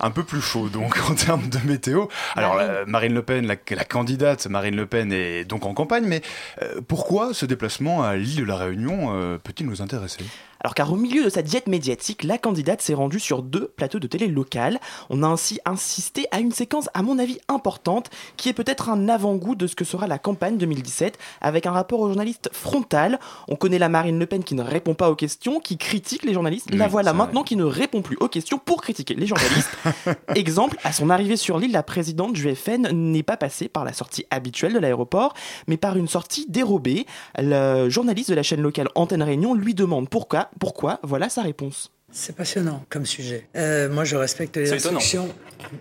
Un 0.00 0.10
peu 0.10 0.24
plus 0.24 0.40
chaud 0.40 0.68
donc 0.68 0.98
en 1.10 1.14
termes 1.14 1.48
de 1.48 1.58
météo. 1.66 2.06
Alors 2.36 2.56
euh, 2.58 2.84
Marine 2.86 3.14
Le 3.14 3.22
Pen, 3.22 3.46
la, 3.46 3.56
la 3.70 3.84
candidate 3.84 4.46
Marine 4.46 4.76
Le 4.76 4.86
Pen 4.86 5.12
est 5.12 5.44
donc 5.44 5.66
en 5.66 5.74
campagne, 5.74 6.04
mais 6.06 6.22
euh, 6.62 6.80
pourquoi 6.86 7.34
ce 7.34 7.46
déplacement 7.46 8.02
à 8.02 8.16
l'île 8.16 8.40
de 8.40 8.44
la 8.44 8.56
Réunion 8.56 9.14
euh, 9.14 9.38
peut-il 9.38 9.66
nous 9.66 9.82
intéresser? 9.82 10.24
Alors 10.62 10.74
car 10.74 10.92
au 10.92 10.96
milieu 10.96 11.24
de 11.24 11.28
sa 11.28 11.42
diète 11.42 11.66
médiatique, 11.66 12.22
la 12.22 12.38
candidate 12.38 12.80
s'est 12.80 12.94
rendue 12.94 13.18
sur 13.18 13.42
deux 13.42 13.72
plateaux 13.76 13.98
de 13.98 14.06
télé 14.06 14.28
locales. 14.28 14.78
On 15.10 15.22
a 15.22 15.26
ainsi 15.26 15.58
insisté 15.64 16.26
à 16.30 16.38
une 16.38 16.52
séquence 16.52 16.88
à 16.94 17.02
mon 17.02 17.18
avis 17.18 17.38
importante, 17.48 18.10
qui 18.36 18.48
est 18.48 18.52
peut-être 18.52 18.88
un 18.88 19.08
avant-goût 19.08 19.56
de 19.56 19.66
ce 19.66 19.74
que 19.74 19.84
sera 19.84 20.06
la 20.06 20.18
campagne 20.18 20.58
2017, 20.58 21.18
avec 21.40 21.66
un 21.66 21.72
rapport 21.72 22.00
aux 22.00 22.06
journalistes 22.06 22.48
frontal. 22.52 23.18
On 23.48 23.56
connaît 23.56 23.78
la 23.78 23.88
Marine 23.88 24.18
Le 24.18 24.26
Pen 24.26 24.44
qui 24.44 24.54
ne 24.54 24.62
répond 24.62 24.94
pas 24.94 25.10
aux 25.10 25.16
questions, 25.16 25.58
qui 25.58 25.76
critique 25.78 26.24
les 26.24 26.32
journalistes. 26.32 26.72
la 26.72 26.86
voilà 26.86 27.12
vrai. 27.12 27.18
maintenant 27.18 27.42
qui 27.42 27.56
ne 27.56 27.64
répond 27.64 28.02
plus 28.02 28.16
aux 28.20 28.28
questions 28.28 28.58
pour 28.58 28.82
critiquer 28.82 29.14
les 29.14 29.26
journalistes. 29.26 29.76
Exemple, 30.36 30.78
à 30.84 30.92
son 30.92 31.10
arrivée 31.10 31.36
sur 31.36 31.58
l'île, 31.58 31.72
la 31.72 31.82
présidente 31.82 32.32
du 32.34 32.54
FN 32.54 32.88
n'est 32.92 33.22
pas 33.24 33.36
passée 33.36 33.68
par 33.68 33.84
la 33.84 33.92
sortie 33.92 34.26
habituelle 34.30 34.74
de 34.74 34.78
l'aéroport, 34.78 35.34
mais 35.66 35.76
par 35.76 35.96
une 35.96 36.08
sortie 36.08 36.46
dérobée. 36.48 37.06
Le 37.36 37.88
journaliste 37.88 38.30
de 38.30 38.34
la 38.34 38.44
chaîne 38.44 38.60
locale 38.60 38.88
Antenne 38.94 39.22
Réunion 39.22 39.54
lui 39.54 39.74
demande 39.74 40.08
pourquoi, 40.08 40.50
pourquoi, 40.58 41.00
voilà 41.02 41.28
sa 41.28 41.42
réponse. 41.42 41.90
C'est 42.14 42.36
passionnant 42.36 42.84
comme 42.90 43.06
sujet. 43.06 43.48
Euh, 43.56 43.88
moi, 43.88 44.04
je 44.04 44.16
respecte 44.16 44.58
les 44.58 44.66
C'est 44.66 44.76
étonnant. 44.76 44.98
instructions. 44.98 45.28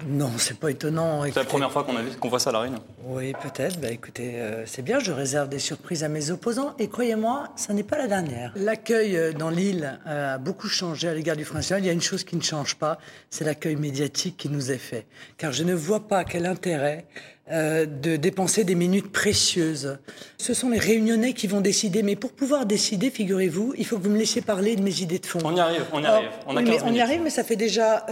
Non, 0.07 0.31
c'est 0.37 0.57
pas 0.57 0.71
étonnant. 0.71 1.23
C'est 1.25 1.35
la 1.35 1.43
première 1.43 1.73
fois 1.73 1.85
qu'on 2.21 2.29
voit 2.29 2.39
ça 2.39 2.51
à 2.51 2.53
la 2.53 2.59
Réunion. 2.59 2.79
Oui, 3.03 3.33
peut-être. 3.33 3.81
Bah, 3.81 3.89
écoutez, 3.91 4.35
euh, 4.39 4.65
c'est 4.65 4.81
bien. 4.81 4.99
Je 4.99 5.11
réserve 5.11 5.49
des 5.49 5.59
surprises 5.59 6.05
à 6.05 6.07
mes 6.07 6.31
opposants. 6.31 6.73
Et 6.79 6.87
croyez-moi, 6.87 7.49
ça 7.57 7.73
n'est 7.73 7.83
pas 7.83 7.97
la 7.97 8.07
dernière. 8.07 8.53
L'accueil 8.55 9.17
euh, 9.17 9.33
dans 9.33 9.49
l'île 9.49 9.99
a 10.05 10.37
beaucoup 10.37 10.69
changé 10.69 11.09
à 11.09 11.13
l'égard 11.13 11.35
du 11.35 11.43
Front 11.43 11.55
National. 11.55 11.83
Il 11.83 11.87
y 11.87 11.89
a 11.89 11.93
une 11.93 12.01
chose 12.01 12.23
qui 12.23 12.37
ne 12.37 12.41
change 12.41 12.75
pas, 12.75 12.97
c'est 13.29 13.43
l'accueil 13.43 13.75
médiatique 13.75 14.37
qui 14.37 14.47
nous 14.47 14.71
est 14.71 14.77
fait. 14.77 15.07
Car 15.37 15.51
je 15.51 15.63
ne 15.63 15.73
vois 15.73 16.07
pas 16.07 16.23
quel 16.23 16.45
intérêt 16.45 17.05
euh, 17.51 17.85
de 17.85 18.15
dépenser 18.15 18.63
des 18.63 18.75
minutes 18.75 19.11
précieuses. 19.11 19.99
Ce 20.37 20.53
sont 20.53 20.69
les 20.69 20.79
réunionnais 20.79 21.33
qui 21.33 21.47
vont 21.47 21.61
décider. 21.61 22.03
Mais 22.03 22.15
pour 22.15 22.31
pouvoir 22.31 22.65
décider, 22.65 23.09
figurez-vous, 23.09 23.73
il 23.77 23.85
faut 23.85 23.97
que 23.97 24.03
vous 24.03 24.09
me 24.09 24.17
laissiez 24.17 24.41
parler 24.41 24.75
de 24.75 24.81
mes 24.81 25.01
idées 25.01 25.19
de 25.19 25.25
fond. 25.25 25.39
On 25.43 25.55
y 25.55 25.59
arrive, 25.59 25.85
on 25.93 26.01
y 26.01 26.05
arrive. 26.05 26.29
On 26.47 26.55
a 26.55 26.61
oui, 26.61 26.65
mais 26.69 26.77
15 26.77 26.83
on 26.87 26.93
y 26.93 27.01
arrive, 27.01 27.21
mais 27.21 27.29
ça 27.29 27.43
fait 27.43 27.55
déjà 27.55 28.05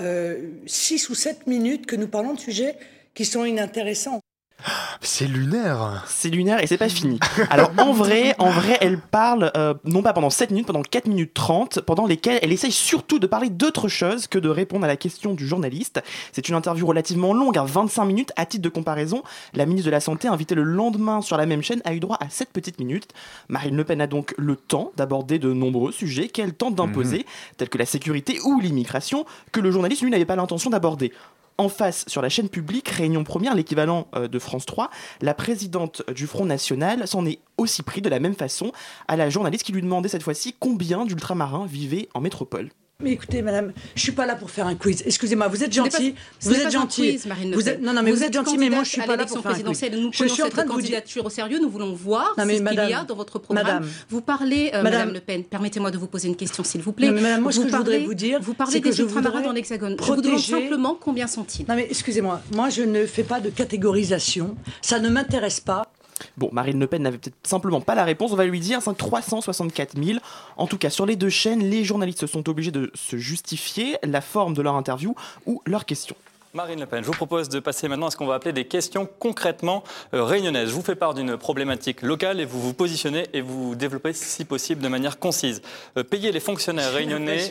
6 0.65 1.10
ou 1.10 1.15
7 1.15 1.47
minutes 1.47 1.86
que 1.86 1.95
nous 1.95 2.08
parlons 2.08 2.34
de 2.34 2.39
sujets 2.39 2.75
qui 3.13 3.25
sont 3.25 3.45
inintéressants. 3.45 4.19
C'est 5.02 5.28
lunaire. 5.28 6.04
C'est 6.08 6.30
lunaire 6.30 6.62
et 6.62 6.67
c'est 6.67 6.78
pas 6.78 6.89
fini. 6.89 7.19
Alors 7.50 7.72
en 7.78 7.93
vrai, 7.93 8.36
en 8.39 8.50
vrai, 8.50 8.78
elle 8.82 8.98
parle 8.98 9.52
euh, 9.56 9.74
non 9.86 10.02
pas 10.02 10.13
pendant 10.13 10.30
7 10.30 10.52
minutes, 10.52 10.67
pendant 10.67 10.82
4 10.82 11.08
minutes 11.08 11.34
30, 11.34 11.82
pendant 11.82 12.06
lesquelles 12.06 12.39
elle 12.41 12.52
essaye 12.52 12.72
surtout 12.72 13.19
de 13.19 13.28
parler 13.28 13.50
d'autre 13.50 13.88
chose 13.88 14.28
que 14.28 14.38
de 14.38 14.50
répondre 14.50 14.86
à 14.86 14.88
la 14.88 14.98
question 14.98 15.34
du 15.34 15.48
journaliste. 15.48 16.02
C'est 16.34 16.50
une 16.50 16.56
interview 16.56 16.86
relativement 16.86 17.34
longue, 17.34 17.58
à 17.58 17.63
25 17.63 18.06
minutes. 18.06 18.32
À 18.36 18.45
titre 18.45 18.63
de 18.63 18.69
comparaison, 18.69 19.24
la 19.54 19.65
ministre 19.65 19.86
de 19.86 19.91
la 19.91 20.00
Santé, 20.00 20.28
invitée 20.28 20.56
le 20.56 20.63
lendemain 20.63 21.22
sur 21.22 21.38
la 21.38 21.45
même 21.45 21.62
chaîne, 21.62 21.82
a 21.86 21.93
eu 21.93 22.00
droit 22.00 22.17
à 22.19 22.30
7 22.30 22.50
petites 22.52 22.80
minutes. 22.80 23.10
Marine 23.48 23.76
Le 23.76 23.84
Pen 23.84 24.02
a 24.02 24.08
donc 24.08 24.34
le 24.38 24.56
temps 24.56 24.91
d'aborder 24.98 25.39
de 25.39 25.54
nombreux 25.54 25.91
sujets 25.91 26.28
qu'elle 26.28 26.54
tente 26.54 26.76
d'imposer, 26.76 27.26
tels 27.58 27.69
que 27.69 27.78
la 27.78 27.86
sécurité 27.86 28.39
ou 28.43 28.60
l'immigration, 28.60 29.26
que 29.52 29.60
le 29.60 29.72
journaliste, 29.72 30.02
lui, 30.02 30.12
n'avait 30.12 30.26
pas 30.26 30.36
l'intention 30.36 30.69
d'aborder. 30.69 31.13
En 31.60 31.67
face, 31.67 32.06
sur 32.08 32.22
la 32.22 32.30
chaîne 32.30 32.48
publique, 32.48 32.88
Réunion 32.88 33.26
Première, 33.26 33.54
l'équivalent 33.54 34.08
euh, 34.15 34.30
de 34.30 34.39
France 34.39 34.65
3, 34.65 34.89
la 35.22 35.34
présidente 35.34 36.04
du 36.10 36.26
Front 36.26 36.45
National 36.45 37.06
s'en 37.06 37.26
est 37.26 37.39
aussi 37.58 37.84
pris 37.84 38.02
de 38.02 38.08
la 38.08 38.22
même 38.22 38.34
façon 38.34 38.72
à 39.10 39.17
la 39.17 39.30
journaliste 39.30 39.65
qui 39.65 39.74
lui 39.74 39.82
demandait 39.82 40.08
cette 40.08 40.24
fois-ci 40.24 40.56
combien 40.58 41.04
d'ultramarins 41.04 41.65
vivaient 41.65 42.08
en 42.13 42.22
métropole. 42.22 42.69
Mais 43.02 43.14
écoutez, 43.14 43.42
madame, 43.42 43.72
je 43.96 44.02
suis 44.02 44.12
pas 44.12 44.26
là 44.26 44.36
pour 44.36 44.52
faire 44.52 44.68
un 44.68 44.76
quiz. 44.76 45.04
Excusez-moi, 45.06 45.48
vous 45.48 45.64
êtes 45.64 45.72
gentil. 45.72 46.16
Vous 46.42 46.54
êtes 46.54 46.70
gentil. 46.70 47.12
quiz, 47.12 47.26
Marine 47.28 47.52
Le 47.52 47.56
Vous 47.56 47.64
Pen. 47.64 47.74
êtes- 47.76 47.82
non, 47.82 47.94
non, 47.94 48.04
mais 48.04 48.12
vous, 48.12 48.24
êtes 48.24 48.34
gentil, 48.34 48.58
mais 48.58 48.70
moi 48.70 48.84
je 48.84 48.90
suis 48.90 49.02
pas 49.02 49.16
là 49.16 49.26
pour 49.26 49.40
faire 49.42 49.52
un 49.52 49.54
quiz. 49.54 49.92
Nous 49.94 50.12
Je 50.12 50.26
suis 50.28 50.44
en 50.44 50.50
train 50.50 50.66
de 50.66 50.70
vous 50.70 50.82
dire. 50.82 51.02
au 51.24 51.30
sérieux. 51.30 51.60
Nous 51.62 51.70
voulons 51.70 51.94
voir 51.94 52.34
mais 52.36 52.44
ce 52.44 52.50
qu'il 52.56 52.64
madame- 52.64 52.90
y 52.90 52.94
a 52.94 53.06
dans 53.06 53.16
votre 53.16 53.40
programme. 53.40 53.66
madame- 53.66 53.90
vous 54.10 54.20
parlez, 54.20 54.72
euh, 54.74 54.84
Madame- 54.84 54.84
Madame 55.00 55.14
Le 55.14 55.20
Pen. 55.22 55.46
Permettez-moi 55.46 55.92
de 55.92 55.98
vous 55.98 56.08
poser 56.08 56.28
une 56.28 56.36
question, 56.36 56.62
s'il 56.66 56.82
vous 56.82 56.92
plaît. 56.92 57.08
Non, 57.08 57.14
mais 57.14 57.22
madame, 57.22 57.42
moi, 57.44 57.54
ce 57.54 57.60
vous 57.60 57.64
que 57.68 57.72
je 57.72 57.78
voudrais 57.78 58.00
vous 58.00 58.14
dire, 58.14 58.42
vous 58.42 58.54
parlez 58.54 58.82
des 58.82 59.00
ultramarins 59.00 59.42
dans 59.44 59.54
l'Hexagone. 59.54 59.96
Je 59.98 60.06
vous 60.06 60.22
demande 60.22 60.40
simplement 60.40 60.98
combien 61.00 61.28
sont-ils? 61.28 61.66
Non, 61.70 61.76
mais 61.76 61.88
excusez-moi, 61.90 62.42
moi 62.54 62.68
je 62.68 62.82
ne 62.82 63.06
fais 63.06 63.24
pas 63.24 63.40
de 63.40 63.50
catégorisation. 63.50 64.58
Ça 64.82 65.00
ne 65.00 65.08
m'intéresse 65.08 65.62
pas. 65.62 65.90
Bon, 66.38 66.50
Marine 66.52 66.80
Le 66.80 66.88
Pen 66.88 67.02
n'avait 67.02 67.18
peut-être 67.18 67.36
simplement 67.44 67.82
pas 67.82 67.96
la 67.96 68.04
réponse, 68.04 68.32
on 68.32 68.36
va 68.36 68.46
lui 68.46 68.60
dire, 68.60 68.82
c'est 68.82 68.98
364 68.98 70.02
000. 70.02 70.20
En 70.58 70.68
tout 70.68 70.78
cas, 70.78 70.90
sur 70.90 71.06
les 71.06 71.16
deux 71.16 71.30
chaînes, 71.30 71.62
les 71.62 71.84
journalistes 71.84 72.28
sont 72.28 72.50
obligés 72.50 72.72
de 72.72 72.92
se 72.96 73.18
justifier 73.18 73.98
la 74.04 74.22
forme 74.22 74.54
de 74.54 74.62
leur 74.62 74.76
interview 74.76 75.16
ou 75.46 75.62
leurs 75.66 75.86
questions. 75.86 76.16
Marine 76.54 76.80
Le 76.80 76.88
Pen, 76.88 77.04
je 77.04 77.08
vous 77.08 77.14
propose 77.14 77.48
de 77.48 77.60
passer 77.60 77.88
maintenant 77.88 78.08
à 78.08 78.12
ce 78.12 78.17
qu'on 78.17 78.26
va 78.26 78.34
appeler 78.34 78.54
des 78.54 78.65
questions 78.65 79.08
concrètement 79.20 79.84
euh, 80.15 80.24
réunionnaises. 80.24 80.70
Je 80.70 80.74
vous 80.74 80.82
fais 80.82 80.96
part 80.96 81.13
d'une 81.13 81.38
problématique 81.38 82.02
locale 82.02 82.40
et 82.40 82.46
vous 82.46 82.60
vous 82.60 82.74
positionnez 82.74 83.28
et 83.34 83.42
vous 83.42 83.76
développez 83.76 84.13
si 84.13 84.46
possible 84.46 84.82
de 84.82 84.88
manière 84.88 85.20
concise. 85.20 85.62
Euh, 85.98 86.04
payer 86.04 86.32
les 86.32 86.40
fonctionnaires 86.40 86.90
J'ai 86.92 86.98
réunionnais. 86.98 87.48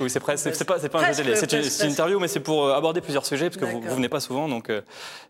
Oui, 0.00 0.10
c'est 0.10 0.20
presque, 0.20 0.44
c'est 0.44 0.54
c'est 0.54 0.64
pas, 0.64 0.78
c'est 0.78 0.88
pas 0.90 1.00
un 1.02 1.12
jeu 1.12 1.22
télé, 1.22 1.34
c'est 1.34 1.50
une, 1.52 1.62
c'est 1.64 1.86
interview, 1.86 2.18
mais 2.20 2.28
c'est 2.28 2.40
pour 2.40 2.66
euh, 2.66 2.74
aborder 2.74 3.00
plusieurs 3.00 3.24
sujets 3.24 3.48
parce 3.48 3.56
que 3.56 3.64
vous, 3.64 3.80
vous 3.80 3.94
venez 3.94 4.08
pas 4.10 4.20
souvent, 4.20 4.46
donc 4.46 4.68
euh, 4.68 4.82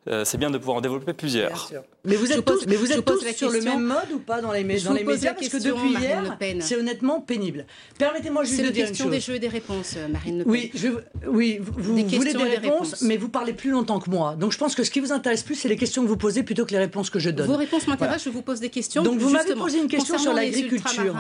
euh, 0.09 0.25
c'est 0.25 0.37
bien 0.37 0.51
de 0.51 0.59
pouvoir 0.59 0.79
en 0.79 0.81
développer 0.81 1.13
plusieurs. 1.13 1.71
Mais 2.05 2.17
vous 2.17 2.27
Je 2.27 2.33
êtes 2.33 2.41
pose- 2.45 2.61
tous, 2.61 2.67
mais 2.67 2.75
vous 2.75 2.87
je 2.87 2.93
êtes 2.95 3.05
tous 3.05 3.25
sur 3.37 3.51
le 3.51 3.61
même 3.61 3.85
mode 3.85 4.11
ou 4.13 4.19
pas 4.19 4.41
dans 4.41 4.51
les, 4.51 4.63
Je 4.79 4.85
dans 4.85 4.91
vous 4.91 4.97
les 4.97 5.05
pose 5.05 5.15
médias? 5.15 5.35
Parce 5.35 5.49
que 5.49 5.57
depuis 5.59 5.93
Marine 5.93 6.01
hier, 6.01 6.39
c'est 6.61 6.77
honnêtement 6.77 7.21
pénible. 7.21 7.67
Permettez-moi 7.99 8.43
juste 8.43 8.57
C'est 8.57 8.63
de 8.63 8.67
une 8.69 8.73
dire 8.73 8.83
une 8.85 8.89
question 8.91 9.05
chose. 9.07 9.13
des 9.15 9.21
jeux 9.21 9.35
et 9.35 9.39
des 9.39 9.49
réponses, 9.49 9.95
Marine 10.11 10.39
Le 10.39 10.45
Pen. 10.45 10.53
Oui, 10.53 10.71
je, 10.75 10.89
oui, 11.29 11.59
vous, 11.61 11.73
voulez 11.95 12.03
des 12.03 12.43
réponses, 12.43 12.63
réponses. 12.63 13.03
mais 13.03 13.17
vous 13.17 13.29
parlez 13.29 13.53
plus 13.53 13.71
longtemps 13.71 14.01
que 14.01 14.11
moi. 14.11 14.35
Donc 14.35 14.51
je 14.53 14.59
pense 14.59 14.75
que 14.75 14.83
ce 14.83 14.91
qui 14.91 14.99
vous 15.01 15.13
intéresse 15.13 15.45
plus, 15.45 15.55
c'est 15.55 15.69
les 15.69 15.77
questions 15.77 16.03
que 16.03 16.09
vous 16.09 16.17
posez 16.17 16.43
plutôt 16.43 16.67
que 16.67 16.73
les 16.73 16.79
réponses 16.79 17.11
que 17.11 17.21
je 17.21 17.31
donne. 17.31 17.47
Vos 17.47 17.57
réponses 17.57 17.87
m'intéressent, 17.87 18.25
Voilà. 18.25 18.33
je 18.33 18.37
vous 18.37 18.43
pose 18.43 18.59
des 18.59 18.71
questions. 18.71 19.03
Donc 19.05 19.19
vous 19.21 19.31
m'avez 19.31 19.55
posé 19.55 19.79
une 19.79 19.89
question 19.89 20.19
sur 20.19 20.33
l'agriculture. 20.33 21.15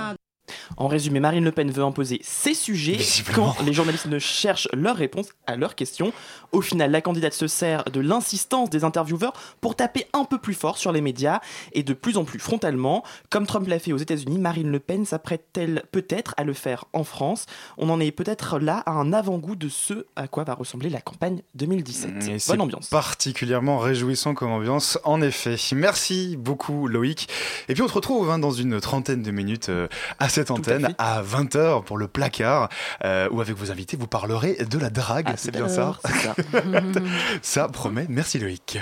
En 0.76 0.88
résumé, 0.88 1.20
Marine 1.20 1.44
Le 1.44 1.52
Pen 1.52 1.70
veut 1.70 1.82
imposer 1.82 2.20
ses 2.22 2.54
sujets 2.54 2.98
quand 3.34 3.54
les 3.64 3.72
journalistes 3.72 4.06
ne 4.06 4.18
cherchent 4.18 4.68
leurs 4.72 4.96
réponses 4.96 5.28
à 5.46 5.56
leurs 5.56 5.74
questions. 5.74 6.12
Au 6.52 6.60
final, 6.60 6.90
la 6.90 7.00
candidate 7.00 7.32
se 7.32 7.46
sert 7.46 7.84
de 7.84 8.00
l'insistance 8.00 8.70
des 8.70 8.84
intervieweurs 8.84 9.32
pour 9.60 9.76
taper 9.76 10.06
un 10.12 10.24
peu 10.24 10.38
plus 10.38 10.54
fort 10.54 10.78
sur 10.78 10.92
les 10.92 11.00
médias 11.00 11.40
et 11.72 11.82
de 11.82 11.94
plus 11.94 12.16
en 12.16 12.24
plus 12.24 12.38
frontalement. 12.38 13.02
Comme 13.30 13.46
Trump 13.46 13.66
l'a 13.68 13.78
fait 13.78 13.92
aux 13.92 13.98
États-Unis, 13.98 14.38
Marine 14.38 14.70
Le 14.70 14.80
Pen 14.80 15.04
s'apprête-t-elle 15.04 15.84
peut-être 15.92 16.34
à 16.36 16.44
le 16.44 16.52
faire 16.52 16.84
en 16.92 17.04
France? 17.04 17.46
On 17.78 17.88
en 17.90 18.00
est 18.00 18.10
peut-être 18.10 18.58
là 18.58 18.82
à 18.86 18.92
un 18.92 19.12
avant-goût 19.12 19.56
de 19.56 19.68
ce 19.68 20.06
à 20.16 20.28
quoi 20.28 20.44
va 20.44 20.54
ressembler 20.54 20.90
la 20.90 21.00
campagne 21.00 21.42
2017. 21.54 22.10
Et 22.28 22.38
c'est 22.38 22.52
Bonne 22.52 22.62
ambiance. 22.62 22.88
Particulièrement 22.88 23.78
réjouissant 23.78 24.34
comme 24.34 24.50
ambiance, 24.50 24.98
en 25.04 25.22
effet. 25.22 25.56
Merci 25.74 26.36
beaucoup, 26.36 26.86
Loïc. 26.88 27.28
Et 27.68 27.74
puis 27.74 27.82
on 27.82 27.88
se 27.88 27.94
retrouve 27.94 28.30
hein, 28.30 28.38
dans 28.38 28.50
une 28.50 28.80
trentaine 28.80 29.22
de 29.22 29.30
minutes 29.30 29.68
euh, 29.68 29.88
à 30.18 30.28
cette 30.28 30.50
antenne, 30.50 30.61
à, 30.98 31.22
20h 31.22 31.84
pour 31.84 31.98
le 31.98 32.08
placard, 32.08 32.68
euh, 33.04 33.28
où 33.30 33.40
avec 33.40 33.56
vos 33.56 33.70
invités, 33.70 33.96
vous 33.96 34.06
parlerez 34.06 34.58
de 34.68 34.78
la 34.78 34.90
drague. 34.90 35.26
Ah, 35.28 35.34
c'est 35.36 35.50
bien 35.50 35.68
ça 35.68 35.98
ça. 36.04 36.34
Ça 37.42 37.68
promet. 37.68 38.06
Merci, 38.08 38.38
Loïc. 38.38 38.78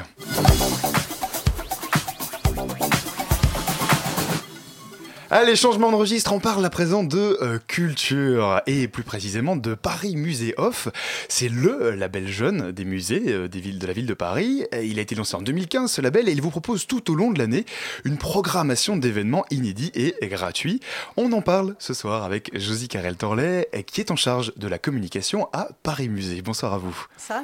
Allez, 5.32 5.54
changement 5.54 5.92
de 5.92 5.96
registre, 5.96 6.32
on 6.32 6.40
parle 6.40 6.64
à 6.64 6.70
présent 6.70 7.04
de 7.04 7.38
euh, 7.40 7.60
culture 7.68 8.60
et 8.66 8.88
plus 8.88 9.04
précisément 9.04 9.54
de 9.54 9.74
Paris 9.74 10.16
Musée 10.16 10.54
Off. 10.58 10.88
C'est 11.28 11.48
le 11.48 11.92
label 11.92 12.26
jeune 12.26 12.72
des 12.72 12.84
musées 12.84 13.22
euh, 13.28 13.46
des 13.46 13.60
villes, 13.60 13.78
de 13.78 13.86
la 13.86 13.92
ville 13.92 14.06
de 14.06 14.14
Paris. 14.14 14.64
Il 14.82 14.98
a 14.98 15.02
été 15.02 15.14
lancé 15.14 15.36
en 15.36 15.42
2015 15.42 15.88
ce 15.88 16.00
label 16.00 16.28
et 16.28 16.32
il 16.32 16.42
vous 16.42 16.50
propose 16.50 16.88
tout 16.88 17.12
au 17.12 17.14
long 17.14 17.30
de 17.30 17.38
l'année 17.38 17.64
une 18.02 18.18
programmation 18.18 18.96
d'événements 18.96 19.44
inédits 19.52 19.92
et 19.94 20.16
gratuits. 20.22 20.80
On 21.16 21.30
en 21.30 21.42
parle 21.42 21.76
ce 21.78 21.94
soir 21.94 22.24
avec 22.24 22.50
Josie 22.58 22.88
Carrel 22.88 23.14
Torlet 23.14 23.68
qui 23.86 24.00
est 24.00 24.10
en 24.10 24.16
charge 24.16 24.52
de 24.56 24.66
la 24.66 24.78
communication 24.78 25.48
à 25.52 25.68
Paris 25.84 26.08
Musée. 26.08 26.42
Bonsoir 26.42 26.74
à 26.74 26.78
vous. 26.78 27.06
Ça, 27.16 27.40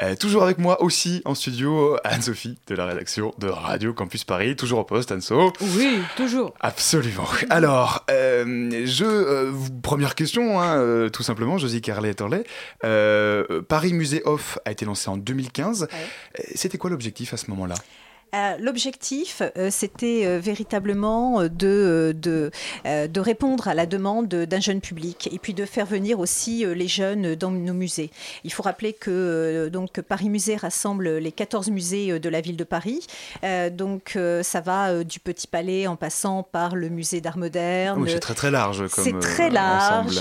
Euh, 0.00 0.14
toujours 0.14 0.44
avec 0.44 0.58
moi 0.58 0.80
aussi 0.80 1.22
en 1.24 1.34
studio 1.34 1.96
Anne-Sophie 2.04 2.56
de 2.68 2.76
la 2.76 2.86
rédaction 2.86 3.34
de 3.38 3.48
Radio 3.48 3.92
Campus 3.92 4.22
Paris, 4.22 4.54
toujours 4.54 4.78
au 4.78 4.84
poste 4.84 5.10
Anne-So. 5.10 5.52
Oui, 5.60 5.98
toujours. 6.16 6.54
Absolument. 6.60 7.15
Alors, 7.50 8.04
euh, 8.10 8.82
je, 8.86 9.04
euh, 9.04 9.52
première 9.82 10.14
question, 10.14 10.60
hein, 10.60 10.76
euh, 10.78 11.08
tout 11.08 11.22
simplement, 11.22 11.58
Josie 11.58 11.80
Carlet 11.80 12.14
Torlet. 12.14 12.44
Euh, 12.84 13.62
Paris 13.62 13.92
Musée 13.92 14.22
Off 14.24 14.58
a 14.64 14.70
été 14.72 14.84
lancé 14.84 15.08
en 15.08 15.16
2015. 15.16 15.88
Euh, 15.92 16.42
C'était 16.54 16.78
quoi 16.78 16.90
l'objectif 16.90 17.32
à 17.34 17.36
ce 17.36 17.50
moment-là? 17.50 17.74
Euh, 18.34 18.56
L'objectif, 18.58 19.42
euh, 19.56 19.68
c'était 19.70 20.22
euh, 20.24 20.38
véritablement 20.40 21.44
de, 21.44 22.12
de, 22.14 22.50
de 22.84 23.20
répondre 23.20 23.68
à 23.68 23.74
la 23.74 23.86
demande 23.86 24.28
d'un 24.28 24.60
jeune 24.60 24.80
public 24.80 25.28
et 25.32 25.38
puis 25.38 25.54
de 25.54 25.64
faire 25.64 25.86
venir 25.86 26.18
aussi 26.18 26.64
les 26.64 26.88
jeunes 26.88 27.34
dans 27.34 27.50
nos 27.50 27.72
musées. 27.74 28.10
Il 28.44 28.52
faut 28.52 28.62
rappeler 28.62 28.92
que 28.92 29.68
donc, 29.72 30.00
Paris 30.00 30.28
Musée 30.28 30.56
rassemble 30.56 31.18
les 31.18 31.32
14 31.32 31.70
musées 31.70 32.18
de 32.18 32.28
la 32.28 32.40
ville 32.40 32.56
de 32.56 32.64
Paris. 32.64 33.06
Donc 33.72 34.18
ça 34.42 34.60
va 34.60 35.04
du 35.04 35.20
Petit 35.20 35.46
Palais 35.46 35.86
en 35.86 35.96
passant 35.96 36.42
par 36.42 36.74
le 36.74 36.88
musée 36.88 37.20
d'art 37.20 37.38
moderne. 37.38 38.00
Oui, 38.02 38.10
c'est 38.10 38.20
très 38.20 38.34
très 38.34 38.50
large 38.50 38.86
C'est 38.88 39.18
très 39.18 39.50
large. 39.50 40.20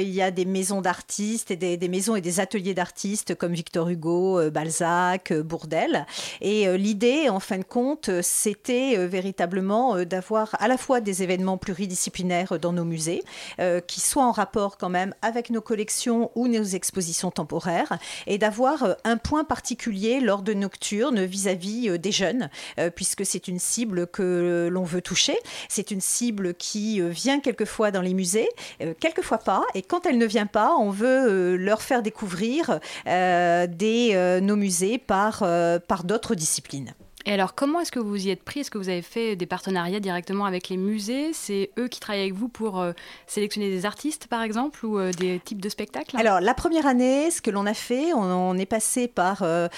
il 0.00 0.10
y 0.10 0.22
a 0.22 0.30
des 0.30 0.44
maisons 0.44 0.80
d'artistes 0.80 1.50
et 1.50 1.56
des, 1.56 1.76
des 1.76 1.88
maisons 1.88 2.16
et 2.16 2.20
des 2.20 2.40
ateliers 2.40 2.74
d'artistes 2.74 3.34
comme 3.34 3.52
Victor 3.52 3.88
Hugo, 3.88 4.50
Balzac, 4.50 5.32
Bourdelle. 5.32 6.06
Et 6.40 6.76
l'idée, 6.76 7.28
en 7.28 7.40
fin 7.46 7.58
de 7.58 7.64
compte, 7.64 8.08
euh, 8.08 8.20
c'était 8.22 8.98
euh, 8.98 9.06
véritablement 9.06 9.96
euh, 9.96 10.04
d'avoir 10.04 10.56
à 10.60 10.66
la 10.66 10.76
fois 10.76 11.00
des 11.00 11.22
événements 11.22 11.56
pluridisciplinaires 11.56 12.58
dans 12.58 12.72
nos 12.72 12.84
musées, 12.84 13.22
qui 13.86 14.00
soient 14.00 14.24
en 14.24 14.32
rapport 14.32 14.76
quand 14.76 14.88
même 14.88 15.14
avec 15.22 15.50
nos 15.50 15.60
collections 15.60 16.30
ou 16.34 16.48
nos 16.48 16.64
expositions 16.64 17.30
temporaires, 17.30 17.98
et 18.26 18.38
d'avoir 18.38 18.96
un 19.04 19.16
point 19.16 19.44
particulier 19.44 20.20
lors 20.20 20.42
de 20.42 20.52
nocturnes 20.52 21.24
vis-à-vis 21.24 21.98
des 21.98 22.12
jeunes, 22.12 22.50
puisque 22.94 23.24
c'est 23.24 23.48
une 23.48 23.58
cible 23.58 24.06
que 24.06 24.68
l'on 24.70 24.82
veut 24.82 25.02
toucher. 25.02 25.36
C'est 25.68 25.90
une 25.90 26.00
cible 26.00 26.54
qui 26.54 27.00
vient 27.00 27.40
quelquefois 27.40 27.90
dans 27.90 28.02
les 28.02 28.14
musées, 28.14 28.48
quelquefois 29.00 29.38
pas. 29.38 29.62
Et 29.74 29.82
quand 29.82 30.06
elle 30.06 30.18
ne 30.18 30.26
vient 30.26 30.46
pas, 30.46 30.74
on 30.76 30.90
veut 30.90 31.56
leur 31.56 31.82
faire 31.82 32.02
découvrir 32.02 32.80
nos 33.06 34.56
musées 34.56 34.98
par 34.98 35.44
d'autres 36.04 36.34
disciplines. 36.34 36.94
Et 37.28 37.32
alors, 37.32 37.56
comment 37.56 37.80
est-ce 37.80 37.90
que 37.90 37.98
vous 37.98 38.26
y 38.26 38.30
êtes 38.30 38.44
pris? 38.44 38.60
Est-ce 38.60 38.70
que 38.70 38.78
vous 38.78 38.88
avez 38.88 39.02
fait 39.02 39.34
des 39.34 39.46
partenariats 39.46 39.98
directement 39.98 40.44
avec 40.44 40.68
les 40.68 40.76
musées? 40.76 41.32
C'est 41.32 41.70
eux 41.76 41.88
qui 41.88 41.98
travaillent 41.98 42.22
avec 42.22 42.34
vous 42.34 42.48
pour 42.48 42.80
euh, 42.80 42.92
sélectionner 43.26 43.68
des 43.68 43.84
artistes, 43.84 44.28
par 44.28 44.42
exemple, 44.42 44.86
ou 44.86 44.96
euh, 44.96 45.10
des 45.10 45.40
types 45.44 45.60
de 45.60 45.68
spectacles? 45.68 46.16
Alors, 46.16 46.40
la 46.40 46.54
première 46.54 46.86
année, 46.86 47.32
ce 47.32 47.42
que 47.42 47.50
l'on 47.50 47.66
a 47.66 47.74
fait, 47.74 48.12
on, 48.12 48.20
on 48.22 48.56
est 48.56 48.64
passé 48.64 49.08
par 49.08 49.42
euh, 49.42 49.68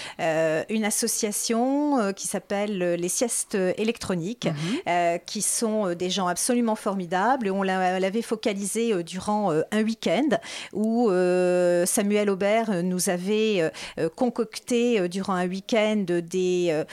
une 0.69 0.85
association 0.85 2.13
qui 2.15 2.29
s'appelle 2.29 2.77
les 2.79 3.09
siestes 3.09 3.57
électroniques, 3.79 4.49
euh, 4.87 5.17
qui 5.17 5.41
sont 5.41 5.95
des 5.95 6.11
gens 6.11 6.27
absolument 6.27 6.75
formidables. 6.75 7.51
On 7.51 7.63
l'a- 7.63 7.99
l'avait 7.99 8.21
focalisé 8.21 9.03
durant 9.03 9.53
un 9.73 9.83
week-end 9.83 10.37
où 10.75 11.09
Samuel 11.87 12.29
Aubert 12.29 12.83
nous 12.83 13.09
avait 13.09 13.71
concocté 14.17 15.09
durant 15.09 15.33
un 15.35 15.49
week-end 15.49 16.05
des, 16.09 16.85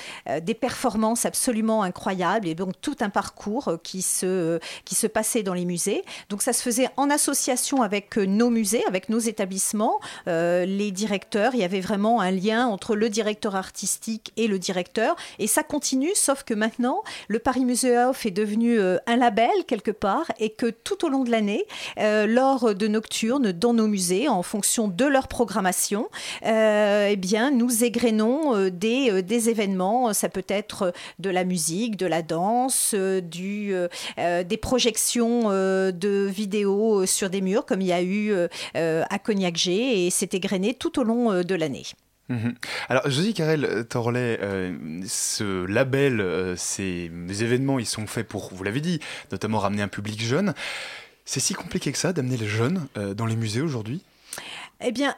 des 0.45 0.53
performances 0.53 1.25
absolument 1.25 1.83
incroyables 1.83 2.47
et 2.47 2.55
donc 2.55 2.79
tout 2.79 2.95
un 3.01 3.09
parcours 3.09 3.77
qui 3.83 4.01
se, 4.01 4.59
qui 4.85 4.95
se 4.95 5.07
passait 5.07 5.43
dans 5.43 5.53
les 5.53 5.65
musées. 5.65 6.03
Donc 6.29 6.41
ça 6.41 6.53
se 6.53 6.61
faisait 6.61 6.89
en 6.97 7.09
association 7.09 7.81
avec 7.81 8.17
euh, 8.17 8.25
nos 8.25 8.49
musées, 8.49 8.83
avec 8.87 9.09
nos 9.09 9.19
établissements, 9.19 9.99
euh, 10.27 10.65
les 10.65 10.91
directeurs. 10.91 11.55
Il 11.55 11.59
y 11.59 11.63
avait 11.63 11.81
vraiment 11.81 12.21
un 12.21 12.31
lien 12.31 12.67
entre 12.67 12.95
le 12.95 13.09
directeur 13.09 13.55
artistique 13.55 14.31
et 14.37 14.47
le 14.47 14.59
directeur. 14.59 15.15
Et 15.39 15.47
ça 15.47 15.63
continue, 15.63 16.11
sauf 16.13 16.43
que 16.43 16.53
maintenant, 16.53 17.03
le 17.27 17.39
Paris 17.39 17.65
Museum 17.65 18.13
est 18.23 18.31
devenu 18.31 18.79
euh, 18.79 18.97
un 19.07 19.17
label 19.17 19.49
quelque 19.67 19.91
part 19.91 20.31
et 20.39 20.51
que 20.51 20.67
tout 20.67 21.05
au 21.05 21.09
long 21.09 21.23
de 21.23 21.31
l'année, 21.31 21.65
lors 21.97 22.75
de 22.75 22.87
nocturnes 22.87 23.51
dans 23.51 23.73
nos 23.73 23.87
musées, 23.87 24.27
en 24.27 24.43
fonction 24.43 24.87
de 24.87 25.05
leur 25.05 25.27
programmation, 25.27 26.07
euh, 26.45 27.07
eh 27.09 27.15
bien, 27.15 27.51
nous 27.51 27.83
égrénons 27.83 28.69
des, 28.69 29.23
des 29.23 29.49
événements. 29.49 30.13
Peut 30.35 30.43
être 30.49 30.93
de 31.19 31.29
la 31.29 31.45
musique, 31.45 31.95
de 31.95 32.05
la 32.05 32.21
danse, 32.21 32.91
euh, 32.93 33.21
du, 33.21 33.73
euh, 33.73 33.87
euh, 34.17 34.43
des 34.43 34.57
projections 34.57 35.43
euh, 35.45 35.91
de 35.93 36.27
vidéos 36.27 37.03
euh, 37.03 37.05
sur 37.05 37.29
des 37.29 37.39
murs, 37.39 37.65
comme 37.65 37.79
il 37.79 37.87
y 37.87 37.93
a 37.93 38.01
eu 38.01 38.33
euh, 38.33 38.49
euh, 38.75 39.03
à 39.09 39.17
Cognac-G, 39.17 40.05
et 40.05 40.09
c'est 40.09 40.33
égrené 40.33 40.73
tout 40.73 40.99
au 40.99 41.03
long 41.03 41.31
euh, 41.31 41.43
de 41.43 41.55
l'année. 41.55 41.85
Mhm. 42.27 42.55
Alors, 42.89 43.09
Josie 43.09 43.33
Carrel 43.33 43.85
Torlet, 43.87 44.39
euh, 44.41 44.75
ce 45.07 45.65
label, 45.65 46.19
euh, 46.19 46.55
ces 46.57 47.09
événements, 47.29 47.79
ils 47.79 47.85
sont 47.85 48.07
faits 48.07 48.27
pour, 48.27 48.53
vous 48.53 48.63
l'avez 48.65 48.81
dit, 48.81 48.99
notamment 49.31 49.59
ramener 49.59 49.83
un 49.83 49.87
public 49.87 50.21
jeune. 50.21 50.53
C'est 51.23 51.39
si 51.39 51.53
compliqué 51.53 51.93
que 51.93 51.97
ça 51.97 52.11
d'amener 52.11 52.35
les 52.35 52.47
jeunes 52.47 52.87
euh, 52.97 53.13
dans 53.13 53.25
les 53.25 53.37
musées 53.37 53.61
aujourd'hui? 53.61 54.01
Eh 54.81 54.91
bien, 54.91 55.15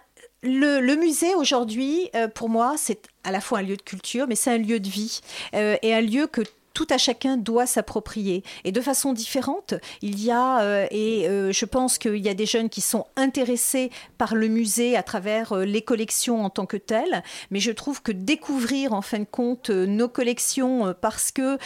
le, 0.48 0.96
musée 0.96 1.36
aujourd'hui, 1.36 2.10
euh, 2.16 2.28
pour 2.28 2.50
moi, 2.50 2.76
c'est 2.78 3.08
à 3.24 3.32
la 3.32 3.42
fois 3.42 3.60
un 3.60 3.64
lieu 3.64 3.78
de 3.78 3.82
culture, 3.82 4.26
mais 4.28 4.36
c'est 4.36 4.52
un 4.52 4.58
lieu 4.58 4.80
de 4.80 4.88
vie 4.88 5.22
euh, 5.54 5.78
et 5.82 5.94
un 5.94 6.02
lieu 6.02 6.28
que 6.28 6.42
tout 6.78 6.86
à 6.92 7.00
chacun 7.00 7.38
doit 7.38 7.66
s'approprier. 7.66 8.44
Et 8.64 8.72
de 8.72 8.82
façon 8.82 9.12
différente, 9.12 9.74
il 10.04 10.24
y 10.24 10.30
a, 10.30 10.60
euh, 10.62 10.86
et 10.92 11.28
euh, 11.28 11.52
je 11.52 11.66
pense 11.66 11.98
qu'il 11.98 12.18
y 12.18 12.30
a 12.30 12.36
des 12.36 12.46
jeunes 12.46 12.70
qui 12.70 12.82
sont 12.82 13.08
intéressés 13.16 13.90
par 14.20 14.36
le 14.36 14.48
musée 14.48 14.96
à 14.96 15.02
travers 15.02 15.54
euh, 15.54 15.66
les 15.66 15.82
collections 15.82 16.46
en 16.46 16.52
tant 16.52 16.68
que 16.68 16.78
telles, 16.78 17.24
mais 17.50 17.60
je 17.60 17.72
trouve 17.72 18.04
que 18.04 18.12
découvrir 18.12 18.94
en 18.94 19.02
fin 19.02 19.18
de 19.18 19.26
compte 19.26 19.72
nos 19.72 20.08
collections 20.08 20.94
parce 21.02 21.32
que 21.32 21.58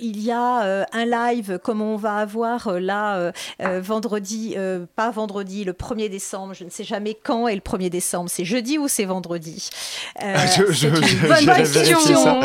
il 0.00 0.20
y 0.20 0.32
a 0.32 0.86
un 0.92 1.04
live 1.04 1.60
comme 1.62 1.80
on 1.80 1.96
va 1.96 2.16
avoir 2.16 2.80
là 2.80 3.32
vendredi, 3.60 4.56
pas 4.96 5.10
vendredi, 5.12 5.62
le 5.64 5.72
1er 5.72 6.08
décembre, 6.08 6.54
je 6.54 6.64
ne 6.64 6.70
sais 6.70 6.82
jamais 6.84 7.14
quand 7.14 7.46
est 7.46 7.54
le 7.54 7.60
1er 7.60 7.90
décembre, 7.90 8.28
c'est 8.28 8.44
jeudi 8.44 8.76
ou 8.78 8.88
c'est 8.88 9.04
vendredi? 9.04 9.70
Je- 10.20 10.72
je- 10.72 10.88
une 10.88 11.04
je- 11.06 11.26
bonne 11.28 11.36
j'irai 11.38 11.62
question. 11.62 12.40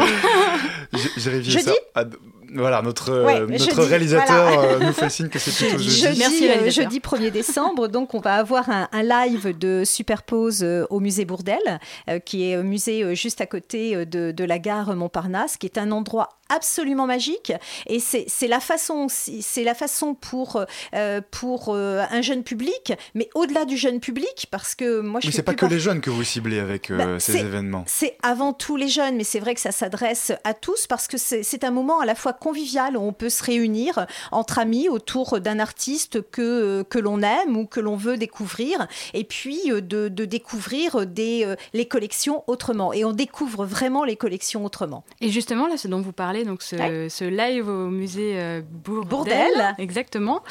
Jeudi? 1.41 1.71
uh, 2.03 2.42
voilà, 2.55 2.81
notre, 2.81 3.09
euh, 3.11 3.25
Ouais, 3.25 3.39
notre 3.57 3.75
jeudi, 3.75 3.81
réalisateur 3.89 4.53
voilà. 4.53 4.71
euh, 4.73 4.79
nous 4.79 4.93
fait 4.93 5.09
signe 5.09 5.29
que 5.29 5.39
c'est 5.39 5.51
plutôt 5.51 5.77
jeudi. 5.83 5.89
Jeudi, 5.89 6.19
Merci, 6.19 6.49
euh, 6.49 6.69
jeudi 6.69 6.99
1er 6.99 7.31
décembre, 7.31 7.87
donc 7.87 8.13
on 8.13 8.19
va 8.19 8.35
avoir 8.35 8.69
un, 8.69 8.87
un 8.91 9.03
live 9.03 9.57
de 9.57 9.83
Superpose 9.85 10.63
au 10.89 10.99
musée 10.99 11.25
Bourdelle, 11.25 11.79
euh, 12.09 12.19
qui 12.19 12.49
est 12.49 12.55
un 12.55 12.63
musée 12.63 13.15
juste 13.15 13.41
à 13.41 13.45
côté 13.45 14.05
de, 14.05 14.31
de 14.31 14.43
la 14.43 14.59
gare 14.59 14.95
Montparnasse, 14.95 15.57
qui 15.57 15.65
est 15.65 15.77
un 15.77 15.91
endroit 15.91 16.29
absolument 16.49 17.07
magique. 17.07 17.51
Et 17.87 17.99
c'est 17.99 18.25
c'est 18.27 18.47
la 18.47 18.59
façon, 18.59 19.07
c'est 19.09 19.63
la 19.63 19.73
façon 19.73 20.13
pour 20.13 20.63
euh, 20.93 21.21
pour 21.31 21.69
euh, 21.69 22.03
un 22.11 22.21
jeune 22.21 22.43
public, 22.43 22.93
mais 23.15 23.29
au-delà 23.33 23.65
du 23.65 23.77
jeune 23.77 23.99
public, 23.99 24.47
parce 24.51 24.75
que 24.75 24.99
moi 24.99 25.19
je 25.21 25.27
Mais 25.27 25.31
fais 25.31 25.37
c'est 25.37 25.43
pas 25.43 25.53
que 25.53 25.61
par- 25.61 25.69
les 25.69 25.79
jeunes 25.79 26.01
que 26.01 26.09
vous 26.09 26.23
ciblez 26.23 26.59
avec 26.59 26.91
euh, 26.91 26.97
Bah, 26.97 27.19
ces 27.19 27.37
événements. 27.37 27.83
C'est 27.87 28.17
avant 28.21 28.53
tout 28.53 28.75
les 28.75 28.87
jeunes, 28.89 29.15
mais 29.15 29.23
c'est 29.23 29.39
vrai 29.39 29.55
que 29.55 29.61
ça 29.61 29.71
s'adresse 29.71 30.31
à 30.43 30.53
tous 30.53 30.85
parce 30.87 31.07
que 31.07 31.17
c'est 31.17 31.43
c'est 31.43 31.63
un 31.63 31.71
moment 31.71 31.99
à 32.01 32.05
la 32.05 32.13
fois 32.15 32.33
convivial 32.43 32.97
où 32.97 33.01
on 33.01 33.13
peut 33.13 33.29
se 33.29 33.43
réunir 33.43 34.05
entre 34.31 34.59
amis 34.59 34.89
autour 34.89 35.39
d'un 35.39 35.59
artiste 35.59 36.21
que, 36.29 36.83
que 36.89 36.99
l'on 36.99 37.21
aime 37.21 37.55
ou 37.57 37.65
que 37.65 37.79
l'on 37.79 37.95
veut 37.95 38.17
découvrir, 38.17 38.87
et 39.13 39.23
puis 39.23 39.59
euh, 39.71 39.79
de, 39.81 40.09
de 40.09 40.25
découvrir 40.25 41.05
des, 41.07 41.45
euh, 41.45 41.55
les 41.73 41.87
collections 41.87 42.43
autrement. 42.47 42.91
Et 42.93 43.05
on 43.05 43.13
découvre 43.13 43.65
vraiment 43.65 44.03
les 44.03 44.15
collections 44.17 44.65
autrement. 44.65 45.03
Et 45.21 45.29
justement, 45.29 45.67
là, 45.67 45.77
ce 45.77 45.87
dont 45.87 46.01
vous 46.01 46.11
parlez, 46.11 46.43
donc 46.43 46.61
ce, 46.61 46.75
Ouais. 46.75 47.07
ce 47.09 47.23
live 47.23 47.69
au 47.69 47.87
musée 47.87 48.33
euh, 48.39 48.61
Bourdelle. 48.69 49.07
Bourdelle. 49.09 49.75
Exactement. 49.77 50.41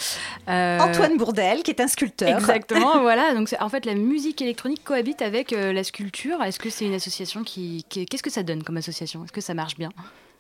Euh, 0.49 0.79
Antoine 0.81 1.17
Bourdelle, 1.19 1.63
qui 1.63 1.71
est 1.73 1.81
un 1.81 1.89
sculpteur. 1.89 2.39
Exactement, 2.39 3.01
voilà. 3.09 3.35
Donc, 3.35 3.55
en 3.61 3.69
fait, 3.69 3.85
la 3.85 3.95
musique 3.95 4.41
électronique 4.41 4.83
cohabite 4.85 5.21
avec 5.21 5.51
la 5.51 5.85
sculpture. 5.85 6.43
Est-ce 6.43 6.59
que 6.59 6.71
c'est 6.71 6.87
une 6.87 6.95
association 6.95 7.43
qui. 7.45 7.85
qui- 7.89 8.07
Qu'est-ce 8.07 8.23
que 8.23 8.31
ça 8.31 8.43
donne 8.43 8.63
comme 8.63 8.77
association? 8.79 9.25
Est-ce 9.25 9.33
que 9.33 9.41
ça 9.43 9.55
marche 9.55 9.77
bien? 9.77 9.91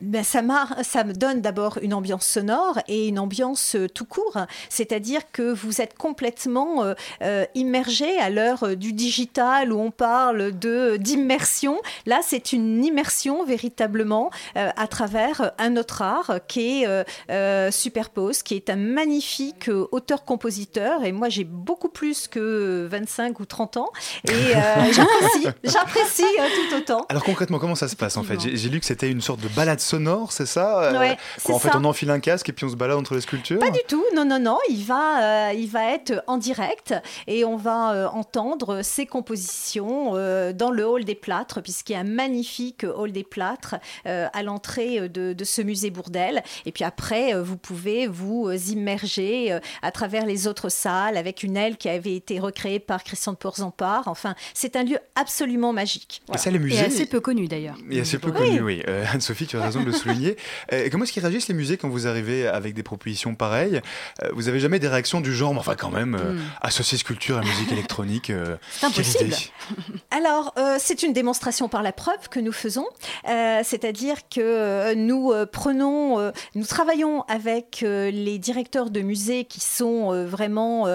Ben, 0.02 0.24
ça, 0.24 0.42
me 0.42 1.12
donne 1.12 1.40
d'abord 1.40 1.78
une 1.80 1.94
ambiance 1.94 2.26
sonore 2.26 2.78
et 2.88 3.08
une 3.08 3.18
ambiance 3.18 3.76
euh, 3.76 3.88
tout 3.88 4.04
court. 4.04 4.36
C'est-à-dire 4.68 5.20
que 5.32 5.52
vous 5.52 5.80
êtes 5.80 5.96
complètement 5.96 6.84
euh, 6.84 6.94
euh, 7.22 7.44
immergé 7.54 8.18
à 8.18 8.30
l'heure 8.30 8.76
du 8.76 8.92
digital 8.92 9.72
où 9.72 9.80
on 9.80 9.90
parle 9.90 10.58
de 10.58 10.96
d'immersion. 10.96 11.80
Là, 12.06 12.20
c'est 12.22 12.52
une 12.52 12.84
immersion 12.84 13.44
véritablement 13.44 14.30
euh, 14.56 14.70
à 14.76 14.86
travers 14.86 15.52
un 15.58 15.76
autre 15.76 16.02
art 16.02 16.32
qui 16.48 16.82
est 16.82 17.04
euh, 17.30 17.70
Superpose, 17.70 18.42
qui 18.42 18.54
est 18.54 18.70
un 18.70 18.76
magnifique 18.76 19.70
auteur-compositeur. 19.92 21.04
Et 21.04 21.12
moi, 21.12 21.28
j'ai 21.28 21.44
beaucoup 21.44 21.88
plus 21.88 22.26
que 22.28 22.86
25 22.90 23.38
ou 23.40 23.44
30 23.44 23.76
ans. 23.76 23.90
Et 24.24 24.32
j'apprécie, 24.92 25.48
j'apprécie 25.62 26.24
tout 26.70 26.76
autant. 26.76 27.06
Alors 27.08 27.22
concrètement, 27.22 27.58
comment 27.58 27.74
ça 27.74 27.88
se 27.88 27.96
passe 27.96 28.16
en 28.16 28.22
fait? 28.22 28.40
J'ai 28.40 28.56
j'ai 28.56 28.68
lu 28.68 28.80
que 28.80 28.86
c'était 28.86 29.10
une 29.10 29.20
sorte 29.20 29.40
de 29.40 29.48
balade 29.48 29.80
sonore, 29.80 29.91
c'est 30.30 30.46
ça 30.46 30.82
Euh, 30.84 30.98
Ouais, 30.98 31.16
quoi, 31.44 31.54
En 31.56 31.58
fait, 31.58 31.70
ça. 31.70 31.78
on 31.78 31.84
enfile 31.84 32.10
un 32.10 32.20
casque 32.20 32.48
et 32.48 32.52
puis 32.52 32.64
on 32.64 32.68
se 32.68 32.76
balade 32.76 32.96
entre 32.98 33.14
les 33.14 33.20
sculptures 33.20 33.58
Pas 33.58 33.70
du 33.70 33.80
tout, 33.88 34.04
non, 34.14 34.24
non, 34.24 34.38
non. 34.38 34.58
Il 34.68 34.84
va, 34.84 35.48
euh, 35.50 35.52
il 35.52 35.68
va 35.68 35.92
être 35.92 36.22
en 36.26 36.36
direct 36.38 36.94
et 37.26 37.44
on 37.44 37.56
va 37.56 37.92
euh, 37.94 38.06
entendre 38.08 38.82
ses 38.82 39.06
compositions 39.06 40.12
euh, 40.14 40.52
dans 40.52 40.70
le 40.70 40.86
hall 40.86 41.04
des 41.04 41.14
plâtres, 41.14 41.60
puisqu'il 41.62 41.92
y 41.92 41.96
a 41.96 42.00
un 42.00 42.04
magnifique 42.04 42.84
hall 42.84 43.12
des 43.12 43.24
plâtres 43.24 43.74
euh, 44.06 44.26
à 44.32 44.42
l'entrée 44.42 45.08
de, 45.08 45.32
de 45.32 45.44
ce 45.44 45.62
musée 45.62 45.90
Bourdelle. 45.90 46.42
Et 46.66 46.72
puis 46.72 46.84
après, 46.84 47.34
vous 47.40 47.56
pouvez 47.56 48.06
vous 48.06 48.50
immerger 48.52 49.58
à 49.82 49.90
travers 49.90 50.26
les 50.26 50.46
autres 50.46 50.68
salles 50.68 51.16
avec 51.16 51.42
une 51.42 51.56
aile 51.56 51.76
qui 51.76 51.88
avait 51.88 52.14
été 52.14 52.38
recréée 52.38 52.78
par 52.78 53.02
Christian 53.04 53.32
de 53.32 53.36
Porzampar. 53.38 54.04
Enfin, 54.06 54.34
c'est 54.54 54.76
un 54.76 54.84
lieu 54.84 54.98
absolument 55.14 55.72
magique. 55.72 56.22
Et 56.34 56.38
ça, 56.38 56.50
les 56.50 56.56
Et 56.56 56.60
musées. 56.60 56.84
assez 56.84 57.06
peu 57.06 57.20
connu 57.20 57.48
d'ailleurs. 57.48 57.76
Et 57.90 58.00
assez 58.00 58.18
peu 58.18 58.30
Oui. 58.30 58.36
connu, 58.38 58.60
oui. 58.62 58.82
Euh, 58.88 59.04
Anne-Sophie, 59.12 59.46
tu 59.46 59.56
as 59.56 59.62
raison 59.72 59.80
de 59.80 59.86
le 59.86 59.92
souligner. 59.92 60.36
Euh, 60.72 60.88
comment 60.90 61.04
est-ce 61.04 61.12
qu'ils 61.12 61.22
réagissent 61.22 61.48
les 61.48 61.54
musées 61.54 61.76
quand 61.76 61.88
vous 61.88 62.06
arrivez 62.06 62.46
avec 62.46 62.74
des 62.74 62.82
propositions 62.82 63.34
pareilles? 63.34 63.80
Euh, 64.22 64.28
Vous 64.32 64.48
avez 64.48 64.60
jamais 64.60 64.78
des 64.78 64.88
réactions 64.88 65.20
du 65.20 65.34
genre, 65.34 65.56
enfin 65.58 65.74
quand 65.74 65.90
même, 65.90 66.14
euh, 66.14 66.32
Hmm. 66.32 66.40
associer 66.60 66.96
sculpture 66.98 67.38
et 67.38 67.44
musique 67.44 67.72
électronique 67.72 68.30
euh, 68.30 68.56
C'est 68.70 68.86
impossible. 68.86 69.34
Alors, 70.10 70.54
c'est 70.78 71.02
une 71.02 71.12
démonstration 71.12 71.68
par 71.68 71.82
la 71.82 71.92
preuve 71.92 72.28
que 72.30 72.38
nous 72.40 72.52
faisons, 72.52 72.86
c'est-à-dire 73.24 74.16
que 74.28 74.94
nous 74.94 75.32
prenons, 75.50 76.32
nous 76.54 76.64
travaillons 76.64 77.22
avec 77.22 77.80
les 77.82 78.38
directeurs 78.38 78.90
de 78.90 79.00
musées 79.00 79.44
qui 79.44 79.60
sont 79.60 80.24
vraiment, 80.26 80.86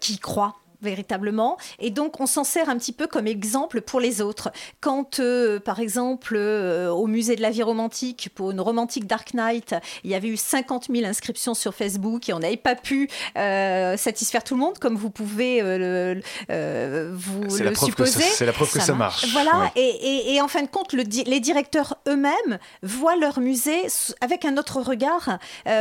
qui 0.00 0.14
y 0.14 0.18
croient 0.18 0.54
véritablement. 0.82 1.56
Et 1.78 1.90
donc, 1.90 2.20
on 2.20 2.26
s'en 2.26 2.44
sert 2.44 2.68
un 2.68 2.76
petit 2.78 2.92
peu 2.92 3.06
comme 3.06 3.26
exemple 3.26 3.80
pour 3.80 4.00
les 4.00 4.20
autres. 4.20 4.50
Quand, 4.80 5.20
euh, 5.20 5.58
par 5.60 5.80
exemple, 5.80 6.34
euh, 6.36 6.90
au 6.90 7.06
musée 7.06 7.36
de 7.36 7.42
la 7.42 7.50
vie 7.50 7.62
romantique, 7.62 8.30
pour 8.34 8.50
une 8.50 8.60
romantique 8.60 9.06
Dark 9.06 9.34
Knight, 9.34 9.74
il 10.04 10.10
y 10.10 10.14
avait 10.14 10.28
eu 10.28 10.36
50 10.36 10.86
000 10.90 11.04
inscriptions 11.06 11.54
sur 11.54 11.74
Facebook 11.74 12.28
et 12.28 12.32
on 12.32 12.38
n'avait 12.38 12.56
pas 12.56 12.74
pu 12.74 13.08
euh, 13.36 13.96
satisfaire 13.96 14.44
tout 14.44 14.54
le 14.54 14.60
monde, 14.60 14.78
comme 14.78 14.96
vous 14.96 15.10
pouvez 15.10 15.60
le, 15.62 16.20
vous 17.14 17.42
le 17.42 17.74
supposer. 17.74 18.22
c'est 18.22 18.46
la 18.46 18.52
preuve 18.52 18.70
que 18.72 18.80
ça 18.80 18.94
marche. 18.94 19.26
Voilà, 19.32 19.58
Ouais. 19.60 19.70
et, 19.76 19.80
et- 20.30 20.34
et 20.34 20.40
en 20.40 20.48
fin 20.48 20.62
de 20.62 20.66
compte, 20.68 20.92
le 20.92 21.04
di- 21.04 21.24
les 21.24 21.40
directeurs 21.40 21.96
eux-mêmes 22.08 22.58
voient 22.82 23.16
leur 23.16 23.40
musée 23.40 23.86
avec 24.20 24.44
un 24.44 24.56
autre 24.56 24.80
regard, 24.80 25.38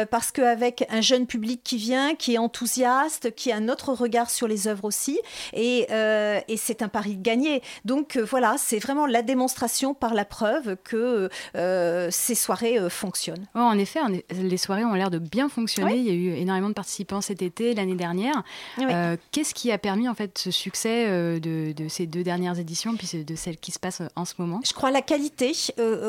parce 0.10 0.32
qu'avec 0.32 0.86
un 0.90 1.02
jeune 1.02 1.26
public 1.28 1.62
qui 1.64 1.78
vient, 1.78 2.16
qui 2.16 2.36
est 2.36 2.38
enthousiaste, 2.38 3.34
qui 3.36 3.52
a 3.52 3.56
un 3.58 3.70
autre 3.70 3.94
regard 3.94 4.30
sur 4.30 4.48
les 4.48 4.68
œuvres 4.68 4.85
aussi, 4.86 5.20
et, 5.54 5.88
euh, 5.92 6.40
et 6.48 6.58
c'est 6.58 6.82
un 6.82 6.88
pari 6.88 7.18
gagné. 7.18 7.62
Donc 7.84 8.16
euh, 8.16 8.24
voilà, 8.24 8.56
c'est 8.58 8.80
vraiment 8.80 9.06
la 9.06 9.22
démonstration 9.22 9.94
par 9.94 10.14
la 10.14 10.26
preuve 10.26 10.78
que 10.84 11.30
euh, 11.56 12.08
ces 12.12 12.36
soirées 12.36 12.78
fonctionnent. 12.90 13.46
Ouais, 13.56 13.62
en 13.62 13.78
effet, 13.78 14.00
est- 14.14 14.34
les 14.34 14.58
soirées 14.58 14.86
ont 14.86 14.94
l'air 14.94 15.10
de 15.12 15.20
bien 15.20 15.50
fonctionner. 15.50 15.94
Oui. 15.94 16.00
Il 16.00 16.06
y 16.06 16.10
a 16.12 16.14
eu 16.14 16.36
énormément 16.36 16.70
de 16.70 16.74
participants 16.74 17.22
cet 17.22 17.42
été, 17.42 17.74
l'année 17.74 17.96
dernière. 17.96 18.44
Oui. 18.78 18.86
Euh, 18.90 19.18
Qu'est-ce 19.32 19.54
qui 19.54 19.72
a 19.72 19.78
permis 19.78 20.08
en 20.08 20.14
fait 20.16 20.38
ce 20.38 20.52
succès 20.52 21.08
de, 21.40 21.72
de 21.74 21.88
ces 21.88 22.06
deux 22.08 22.24
dernières 22.24 22.60
éditions, 22.60 22.96
puis 22.96 23.24
de 23.24 23.36
celle 23.36 23.58
qui 23.58 23.72
se 23.72 23.80
passe 23.80 24.02
en 24.16 24.26
ce 24.26 24.34
moment? 24.38 24.62
Je 24.66 24.74
crois 24.74 24.92
la 24.92 25.02
qualité 25.02 25.54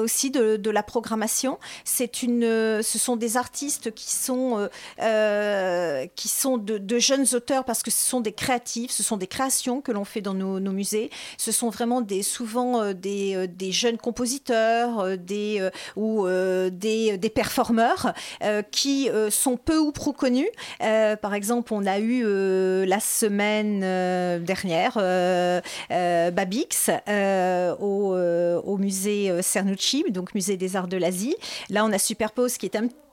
aussi 0.02 0.30
de, 0.30 0.56
de 0.56 0.70
la 0.70 0.82
programmation. 0.82 1.58
C'est 1.84 2.22
une, 2.22 2.42
ce 2.82 2.98
sont 2.98 3.16
des 3.16 3.36
artistes 3.36 3.92
qui 3.94 4.12
sont, 4.14 4.68
qui 6.14 6.28
sont 6.28 6.56
de, 6.58 6.78
de 6.78 6.98
jeunes 6.98 7.26
auteurs 7.34 7.64
parce 7.64 7.82
que 7.82 7.90
ce 7.90 8.04
sont 8.04 8.20
des 8.20 8.32
ce 8.66 9.02
sont 9.02 9.16
des 9.16 9.26
créations 9.26 9.80
que 9.80 9.92
l'on 9.92 10.04
fait 10.04 10.20
dans 10.20 10.34
nos, 10.34 10.60
musées. 10.72 11.10
Ce 11.38 11.52
sont 11.52 11.70
vraiment 11.70 12.00
des, 12.00 12.22
souvent 12.22 12.82
euh, 12.82 12.92
des, 12.92 13.34
euh, 13.34 13.46
des 13.46 13.72
jeunes 13.72 13.96
compositeurs 13.96 15.00
euh, 15.00 15.16
des, 15.16 15.68
ou 15.94 16.26
des, 16.70 17.18
des 17.18 17.30
performeurs 17.30 18.12
qui 18.70 19.08
sont 19.30 19.56
peu 19.56 19.78
ou 19.78 19.92
prou 19.92 20.12
connus. 20.12 20.48
Par 20.78 21.34
exemple, 21.34 21.72
on 21.72 21.86
a 21.86 21.98
eu 21.98 22.24
la 22.84 23.00
semaine 23.00 23.80
dernière 24.44 24.94
Babix 26.32 26.90
au, 27.80 28.16
au 28.16 28.78
musée 28.78 29.42
Cernucci, 29.42 30.04
donc 30.10 30.34
musée 30.34 30.56
des 30.56 30.76
arts 30.76 30.88
de 30.88 30.96
l'Asie. 30.96 31.36
Là, 31.70 31.84
on 31.84 31.92
a 31.92 31.98
Superpose 31.98 32.56
qui 32.58 32.66
est 32.66 32.76
un 32.76 32.88
qui, 32.88 33.05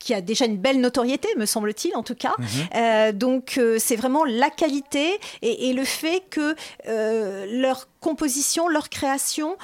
qui 0.00 0.14
a 0.14 0.20
déjà 0.20 0.46
une 0.46 0.56
belle 0.56 0.80
notoriété, 0.80 1.28
me 1.36 1.46
semble-t-il 1.46 1.94
en 1.94 2.02
tout 2.02 2.16
cas. 2.16 2.34
Mhm. 2.38 2.46
Euh, 2.74 3.12
donc 3.12 3.58
euh, 3.58 3.76
c'est 3.78 3.96
vraiment 3.96 4.24
la 4.24 4.50
qualité 4.50 5.20
et, 5.42 5.68
et 5.68 5.72
le 5.72 5.84
fait 5.84 6.24
que 6.30 6.56
euh, 6.88 7.46
leur 7.48 7.88
composition, 8.00 8.66
leur 8.66 8.88
création 8.88 9.56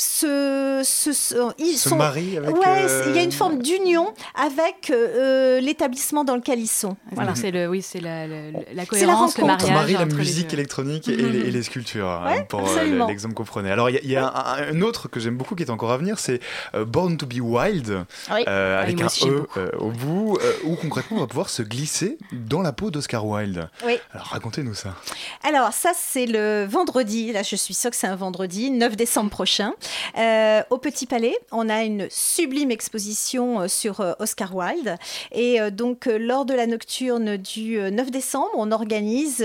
se, 0.00 0.82
se, 0.84 1.12
se- 1.12 1.34
ils 1.58 1.76
Se 1.76 1.88
sont 1.90 1.96
marient 1.96 2.38
avec, 2.38 2.54
ouais, 2.56 2.64
euh, 2.66 3.04
il 3.08 3.16
y 3.16 3.18
a 3.18 3.22
une 3.22 3.32
forme 3.32 3.60
d'union 3.62 4.12
avec 4.34 4.90
euh, 4.90 5.60
l'établissement 5.60 6.24
dans 6.24 6.36
lequel 6.36 6.58
ils 6.60 6.66
sont. 6.68 6.96
Voilà, 7.12 7.34
c'est 7.34 7.50
le, 7.50 7.68
oui, 7.68 7.82
c'est 7.82 8.00
la, 8.00 8.26
la, 8.26 8.50
la 8.50 8.58
C'est 8.60 8.74
la 8.74 8.86
cohérence, 8.86 9.36
le 9.38 9.44
rencontre. 9.44 9.64
On 9.66 9.72
mariage 9.72 9.72
marie 9.74 9.92
la 9.94 10.04
musique 10.06 10.52
électronique 10.52 11.08
et, 11.08 11.16
les, 11.16 11.38
et 11.40 11.50
les 11.50 11.62
sculptures, 11.62 12.08
hein, 12.08 12.24
Ouais, 12.26 12.44
pour 12.48 12.68
euh, 12.68 13.06
l'exemple 13.08 13.34
qu'on 13.34 13.44
prenait. 13.44 13.70
Alors, 13.70 13.90
il 13.90 13.94
y 13.94 13.98
a, 13.98 14.00
il 14.02 14.10
y 14.10 14.16
a 14.16 14.26
un, 14.28 14.72
un 14.74 14.80
autre 14.82 15.08
que 15.08 15.20
j'aime 15.20 15.36
beaucoup 15.36 15.54
qui 15.54 15.62
est 15.62 15.70
encore 15.70 15.90
à 15.92 15.96
venir, 15.98 16.18
c'est 16.18 16.40
euh, 16.74 16.84
Born 16.84 17.16
to 17.16 17.26
be 17.26 17.40
Wild, 17.40 18.04
Oui. 18.32 18.42
euh, 18.48 18.78
Ah, 18.78 18.82
avec 18.82 18.98
moi 19.00 19.08
un 19.22 19.26
E 19.28 19.46
euh, 19.56 19.70
au 19.78 19.90
bout, 19.90 20.38
euh, 20.42 20.52
où 20.64 20.76
concrètement 20.76 21.18
on 21.18 21.20
va 21.20 21.26
pouvoir 21.26 21.48
se 21.50 21.62
glisser 21.62 22.18
dans 22.32 22.62
la 22.62 22.72
peau 22.72 22.90
d'Oscar 22.90 23.26
Wilde. 23.26 23.68
Oui. 23.84 23.98
Alors, 24.12 24.26
racontez-nous 24.28 24.74
ça. 24.74 24.94
Alors 25.42 25.72
ça 25.72 25.90
c'est 25.96 26.26
le 26.26 26.64
vendredi, 26.68 27.32
là 27.32 27.42
je 27.42 27.56
suis 27.56 27.74
sûre 27.74 27.90
que 27.90 27.96
c'est 27.96 28.06
un 28.06 28.16
vendredi, 28.16 28.70
9 28.70 28.96
décembre 28.96 29.30
prochain, 29.30 29.72
Euh, 30.18 30.62
au 30.70 30.78
Petit 30.78 31.06
Palais. 31.06 31.36
On 31.52 31.68
a 31.68 31.84
une 31.84 32.08
sublime 32.10 32.70
exposition 32.70 33.60
euh, 33.60 33.68
sur 33.68 34.00
euh, 34.00 34.12
Oscar 34.18 34.54
Wilde. 34.54 34.96
Et 35.32 35.58
donc 35.70 36.06
lors 36.06 36.44
de 36.44 36.54
la 36.54 36.66
nocturne 36.66 37.36
du 37.36 37.78
euh, 37.78 37.90
9 37.90 38.10
décembre, 38.10 38.50
on 38.54 38.72
organise 38.72 39.44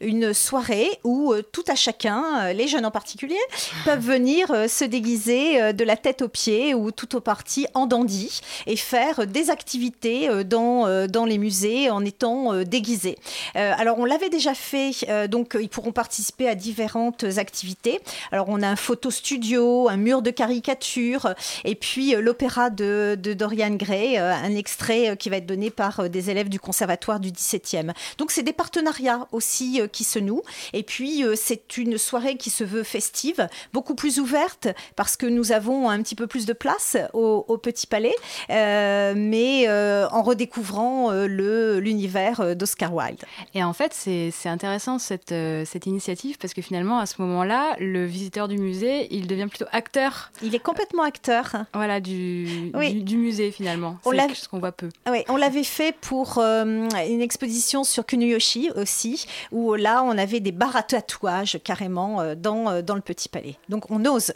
une 0.00 0.34
soirée 0.34 0.90
où 1.04 1.34
tout 1.52 1.64
à 1.68 1.74
chacun, 1.74 2.52
les 2.52 2.68
jeunes 2.68 2.84
en 2.84 2.90
particulier, 2.90 3.38
peuvent 3.84 4.04
venir 4.04 4.48
se 4.68 4.84
déguiser 4.84 5.72
de 5.72 5.84
la 5.84 5.96
tête 5.96 6.22
aux 6.22 6.28
pieds 6.28 6.74
ou 6.74 6.90
tout 6.90 7.16
au 7.16 7.20
parti 7.20 7.66
en 7.74 7.86
dandy 7.86 8.40
et 8.66 8.76
faire 8.76 9.26
des 9.26 9.50
activités 9.50 10.28
dans, 10.44 11.06
dans 11.06 11.24
les 11.24 11.38
musées 11.38 11.90
en 11.90 12.04
étant 12.04 12.62
déguisés. 12.64 13.18
Alors 13.54 13.98
on 13.98 14.04
l'avait 14.04 14.30
déjà 14.30 14.54
fait, 14.54 14.92
donc 15.28 15.56
ils 15.60 15.68
pourront 15.68 15.92
participer 15.92 16.48
à 16.48 16.54
différentes 16.54 17.24
activités. 17.38 18.00
Alors 18.30 18.46
on 18.48 18.62
a 18.62 18.68
un 18.68 18.76
photo 18.76 19.10
studio, 19.10 19.64
un 19.88 19.96
mur 19.96 20.22
de 20.22 20.30
caricature, 20.30 21.34
et 21.64 21.74
puis 21.74 22.14
euh, 22.14 22.20
l'opéra 22.20 22.70
de, 22.70 23.16
Dorian 23.16 23.74
Gray, 23.74 24.18
euh, 24.18 24.32
un 24.32 24.54
extrait 24.54 25.10
euh, 25.10 25.14
qui 25.14 25.30
va 25.30 25.36
être 25.36 25.46
donné 25.46 25.70
par 25.70 26.08
des 26.08 26.30
élèves 26.30 26.48
du 26.48 26.60
conservatoire 26.60 27.20
du 27.20 27.30
17e. 27.30 27.92
Donc 28.18 28.30
c'est 28.30 28.42
des 28.42 28.52
partenariats 28.52 29.26
aussi 29.32 29.80
qui 29.92 30.04
se 30.04 30.18
nouent. 30.18 30.42
Et 30.72 30.82
puis 30.82 31.24
c'est 31.36 31.76
une 31.76 31.98
soirée 31.98 32.36
qui 32.36 32.50
se 32.50 32.64
veut 32.64 32.82
festive, 32.82 33.48
beaucoup 33.72 33.94
plus 33.94 34.18
ouverte, 34.18 34.68
parce 34.96 35.16
que 35.16 35.26
nous 35.26 35.52
avons 35.52 35.88
un 35.88 36.02
petit 36.02 36.14
peu 36.14 36.26
plus 36.26 36.46
de 36.46 36.52
place 36.52 36.96
au, 37.12 37.42
Petit 37.62 37.86
Palais, 37.86 38.14
mais 38.48 39.68
en 39.68 40.22
redécouvrant 40.22 41.12
l'univers 41.12 42.56
d'Oscar 42.56 42.92
Wilde. 42.94 43.22
Et 43.54 43.62
en 43.62 43.72
fait, 43.72 43.92
c'est 43.94 44.48
intéressant 44.48 44.98
cette, 44.98 45.34
cette 45.64 45.86
initiative 45.86 46.38
parce 46.38 46.54
que 46.54 46.62
finalement, 46.62 46.98
à 46.98 47.06
ce 47.06 47.20
moment-là, 47.22 47.76
le 47.78 48.04
visiteur 48.04 48.48
du 48.48 48.58
musée, 48.58 49.08
il 49.10 49.26
devient 49.26 49.46
plutôt 49.48 49.61
acteur. 49.72 50.30
Il 50.42 50.54
est 50.54 50.58
complètement 50.58 51.02
acteur. 51.02 51.52
Voilà, 51.74 52.00
du, 52.00 52.70
Oui. 52.74 52.94
du, 52.94 53.02
du 53.02 53.16
musée 53.16 53.52
finalement. 53.52 53.98
On 54.04 54.12
C'est 54.12 54.34
ce 54.34 54.48
qu'on 54.48 54.58
voit 54.58 54.72
peu. 54.72 54.88
Oui, 55.10 55.24
on 55.28 55.36
l'avait 55.36 55.64
fait 55.64 55.94
pour 56.00 56.38
euh, 56.38 56.88
une 57.08 57.20
exposition 57.20 57.84
sur 57.84 58.04
Kunuyoshi 58.06 58.70
aussi, 58.76 59.26
où 59.50 59.74
là, 59.74 60.02
on 60.04 60.16
avait 60.18 60.40
des 60.40 60.52
barres 60.52 60.76
à 60.76 60.82
tatouages 60.82 61.58
carrément 61.62 62.20
euh, 62.20 62.34
dans, 62.34 62.68
euh, 62.68 62.82
dans 62.82 62.94
le 62.94 63.00
Petit 63.00 63.28
Palais. 63.28 63.56
Donc 63.68 63.90
on 63.90 64.04
ose. 64.04 64.32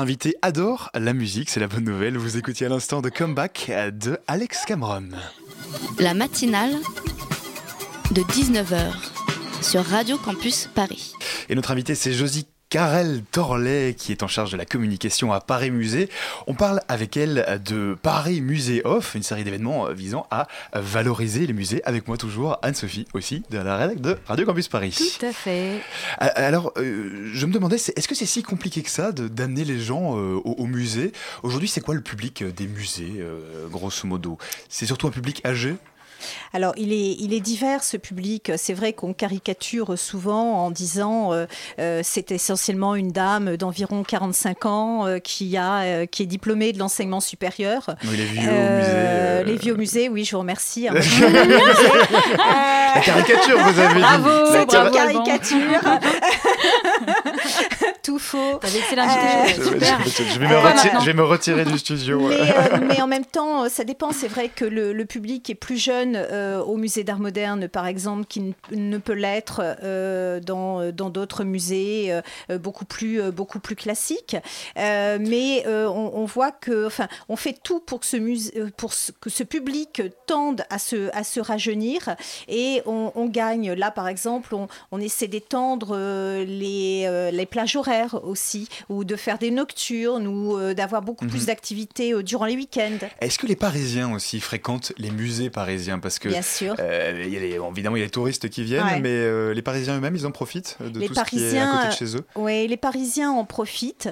invité 0.00 0.34
adore 0.40 0.90
la 0.94 1.12
musique, 1.12 1.50
c'est 1.50 1.60
la 1.60 1.68
bonne 1.68 1.84
nouvelle. 1.84 2.16
Vous 2.16 2.38
écoutez 2.38 2.64
à 2.64 2.70
l'instant 2.70 3.02
de 3.02 3.10
Comeback 3.10 3.70
de 3.92 4.18
Alex 4.26 4.64
Cameron. 4.64 5.10
La 5.98 6.14
matinale 6.14 6.72
de 8.10 8.22
19h 8.22 8.92
sur 9.62 9.84
Radio 9.84 10.16
Campus 10.16 10.68
Paris. 10.74 11.12
Et 11.50 11.54
notre 11.54 11.70
invité, 11.70 11.94
c'est 11.94 12.12
Josie 12.12 12.46
Karel 12.70 13.24
Torlet, 13.32 13.96
qui 13.98 14.12
est 14.12 14.22
en 14.22 14.28
charge 14.28 14.52
de 14.52 14.56
la 14.56 14.64
communication 14.64 15.32
à 15.32 15.40
Paris 15.40 15.72
Musée. 15.72 16.08
On 16.46 16.54
parle 16.54 16.80
avec 16.86 17.16
elle 17.16 17.60
de 17.64 17.98
Paris 18.00 18.40
Musée 18.40 18.82
Off, 18.84 19.16
une 19.16 19.24
série 19.24 19.42
d'événements 19.42 19.88
euh, 19.88 19.92
visant 19.92 20.28
à 20.30 20.46
euh, 20.76 20.80
valoriser 20.80 21.48
les 21.48 21.52
musées. 21.52 21.82
Avec 21.84 22.06
moi 22.06 22.16
toujours 22.16 22.60
Anne-Sophie 22.62 23.08
aussi 23.12 23.42
de 23.50 23.58
la 23.58 23.76
rédac 23.76 24.00
de 24.00 24.16
Radio 24.24 24.46
Campus 24.46 24.68
Paris. 24.68 24.96
Tout 24.96 25.26
à 25.26 25.32
fait. 25.32 25.80
Euh, 26.22 26.28
alors, 26.36 26.72
je 26.76 27.46
me 27.46 27.52
demandais, 27.52 27.74
est-ce 27.74 28.06
que 28.06 28.14
c'est 28.14 28.24
si 28.24 28.44
compliqué 28.44 28.82
que 28.82 28.90
ça 28.90 29.10
d'amener 29.10 29.64
les 29.64 29.80
gens 29.80 30.12
au, 30.12 30.66
musée? 30.66 31.10
Aujourd'hui, 31.42 31.68
c'est 31.68 31.80
quoi 31.80 31.96
le 31.96 32.02
public 32.02 32.44
des 32.44 32.68
musées, 32.68 33.20
grosso 33.68 34.06
modo? 34.06 34.38
C'est 34.68 34.86
surtout 34.86 35.08
un 35.08 35.10
public 35.10 35.44
âgé? 35.44 35.74
Alors, 36.52 36.74
il 36.76 36.92
est, 36.92 37.40
divers 37.40 37.82
ce 37.82 37.96
public. 37.96 38.52
C'est 38.56 38.74
vrai 38.74 38.92
qu'on 38.92 39.14
caricature 39.14 39.98
souvent 39.98 40.64
en 40.64 40.70
disant 40.70 41.32
euh, 41.32 41.46
euh, 41.78 42.00
c'est 42.04 42.32
essentiellement 42.32 42.94
une 42.94 43.12
dame 43.12 43.56
d'environ 43.56 44.02
45 44.02 44.66
ans 44.66 45.06
euh, 45.06 45.18
qui, 45.18 45.56
est 45.56 46.26
diplômée 46.26 46.72
de 46.72 46.78
l'enseignement 46.78 47.20
supérieur. 47.20 47.94
Les 48.02 48.24
vieux 48.24 48.50
musées. 48.50 49.44
Les 49.46 49.56
vieux 49.56 49.74
musées. 49.74 50.08
oui, 50.08 50.24
je 50.24 50.32
vous 50.32 50.40
remercie. 50.40 50.88
Ah, 52.38 52.92
la 52.96 53.00
caricature, 53.02 53.58
vous 53.58 53.78
avez 53.78 53.94
dit. 53.94 54.00
Bravo, 54.00 54.30
c'est 54.50 54.74
une 54.74 54.90
caricature. 54.90 55.80
tout 58.02 58.18
faux. 58.18 58.58
Excellent 58.62 59.06
Je, 59.08 60.38
vais 61.04 61.12
me 61.14 61.22
retirer, 61.24 61.64
du 61.64 61.78
studio. 61.78 62.20
Mais, 62.28 62.34
euh, 62.40 62.78
mais 62.88 63.00
en 63.00 63.06
même 63.06 63.24
temps, 63.24 63.64
euh, 63.64 63.68
ça 63.68 63.84
dépend. 63.84 64.12
C'est 64.12 64.28
vrai 64.28 64.48
que 64.48 64.64
le, 64.64 64.92
le 64.92 65.04
public 65.04 65.48
est 65.50 65.54
plus 65.54 65.76
jeune 65.76 66.16
euh, 66.16 66.60
au 66.62 66.76
musée 66.76 67.04
d'art 67.04 67.18
moderne, 67.18 67.68
par 67.68 67.86
exemple, 67.86 68.24
qui 68.26 68.54
ne, 68.72 68.98
peut 68.98 69.12
l'être 69.12 69.60
euh, 69.82 70.40
dans 70.40 70.90
dans 70.92 71.10
d'autres 71.10 71.44
musées 71.44 72.20
beaucoup 72.60 72.84
plus 72.84 73.20
euh, 73.20 73.30
beaucoup 73.30 73.60
plus 73.60 73.76
classiques. 73.76 74.36
Euh, 74.78 75.18
mais 75.20 75.64
euh, 75.66 75.86
on, 75.88 76.12
on 76.14 76.24
voit 76.24 76.52
que, 76.52 76.86
enfin, 76.86 77.08
on 77.28 77.36
fait 77.36 77.56
tout 77.62 77.80
pour 77.80 78.00
que 78.00 78.06
ce 78.06 78.16
musée, 78.16 78.52
pour 78.76 78.92
ce- 78.92 79.12
que 79.12 79.30
ce 79.30 79.42
public 79.44 80.02
tende 80.26 80.62
à 80.70 80.78
se 80.78 81.10
à 81.14 81.24
se 81.24 81.40
rajeunir 81.40 82.16
et 82.48 82.82
on, 82.86 83.12
on 83.14 83.26
gagne. 83.26 83.72
Là, 83.72 83.90
par 83.90 84.08
exemple, 84.08 84.54
on, 84.54 84.68
on 84.92 85.00
essaie 85.00 85.28
d'étendre 85.28 85.96
les 86.44 87.04
euh, 87.06 87.30
les 87.30 87.46
plages 87.46 87.76
horaires 87.76 87.89
aussi, 88.22 88.68
ou 88.88 89.04
de 89.04 89.16
faire 89.16 89.38
des 89.38 89.50
nocturnes, 89.50 90.26
ou 90.26 90.56
euh, 90.58 90.74
d'avoir 90.74 91.02
beaucoup 91.02 91.24
Mhm. 91.24 91.30
plus 91.30 91.46
d'activités 91.46 92.12
euh, 92.12 92.22
durant 92.22 92.44
les 92.46 92.56
week-ends. 92.56 92.98
Est-ce 93.20 93.38
que 93.38 93.46
les 93.46 93.56
Parisiens 93.56 94.12
aussi 94.12 94.40
fréquentent 94.40 94.92
les 94.98 95.10
musées 95.10 95.50
parisiens? 95.50 95.98
Parce 95.98 96.18
que 96.18 96.28
Bien 96.28 96.42
sûr. 96.42 96.74
euh, 96.78 97.22
il 97.26 97.32
y 97.32 97.36
a 97.36 97.40
les- 97.40 97.58
évidemment 97.70 97.96
il 97.96 98.00
y 98.00 98.02
a 98.02 98.06
les 98.06 98.10
touristes 98.10 98.48
qui 98.48 98.62
viennent, 98.64 98.84
Ouais. 98.84 99.00
mais 99.00 99.54
les 99.54 99.62
Parisiens 99.62 99.96
eux-mêmes 99.96 100.16
ils 100.16 100.26
en 100.26 100.30
profitent 100.30 100.76
de 100.80 100.98
les 101.00 101.06
tout 101.08 101.14
ce 101.14 101.24
qui 101.24 101.42
est 101.42 101.58
à 101.58 101.66
côté 101.66 101.86
de 101.88 101.92
chez 101.92 102.16
eux? 102.16 102.24
Oui, 102.36 102.66
les 102.68 102.76
Parisiens 102.76 103.30
en 103.32 103.44
profitent. 103.44 104.08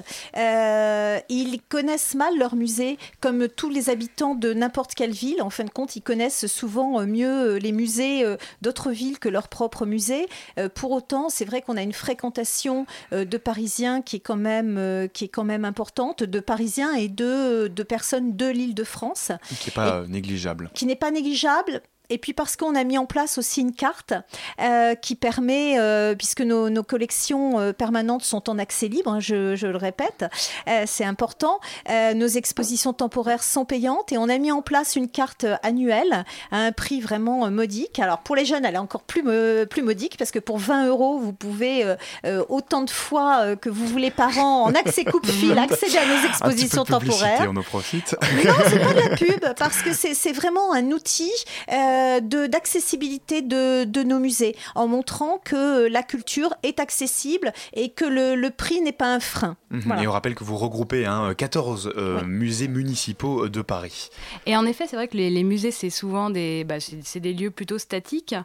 Ils 1.29 1.59
connaissent 1.69 2.15
mal 2.15 2.37
leur 2.37 2.55
musée, 2.55 2.97
comme 3.21 3.47
tous 3.47 3.69
les 3.69 3.89
habitants 3.89 4.35
de 4.35 4.53
n'importe 4.53 4.93
quelle 4.95 5.11
ville. 5.11 5.41
En 5.41 5.49
fin 5.49 5.63
de 5.63 5.69
compte, 5.69 5.95
ils 5.95 6.01
connaissent 6.01 6.47
souvent 6.47 7.05
mieux 7.05 7.55
les 7.57 7.71
musées 7.71 8.23
d'autres 8.61 8.91
villes 8.91 9.19
que 9.19 9.29
leur 9.29 9.47
propre 9.47 9.85
musée. 9.85 10.27
Pour 10.75 10.91
autant, 10.91 11.29
c'est 11.29 11.45
vrai 11.45 11.61
qu'on 11.61 11.77
a 11.77 11.81
une 11.81 11.93
fréquentation 11.93 12.85
de 13.11 13.37
Parisiens 13.37 13.59
qui 14.01 14.17
est 14.17 14.19
quand 14.19 14.35
même 14.35 14.77
euh, 14.77 15.07
qui 15.07 15.25
est 15.25 15.29
quand 15.29 15.43
même 15.43 15.65
importante, 15.65 16.23
de 16.23 16.39
Parisiens 16.39 16.93
et 16.93 17.07
de, 17.07 17.67
de 17.67 17.83
personnes 17.83 18.35
de 18.35 18.45
Qui 19.59 19.69
est 19.69 19.73
pas 19.73 19.97
euh, 19.99 20.07
négligeable. 20.07 20.69
qui 20.73 20.85
n'est 20.85 20.95
pas 20.95 21.11
négligeable. 21.11 21.81
Et 22.09 22.17
puis 22.17 22.33
parce 22.33 22.55
qu'on 22.55 22.75
a 22.75 22.83
mis 22.83 22.97
en 22.97 23.05
place 23.05 23.37
aussi 23.37 23.61
une 23.61 23.73
carte 23.73 24.13
euh, 24.61 24.95
qui 24.95 25.15
permet, 25.15 25.79
euh, 25.79 26.15
puisque 26.15 26.41
nos, 26.41 26.69
nos 26.69 26.83
collections 26.83 27.59
euh, 27.59 27.73
permanentes 27.73 28.23
sont 28.23 28.49
en 28.49 28.57
accès 28.57 28.87
libre, 28.87 29.11
hein, 29.13 29.19
je, 29.19 29.55
je 29.55 29.67
le 29.67 29.77
répète, 29.77 30.25
euh, 30.67 30.83
c'est 30.87 31.03
important, 31.05 31.59
euh, 31.89 32.13
nos 32.13 32.27
expositions 32.27 32.93
temporaires 32.93 33.43
sont 33.43 33.65
payantes 33.65 34.11
et 34.11 34.17
on 34.17 34.27
a 34.27 34.37
mis 34.37 34.51
en 34.51 34.61
place 34.61 34.95
une 34.95 35.07
carte 35.07 35.45
annuelle 35.63 36.25
à 36.51 36.57
un 36.57 36.71
prix 36.71 36.99
vraiment 36.99 37.45
euh, 37.45 37.49
modique. 37.49 37.99
Alors 37.99 38.19
pour 38.19 38.35
les 38.35 38.45
jeunes, 38.45 38.65
elle 38.65 38.75
est 38.75 38.79
encore 38.79 39.03
plus, 39.03 39.23
plus 39.67 39.81
modique 39.83 40.17
parce 40.17 40.31
que 40.31 40.39
pour 40.39 40.57
20 40.57 40.87
euros, 40.87 41.19
vous 41.19 41.33
pouvez 41.33 41.83
euh, 41.83 41.95
euh, 42.25 42.43
autant 42.49 42.81
de 42.81 42.89
fois 42.89 43.55
que 43.55 43.69
vous 43.69 43.85
voulez 43.85 44.11
par 44.11 44.37
an 44.39 44.63
en 44.63 44.73
accès 44.73 45.05
coupe-fil 45.05 45.57
accéder 45.59 45.97
à 45.97 46.05
nos 46.05 46.27
expositions 46.27 46.81
Un 46.81 46.85
petit 46.85 46.91
peu 46.91 46.93
de 46.93 46.99
publicité, 46.99 47.25
temporaires. 47.27 47.51
on 47.53 47.57
en 47.57 47.63
profite. 47.63 48.15
Non, 48.45 48.53
c'est 48.67 48.79
pas 48.79 48.93
de 48.93 49.09
la 49.09 49.15
pub, 49.15 49.53
parce 49.57 49.81
que 49.81 49.93
c'est 49.93 50.13
c'est 50.15 50.31
vraiment 50.31 50.73
un 50.73 50.91
outil 50.91 51.31
euh, 51.71 51.98
de- 52.21 52.47
d'accessibilité 52.47 53.41
de, 53.41 53.83
de 53.83 54.03
nos 54.03 54.19
musées, 54.19 54.55
en 54.75 54.87
montrant 54.87 55.39
que 55.43 55.87
la 55.87 56.03
culture 56.03 56.53
est 56.63 56.79
accessible 56.79 57.53
et 57.73 57.89
que 57.89 58.05
le, 58.05 58.35
le 58.35 58.49
prix 58.49 58.81
n'est 58.81 58.91
pas 58.91 59.13
un 59.13 59.19
frein. 59.19 59.57
Mhm. 59.71 59.81
Voilà. 59.85 60.03
Et 60.03 60.07
on 60.07 60.11
rappelle 60.11 60.35
que 60.35 60.43
vous 60.43 60.57
regroupez 60.57 61.05
hein, 61.05 61.33
14 61.35 61.93
euh, 61.95 62.23
musées 62.25 62.67
municipaux 62.67 63.47
de 63.49 63.61
Paris. 63.61 64.09
Et 64.45 64.55
en 64.55 64.65
effet, 64.65 64.85
c'est 64.87 64.95
vrai 64.95 65.07
que 65.07 65.17
les, 65.17 65.29
les 65.29 65.43
musées, 65.43 65.71
c'est 65.71 65.89
souvent 65.89 66.29
des, 66.29 66.63
bah, 66.63 66.75
c'est 66.79 67.19
des 67.19 67.33
lieux 67.33 67.51
plutôt 67.51 67.77
statiques. 67.77 68.35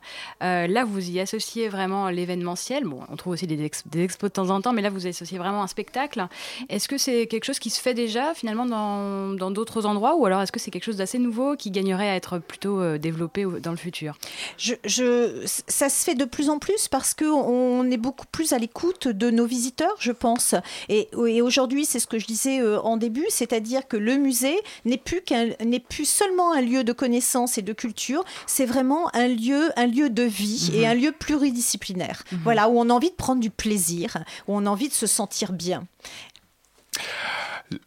Euh, 0.42 0.66
là, 0.66 0.84
vous 0.84 1.11
y 1.11 1.20
associez 1.20 1.68
vraiment 1.68 2.09
l'événementiel. 2.11 2.84
Bon, 2.84 3.00
on 3.11 3.16
trouve 3.16 3.32
aussi 3.34 3.46
des, 3.46 3.62
ex- 3.64 3.82
des 3.86 4.02
expos 4.05 4.30
de 4.30 4.34
temps 4.34 4.50
en 4.50 4.61
temps, 4.61 4.72
mais 4.72 4.82
là, 4.82 4.90
vous 4.90 5.07
associez 5.07 5.38
vraiment 5.38 5.62
un 5.62 5.66
spectacle. 5.66 6.26
Est-ce 6.68 6.88
que 6.88 6.98
c'est 6.98 7.26
quelque 7.26 7.44
chose 7.44 7.59
qui 7.59 7.70
se 7.70 7.80
fait 7.80 7.94
déjà 7.94 8.34
finalement 8.34 8.66
dans 8.66 9.34
dans 9.34 9.50
d'autres 9.50 9.86
endroits, 9.86 10.16
ou 10.16 10.26
alors 10.26 10.40
est-ce 10.42 10.52
que 10.52 10.61
c'est 10.61 10.70
quelque 10.70 10.84
chose 10.84 10.96
d'assez 10.96 11.18
nouveau 11.18 11.57
qui 11.57 11.70
gagnerait 11.70 12.09
à 12.11 12.16
être 12.16 12.38
plutôt 12.38 12.80
euh, 12.80 12.98
développé 12.98 13.43
dans 13.47 13.70
le 13.70 13.76
futur? 13.76 14.16
Je, 14.59 14.74
je- 14.84 15.42
ça 15.68 15.88
se 15.88 16.05
fait 16.05 16.14
de 16.14 16.24
plus 16.24 16.51
en 16.51 16.59
plus 16.59 16.88
parce 16.88 17.14
qu'on 17.14 17.90
est 17.90 17.97
beaucoup 17.97 18.26
plus 18.30 18.53
à 18.53 18.59
l'écoute 18.59 19.09
de 19.09 19.30
nos 19.30 19.47
visiteurs, 19.47 19.95
je 19.99 20.12
pense. 20.12 20.55
Et, 20.88 21.09
et 21.28 21.42
aujourd'hui, 21.42 21.84
c'est 21.84 21.99
ce 21.99 22.07
que 22.07 22.18
je 22.18 22.26
disais 22.26 22.61
euh, 22.61 22.80
en 22.80 22.97
début, 22.97 23.26
c'est-à-dire 23.28 23.86
que 23.88 23.97
le 23.97 24.16
musée 24.16 24.59
n'est 24.84 24.97
plus, 24.99 25.22
n'est 25.64 25.80
plus 25.80 26.05
seulement 26.09 26.53
un 26.53 26.61
lieu 26.61 26.84
de 26.84 26.92
connaissance 26.92 27.59
et 27.59 27.62
de 27.62 27.72
culture, 27.72 28.24
c'est 28.47 28.66
vraiment 28.66 29.14
un 29.14 29.28
lieu, 29.28 29.70
un 29.76 29.86
lieu 29.86 30.11
de 30.11 30.22
vie 30.22 30.70
Mhm. 30.72 30.78
et 30.80 30.86
un 30.86 30.95
lieu 30.95 31.12
pluridisciplinaire. 31.12 32.22
Voilà, 32.45 32.68
où 32.68 32.78
on 32.78 32.90
a 32.90 32.92
envie 32.92 33.11
de 33.11 33.14
prendre 33.14 33.40
du 33.40 33.51
plaisir, 33.51 34.16
où 34.49 34.57
on 34.57 34.66
a 34.66 34.70
envie 34.70 34.88
de 34.88 34.95
se 34.95 35.07
sentir 35.07 35.53
bien. 35.53 35.86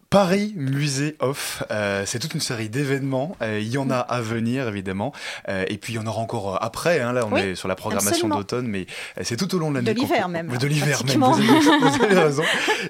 Paris 0.10 0.54
Musée 0.56 1.16
Off, 1.20 1.64
euh, 1.70 2.04
c'est 2.06 2.20
toute 2.20 2.34
une 2.34 2.40
série 2.42 2.68
d'événements. 2.70 3.36
Euh, 3.42 3.60
il 3.60 3.68
y 3.70 3.78
en 3.78 3.90
a 3.90 3.98
à 3.98 4.22
venir 4.22 4.68
évidemment, 4.68 5.14
Euh, 5.50 5.66
et 5.68 5.78
puis 5.78 5.94
il 5.94 5.96
y 5.98 6.00
en 6.00 6.08
aura 6.08 6.20
encore 6.22 6.62
après. 6.64 7.00
hein. 7.00 7.14
Là, 7.14 7.26
on 7.26 7.34
Oui, 7.34 7.42
est 7.42 7.56
sur 7.56 7.68
la 7.68 7.76
programmation 7.76 8.28
d'automne, 8.28 8.68
mais 8.68 8.86
c'est 9.22 9.38
tout 9.38 9.54
au 9.56 9.60
long 9.60 9.70
de 9.70 9.76
l'année. 9.76 9.94
De 9.94 10.00
l'hiver 10.00 10.28
même, 10.30 10.48
De 10.58 10.68
l'hiver 10.68 11.04
même. 11.06 11.20
pratiquement. 11.20 11.32
Vous 11.32 11.70
avez, 11.70 11.90
vous 11.90 12.04
avez 12.04 12.20
raison. 12.20 12.44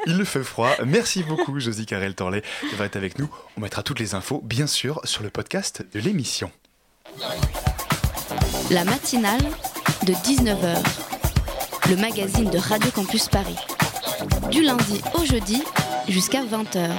Il 0.06 0.24
fait 0.26 0.44
froid. 0.44 0.70
Merci 0.86 1.24
beaucoup, 1.24 1.60
Josie 1.60 1.86
Carrel 1.86 2.16
Torlet, 2.16 2.42
d'avoir 2.72 2.88
été 2.88 2.98
avec 2.98 3.20
nous. 3.20 3.30
On 3.58 3.62
mettra 3.62 3.84
toutes 3.84 4.00
les 4.00 4.16
infos, 4.16 4.42
bien 4.44 4.68
sûr, 4.68 5.02
sur 5.04 5.24
le 5.24 5.30
podcast 5.30 5.84
de 5.94 6.00
l'émission. 6.00 6.52
La 8.72 8.84
matinale 8.86 9.42
de 10.06 10.14
19h, 10.14 10.78
le 11.90 11.96
magazine 11.98 12.50
de 12.50 12.58
Radio 12.58 12.92
Campus 12.92 13.28
Paris. 13.28 13.56
Du 14.52 14.62
lundi 14.64 15.02
au 15.14 15.26
jeudi 15.26 15.64
jusqu'à 16.08 16.44
20h. 16.44 16.90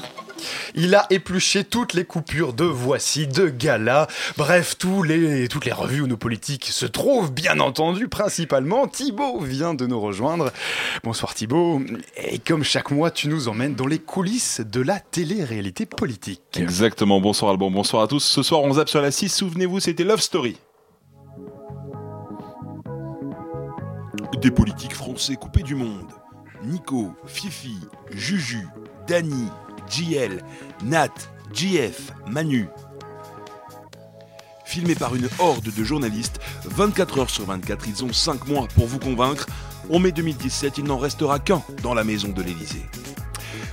Il 0.74 0.94
a 0.94 1.06
épluché 1.10 1.64
toutes 1.64 1.94
les 1.94 2.04
coupures 2.04 2.52
de 2.52 2.64
Voici, 2.64 3.26
de 3.26 3.48
Gala, 3.48 4.06
bref, 4.36 4.76
tous 4.78 5.02
les, 5.02 5.48
toutes 5.48 5.64
les 5.64 5.72
revues 5.72 6.02
où 6.02 6.06
nos 6.06 6.16
politiques 6.16 6.66
se 6.66 6.86
trouvent, 6.86 7.32
bien 7.32 7.58
entendu, 7.60 8.08
principalement. 8.08 8.86
Thibaut 8.86 9.40
vient 9.40 9.74
de 9.74 9.86
nous 9.86 10.00
rejoindre. 10.00 10.52
Bonsoir 11.02 11.34
Thibaut. 11.34 11.82
Et 12.16 12.38
comme 12.38 12.62
chaque 12.62 12.90
mois, 12.90 13.10
tu 13.10 13.28
nous 13.28 13.48
emmènes 13.48 13.74
dans 13.74 13.86
les 13.86 13.98
coulisses 13.98 14.60
de 14.60 14.80
la 14.80 15.00
télé-réalité 15.00 15.86
politique. 15.86 16.56
Exactement, 16.56 17.20
bonsoir 17.20 17.50
Alban, 17.50 17.70
bonsoir 17.70 18.02
à 18.02 18.06
tous. 18.06 18.22
Ce 18.22 18.42
soir, 18.42 18.62
on 18.62 18.74
zappe 18.74 18.88
sur 18.88 19.02
la 19.02 19.10
6, 19.10 19.28
souvenez-vous, 19.28 19.80
c'était 19.80 20.04
Love 20.04 20.20
Story. 20.20 20.56
Des 24.40 24.50
politiques 24.52 24.94
français 24.94 25.34
coupés 25.34 25.62
du 25.62 25.74
monde. 25.74 26.12
Nico, 26.64 27.12
Fifi, 27.26 27.78
Juju, 28.10 28.66
Dani, 29.06 29.48
JL, 29.88 30.42
Nat, 30.84 31.12
JF, 31.52 32.12
Manu. 32.26 32.68
Filmés 34.64 34.94
par 34.94 35.14
une 35.14 35.28
horde 35.38 35.72
de 35.74 35.84
journalistes, 35.84 36.40
24 36.64 37.20
heures 37.20 37.30
sur 37.30 37.46
24, 37.46 37.88
ils 37.88 38.04
ont 38.04 38.12
5 38.12 38.46
mois 38.48 38.68
pour 38.74 38.86
vous 38.86 38.98
convaincre. 38.98 39.46
En 39.90 39.98
mai 39.98 40.12
2017, 40.12 40.78
il 40.78 40.84
n'en 40.84 40.98
restera 40.98 41.38
qu'un 41.38 41.62
dans 41.82 41.94
la 41.94 42.04
maison 42.04 42.28
de 42.28 42.42
l'Élysée. 42.42 42.84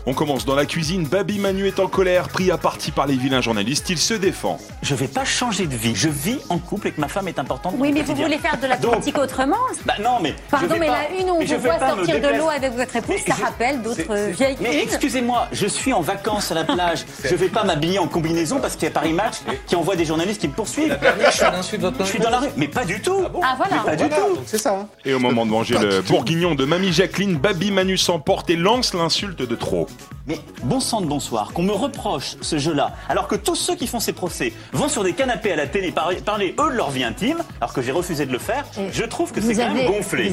On 0.08 0.14
commence 0.14 0.46
dans 0.46 0.54
la 0.54 0.66
cuisine. 0.68 1.08
Babi 1.08 1.40
Manu 1.40 1.66
est 1.68 1.80
en 1.80 1.88
colère, 1.88 2.30
pris 2.30 2.52
à 2.52 2.58
partie 2.58 2.92
par 2.92 3.08
les 3.08 3.16
vilains 3.16 3.42
journalistes. 3.42 3.90
Il 3.90 3.98
se 3.98 4.14
défend. 4.14 4.60
Je 4.84 4.94
vais 4.94 5.08
pas 5.08 5.26
changer 5.26 5.66
de 5.66 5.76
vie. 5.76 5.96
Je 5.96 6.10
vis 6.10 6.38
en 6.50 6.60
couple 6.60 6.90
et 6.90 6.92
que 6.92 7.02
ma 7.02 7.08
femme 7.08 7.28
est 7.28 7.40
importante. 7.40 7.74
Oui, 7.80 7.92
mais 7.92 8.04
vous 8.04 8.14
voulez 8.14 8.38
faire 8.38 8.60
de 8.60 8.68
la 8.68 8.78
politique 8.78 9.18
autrement 9.18 9.56
Bah 9.84 9.96
non, 10.04 10.20
mais. 10.22 10.36
Pardon, 10.52 10.76
mais 10.80 10.86
pas- 10.86 11.06
la 11.12 11.20
une 11.20 11.30
où 11.32 11.34
on 11.38 11.44
vous 11.44 11.58
voit 11.60 11.80
sortir 11.80 12.22
de 12.22 12.38
l'eau 12.38 12.50
avec 12.50 12.74
votre 12.74 12.96
épouse, 12.96 13.16
ça 13.28 13.34
je- 13.36 13.44
rappelle 13.44 13.82
d'autres 13.82 14.30
vieilles 14.32 14.58
Mais 14.62 14.84
excusez-moi, 14.84 15.48
je 15.52 15.66
suis 15.66 15.92
en 15.92 16.02
vacances 16.02 16.52
à 16.52 16.56
la 16.56 16.66
plage. 16.66 17.04
je 17.24 17.34
vais 17.34 17.50
pas 17.50 17.64
m'habiller 17.64 17.98
en 17.98 18.08
combinaison 18.08 18.60
parce 18.60 18.76
qu'il 18.76 18.84
y 18.84 18.92
a 18.92 18.94
Paris 18.94 19.14
Match 19.14 19.38
qui 19.66 19.76
envoie 19.76 19.96
des 19.96 20.06
journalistes 20.06 20.40
qui 20.40 20.48
me 20.48 20.54
poursuivent. 20.54 21.00
Je 21.02 22.04
suis 22.06 22.20
dans 22.20 22.30
la 22.30 22.40
rue. 22.42 22.50
Mais 22.58 22.68
pas 22.68 22.86
du 22.86 23.02
tout. 23.02 23.24
Ah, 23.42 23.56
voilà. 23.58 23.82
Mais 23.88 23.92
pas 23.98 24.04
du 24.04 24.10
tout. 24.10 24.40
C'est 24.46 24.60
ça. 24.60 24.88
Et 25.04 25.16
au 25.16 25.20
moment 25.20 25.48
de 25.48 25.52
manger 25.52 25.80
le 25.80 26.02
bourguignon 26.02 26.54
de 26.54 26.64
Mamie 26.66 26.94
Jacqueline, 26.94 27.38
Babi 27.38 27.72
Manu 27.72 27.98
s'emporte 27.98 28.52
et 28.52 28.56
lance 28.56 28.94
l'insulte 28.94 29.42
de 29.42 29.56
trop. 29.56 29.88
Mais 30.28 30.40
bon 30.64 30.80
sang 30.80 31.02
de 31.02 31.06
bonsoir, 31.06 31.54
qu'on 31.54 31.62
me 31.62 31.72
reproche 31.72 32.36
ce 32.42 32.58
jeu-là, 32.58 32.94
alors 33.10 33.28
que 33.28 33.36
tous 33.36 33.54
ceux 33.56 33.76
qui 33.76 33.86
font 33.86 34.00
ces 34.00 34.14
procès 34.14 34.54
vont 34.74 34.88
sur 34.88 35.04
des 35.04 35.14
canapés 35.14 35.52
à 35.52 35.56
la 35.56 35.68
télé 35.68 35.92
par- 35.92 36.10
parler 36.26 36.56
eux 36.60 36.72
de 36.72 36.76
leur 36.76 36.90
vie 36.90 37.04
intime, 37.04 37.44
alors 37.62 37.74
que 37.74 37.82
j'ai 37.84 37.92
refusé 37.92 38.26
de 38.26 38.32
le 38.32 38.40
faire, 38.40 38.66
je 38.92 39.04
trouve 39.04 39.32
que 39.32 39.40
c'est 39.40 39.54
quand 39.56 39.74
même 39.76 39.86
gonflé. 39.92 40.30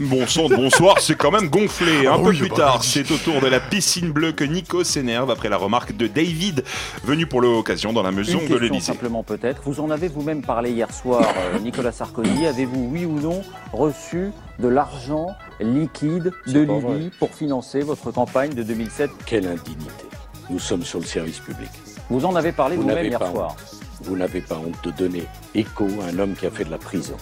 Bon 0.00 0.26
sang 0.26 0.48
de 0.48 0.56
bonsoir, 0.56 0.98
c'est 1.00 1.14
quand 1.14 1.30
même 1.30 1.48
gonflé. 1.48 2.08
Un 2.08 2.14
Ah 2.14 2.18
peu 2.18 2.30
oui, 2.30 2.38
plus 2.38 2.48
bah 2.48 2.56
tard, 2.56 2.82
c'est 2.84 3.08
au 3.12 3.16
tour 3.16 3.40
de 3.40 3.46
la 3.46 3.60
piscine 3.60 4.10
bleue 4.10 4.32
que 4.32 4.42
Nico 4.42 4.82
s'énerve 4.82 5.30
après 5.30 5.48
la 5.48 5.56
remarque 5.56 5.96
de 5.96 6.08
David, 6.08 6.64
venu 7.04 7.26
pour 7.26 7.40
l'occasion 7.40 7.92
dans 7.92 8.02
la 8.02 8.10
maison 8.10 8.40
Une 8.40 8.48
de 8.48 8.56
l'Élysée. 8.56 8.86
simplement 8.86 9.22
peut-être. 9.22 9.62
Vous 9.64 9.78
en 9.78 9.90
avez 9.90 10.08
vous-même 10.08 10.42
parlé 10.42 10.72
hier 10.72 10.92
soir, 10.92 11.22
euh, 11.22 11.58
Nicolas 11.62 11.92
Sarkozy. 11.92 12.44
Avez-vous, 12.44 12.88
oui 12.92 13.04
ou 13.04 13.20
non, 13.20 13.42
reçu 13.72 14.32
de 14.58 14.66
l'argent 14.66 15.28
liquide 15.60 16.32
de 16.48 16.60
vrai. 16.60 17.10
pour 17.20 17.30
financer 17.32 17.80
votre 17.80 18.10
campagne 18.10 18.52
de 18.52 18.64
2007 18.64 19.10
Quelle 19.26 19.46
indignité. 19.46 20.06
Nous 20.50 20.58
sommes 20.58 20.82
sur 20.82 20.98
le 20.98 21.06
service 21.06 21.38
public. 21.38 21.70
Vous 22.10 22.24
en 22.24 22.34
avez 22.34 22.50
parlé 22.50 22.74
Vous 22.74 22.82
vous-même 22.82 22.96
n'avez 22.96 23.08
hier 23.10 23.18
soir. 23.20 23.52
honte. 23.52 23.80
Vous 24.02 24.16
n'avez 24.16 24.40
pas 24.40 24.56
honte 24.56 24.74
de 24.84 24.90
donner 24.90 25.22
écho 25.54 25.86
à 26.02 26.12
un 26.12 26.18
homme 26.18 26.34
qui 26.34 26.46
a 26.46 26.50
fait 26.50 26.64
de 26.64 26.70
la 26.70 26.78
prison. 26.78 27.16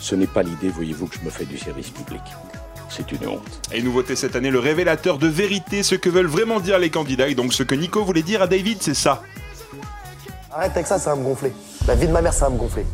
Ce 0.00 0.14
n'est 0.14 0.26
pas 0.26 0.42
l'idée, 0.42 0.68
voyez-vous, 0.70 1.06
que 1.06 1.16
je 1.20 1.24
me 1.24 1.30
fais 1.30 1.44
du 1.44 1.58
service 1.58 1.90
public. 1.90 2.22
C'est 2.88 3.12
une 3.12 3.28
honte. 3.28 3.60
Et 3.72 3.82
nouveauté 3.82 4.16
cette 4.16 4.34
année, 4.34 4.50
le 4.50 4.58
révélateur 4.58 5.18
de 5.18 5.28
vérité, 5.28 5.82
ce 5.82 5.94
que 5.94 6.08
veulent 6.08 6.26
vraiment 6.26 6.58
dire 6.58 6.78
les 6.78 6.90
candidats. 6.90 7.28
Et 7.28 7.34
donc 7.34 7.52
ce 7.52 7.62
que 7.62 7.74
Nico 7.74 8.02
voulait 8.04 8.22
dire 8.22 8.42
à 8.42 8.46
David, 8.46 8.78
c'est 8.80 8.94
ça. 8.94 9.22
Arrête 10.50 10.72
avec 10.72 10.86
ça, 10.86 10.98
ça 10.98 11.10
va 11.10 11.16
me 11.16 11.22
gonfler. 11.24 11.52
La 11.86 11.94
vie 11.94 12.08
de 12.08 12.12
ma 12.12 12.22
mère, 12.22 12.32
ça 12.32 12.46
va 12.46 12.50
me 12.50 12.58
gonfler. 12.58 12.84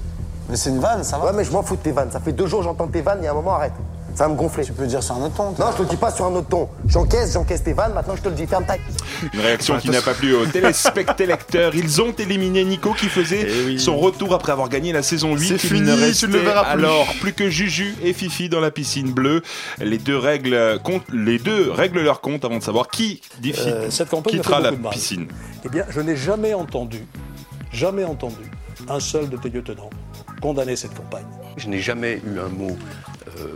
Mais 0.50 0.56
c'est 0.56 0.70
une 0.70 0.80
vanne, 0.80 1.02
ça 1.04 1.18
va 1.18 1.26
Ouais, 1.26 1.32
mais 1.32 1.44
je 1.44 1.52
m'en 1.52 1.62
fous 1.62 1.76
de 1.76 1.80
tes 1.80 1.92
vannes. 1.92 2.10
Ça 2.10 2.20
fait 2.20 2.32
deux 2.32 2.46
jours 2.46 2.58
que 2.60 2.66
j'entends 2.66 2.88
tes 2.88 3.00
vannes, 3.00 3.18
il 3.22 3.24
y 3.24 3.28
a 3.28 3.30
un 3.30 3.34
moment, 3.34 3.54
arrête. 3.54 3.72
Ça 4.16 4.26
va 4.26 4.32
me 4.32 4.38
gonfler. 4.38 4.64
Tu 4.64 4.72
peux 4.72 4.86
dire 4.86 5.02
sur 5.02 5.14
un 5.14 5.26
autre 5.26 5.34
ton. 5.36 5.50
Non, 5.50 5.70
je 5.72 5.76
te 5.76 5.82
le 5.82 5.88
dis 5.88 5.96
pas 5.96 6.10
sur 6.10 6.24
un 6.24 6.32
autre 6.34 6.48
ton. 6.48 6.68
J'encaisse, 6.88 7.34
j'encaisse 7.34 7.62
tes 7.62 7.74
vannes, 7.74 7.92
maintenant 7.92 8.16
je 8.16 8.22
te 8.22 8.28
le 8.30 8.34
dis, 8.34 8.46
ferme 8.46 8.64
ta 8.64 8.76
Une 9.34 9.40
réaction 9.40 9.76
qui 9.78 9.90
n'a 9.90 10.00
pas 10.00 10.14
plu 10.14 10.34
aux 10.34 10.46
téléspectateurs. 10.46 11.74
Ils 11.74 12.00
ont 12.00 12.12
éliminé 12.12 12.64
Nico 12.64 12.94
qui 12.94 13.06
faisait 13.08 13.76
son 13.78 13.98
retour 13.98 14.32
après 14.34 14.52
avoir 14.52 14.68
gagné 14.70 14.92
la 14.92 15.02
saison 15.02 15.36
8. 15.36 15.46
C'est 15.46 15.58
fini, 15.58 15.80
ne 15.82 16.12
tu 16.12 16.28
ne 16.28 16.32
le 16.32 16.38
verras 16.38 16.62
plus. 16.74 16.84
alors 16.84 17.06
plus 17.20 17.34
que 17.34 17.50
Juju 17.50 17.94
et 18.02 18.14
Fifi 18.14 18.48
dans 18.48 18.60
la 18.60 18.70
piscine 18.70 19.12
bleue. 19.12 19.42
Les 19.80 19.98
deux 19.98 20.16
règles 20.16 20.78
comptent, 20.82 21.04
les 21.12 21.38
deux 21.38 21.70
règlent 21.70 22.00
leur 22.02 22.22
compte 22.22 22.44
avant 22.46 22.56
de 22.58 22.62
savoir 22.62 22.88
qui 22.88 23.20
défi- 23.42 23.60
Euh, 23.66 23.90
cette 23.90 24.08
campagne 24.08 24.32
quittera 24.34 24.60
la 24.60 24.72
piscine. 24.72 25.26
Eh 25.64 25.68
bien, 25.68 25.84
je 25.90 26.00
n'ai 26.00 26.16
jamais 26.16 26.54
entendu, 26.54 27.04
jamais 27.70 28.04
entendu 28.04 28.50
un 28.88 29.00
seul 29.00 29.28
de 29.28 29.36
tes 29.36 29.50
lieutenants 29.50 29.90
condamner 30.40 30.76
cette 30.76 30.94
campagne. 30.94 31.26
Je 31.58 31.68
n'ai 31.68 31.80
jamais 31.80 32.20
eu 32.26 32.38
un 32.38 32.48
mot 32.48 32.76
euh, 33.38 33.48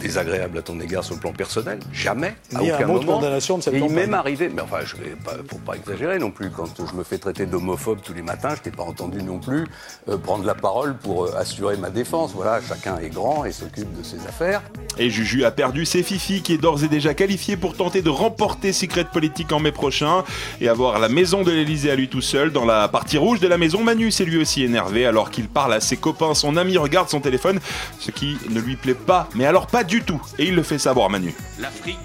désagréable 0.00 0.58
à 0.58 0.62
ton 0.62 0.78
égard 0.80 1.04
sur 1.04 1.14
le 1.14 1.20
plan 1.20 1.32
personnel. 1.32 1.78
Jamais. 1.92 2.34
À 2.54 2.60
Ni 2.60 2.70
un 2.70 2.76
aucun 2.76 2.86
mot 2.86 2.98
de 2.98 3.04
moment. 3.04 3.18
condamnation 3.18 3.58
de 3.58 3.62
cette 3.62 3.74
Et 3.74 3.78
il 3.78 3.90
m'est 3.90 4.12
arrivé, 4.12 4.48
mais 4.48 4.62
enfin, 4.62 4.78
je 4.84 4.96
vais 4.96 5.16
pas, 5.24 5.32
faut 5.48 5.58
pas 5.58 5.74
exagérer 5.74 6.18
non 6.18 6.30
plus. 6.30 6.50
Quand 6.50 6.66
je 6.78 6.94
me 6.96 7.04
fais 7.04 7.18
traiter 7.18 7.46
d'homophobe 7.46 8.00
tous 8.02 8.14
les 8.14 8.22
matins, 8.22 8.54
je 8.56 8.62
t'ai 8.62 8.70
pas 8.70 8.82
entendu 8.82 9.22
non 9.22 9.38
plus 9.38 9.66
euh, 10.08 10.16
prendre 10.16 10.44
la 10.44 10.54
parole 10.54 10.96
pour 10.96 11.24
euh, 11.24 11.34
assurer 11.36 11.76
ma 11.76 11.90
défense. 11.90 12.32
Voilà, 12.34 12.60
chacun 12.66 12.98
est 12.98 13.10
grand 13.10 13.44
et 13.44 13.52
s'occupe 13.52 13.96
de 13.98 14.02
ses 14.02 14.18
affaires. 14.26 14.62
Et 14.98 15.10
Juju 15.10 15.44
a 15.44 15.50
perdu 15.50 15.86
ses 15.86 16.02
Fifi 16.02 16.42
qui 16.42 16.54
est 16.54 16.58
d'ores 16.58 16.84
et 16.84 16.88
déjà 16.88 17.14
qualifié 17.14 17.56
pour 17.56 17.76
tenter 17.76 18.02
de 18.02 18.10
remporter 18.10 18.72
Secret 18.72 19.04
Politique 19.12 19.52
en 19.52 19.60
mai 19.60 19.72
prochain 19.72 20.24
et 20.60 20.68
avoir 20.68 20.98
la 20.98 21.08
maison 21.08 21.42
de 21.42 21.50
l'Elysée 21.50 21.90
à 21.90 21.96
lui 21.96 22.08
tout 22.08 22.20
seul. 22.20 22.52
Dans 22.52 22.64
la 22.64 22.88
partie 22.88 23.18
rouge 23.18 23.40
de 23.40 23.48
la 23.48 23.58
maison, 23.58 23.82
Manu 23.82 24.10
s'est 24.10 24.24
lui 24.24 24.36
aussi 24.40 24.62
énervé 24.64 25.06
alors 25.06 25.30
qu'il 25.30 25.48
parle 25.48 25.72
à 25.74 25.80
ses 25.80 25.96
copains. 25.96 26.34
Son 26.34 26.56
ami 26.56 26.76
regarde 26.78 27.08
son 27.08 27.20
téléphone, 27.20 27.60
ce 27.98 28.10
qui 28.10 28.36
ne 28.50 28.60
lui 28.60 28.76
plaît 28.76 28.94
pas, 28.94 29.19
mais 29.34 29.44
alors 29.46 29.66
pas 29.66 29.84
du 29.84 30.02
tout. 30.02 30.20
Et 30.38 30.46
il 30.46 30.54
le 30.54 30.62
fait 30.62 30.78
savoir, 30.78 31.10
Manu. 31.10 31.34
L'Afrique, 31.58 31.98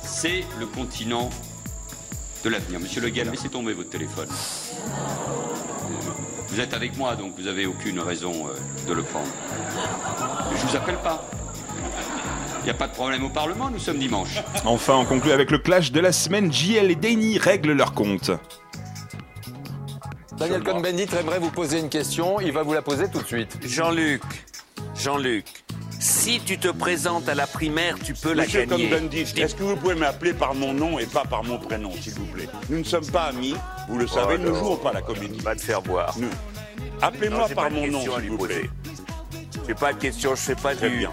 c'est 0.00 0.44
le 0.58 0.66
continent 0.66 1.30
de 2.44 2.50
l'avenir. 2.50 2.80
Monsieur 2.80 3.00
Le 3.00 3.08
Guen, 3.10 3.30
laissez 3.30 3.48
tomber 3.48 3.72
votre 3.72 3.90
téléphone. 3.90 4.28
Euh, 4.28 6.10
Vous 6.48 6.60
êtes 6.60 6.74
avec 6.74 6.96
moi, 6.96 7.16
donc 7.16 7.34
vous 7.36 7.44
n'avez 7.44 7.66
aucune 7.66 8.00
raison 8.00 8.46
euh, 8.48 8.88
de 8.88 8.92
le 8.92 9.02
prendre. 9.02 9.28
Mais 10.52 10.58
je 10.60 10.66
vous 10.66 10.76
appelle 10.76 10.98
pas. 10.98 11.24
Il 12.60 12.64
n'y 12.64 12.70
a 12.70 12.74
pas 12.74 12.86
de 12.86 12.94
problème 12.94 13.24
au 13.24 13.28
Parlement, 13.30 13.70
nous 13.70 13.78
sommes 13.78 13.98
dimanche. 13.98 14.38
Enfin, 14.64 14.94
on 14.94 15.04
conclut 15.04 15.32
avec 15.32 15.50
le 15.50 15.58
clash 15.58 15.92
de 15.92 16.00
la 16.00 16.12
semaine. 16.12 16.50
JL 16.52 16.90
et 16.90 16.94
Danny 16.94 17.36
règlent 17.38 17.72
leur 17.72 17.92
compte. 17.92 18.30
Daniel 20.38 20.62
Cohn-Bendit 20.62 21.08
aimerait 21.20 21.38
vous 21.38 21.50
poser 21.50 21.78
une 21.78 21.88
question. 21.90 22.40
Il 22.40 22.52
va 22.52 22.62
vous 22.62 22.72
la 22.72 22.82
poser 22.82 23.08
tout 23.10 23.20
de 23.20 23.26
suite. 23.26 23.58
Jean-Luc, 23.64 24.22
Jean-Luc, 24.96 25.63
si 26.04 26.38
tu 26.40 26.58
te 26.58 26.68
présentes 26.68 27.30
à 27.30 27.34
la 27.34 27.46
primaire, 27.46 27.96
tu 28.04 28.12
peux 28.12 28.34
la 28.34 28.42
Monsieur 28.44 28.66
gagner. 28.66 28.90
Cohn-Bendit, 28.90 29.40
est-ce 29.40 29.54
que 29.54 29.62
vous 29.62 29.76
pouvez 29.76 29.94
m'appeler 29.94 30.34
par 30.34 30.54
mon 30.54 30.74
nom 30.74 30.98
et 30.98 31.06
pas 31.06 31.24
par 31.24 31.42
mon 31.42 31.58
prénom, 31.58 31.90
s'il 31.98 32.12
vous 32.12 32.26
plaît? 32.26 32.48
Nous 32.68 32.78
ne 32.78 32.84
sommes 32.84 33.06
pas 33.06 33.24
amis, 33.24 33.54
vous 33.88 33.98
le 33.98 34.06
savez, 34.06 34.36
nous 34.36 34.50
ne 34.50 34.54
jouons 34.54 34.76
pas 34.76 34.92
la 34.92 35.00
comédie. 35.00 35.40
Va 35.40 35.56
te 35.56 35.62
faire 35.62 35.80
boire. 35.80 36.14
Appelez-moi 37.00 37.48
par 37.54 37.70
mon 37.70 37.86
nom, 37.86 38.02
s'il 38.02 38.30
vous 38.30 38.38
plaît. 38.38 38.68
J'ai 39.66 39.74
pas 39.74 39.92
de 39.94 39.98
question, 39.98 40.34
je 40.34 40.40
fais 40.40 40.54
pas 40.54 40.74
Très 40.74 40.90
du, 40.90 41.06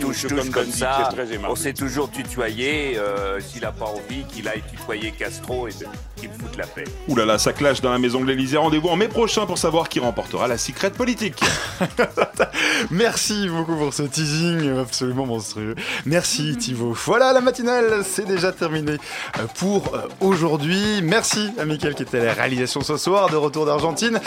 touche-touche 0.00 0.50
comme 0.50 0.70
ça. 0.70 1.08
On 1.48 1.56
s'est 1.56 1.72
toujours 1.72 2.10
tutoyé. 2.10 2.96
euh, 2.98 3.40
S'il 3.40 3.64
a 3.64 3.72
pas 3.72 3.86
envie, 3.86 4.24
qu'il 4.24 4.46
aille 4.48 4.62
tutoyer 4.70 5.10
Castro 5.10 5.66
et 5.68 5.72
de- 5.72 5.86
qu'il 6.16 6.28
me 6.30 6.34
foute 6.34 6.56
la 6.56 6.66
paix. 6.66 6.84
Ouh 7.08 7.16
là 7.16 7.24
là, 7.24 7.38
ça 7.38 7.52
clash 7.52 7.80
dans 7.80 7.90
la 7.90 7.98
maison 7.98 8.20
de 8.20 8.26
l'Elysée. 8.26 8.56
Rendez-vous 8.58 8.88
en 8.88 8.96
mai 8.96 9.08
prochain 9.08 9.44
pour 9.46 9.58
savoir 9.58 9.88
qui 9.88 9.98
remportera 10.00 10.46
la 10.46 10.56
Secret 10.56 10.90
Politique. 10.90 11.40
Merci 12.90 13.48
beaucoup 13.48 13.76
pour 13.76 13.92
ce 13.92 14.02
teasing 14.02 14.78
absolument 14.78 15.26
monstrueux. 15.26 15.74
Merci 16.04 16.56
Thibaut. 16.56 16.92
Voilà, 17.06 17.32
la 17.32 17.40
matinale, 17.40 18.02
c'est 18.04 18.26
déjà 18.26 18.52
terminé 18.52 18.92
euh, 18.92 19.46
pour 19.58 19.94
euh, 19.94 20.02
aujourd'hui. 20.20 21.00
Merci 21.02 21.50
à 21.58 21.64
Mickaël 21.64 21.94
qui 21.94 22.02
était 22.04 22.20
à 22.20 22.24
la 22.24 22.32
réalisation 22.34 22.80
ce 22.82 22.96
soir, 22.96 23.30
de 23.30 23.36
retour 23.36 23.66
d'Argentine. 23.66 24.20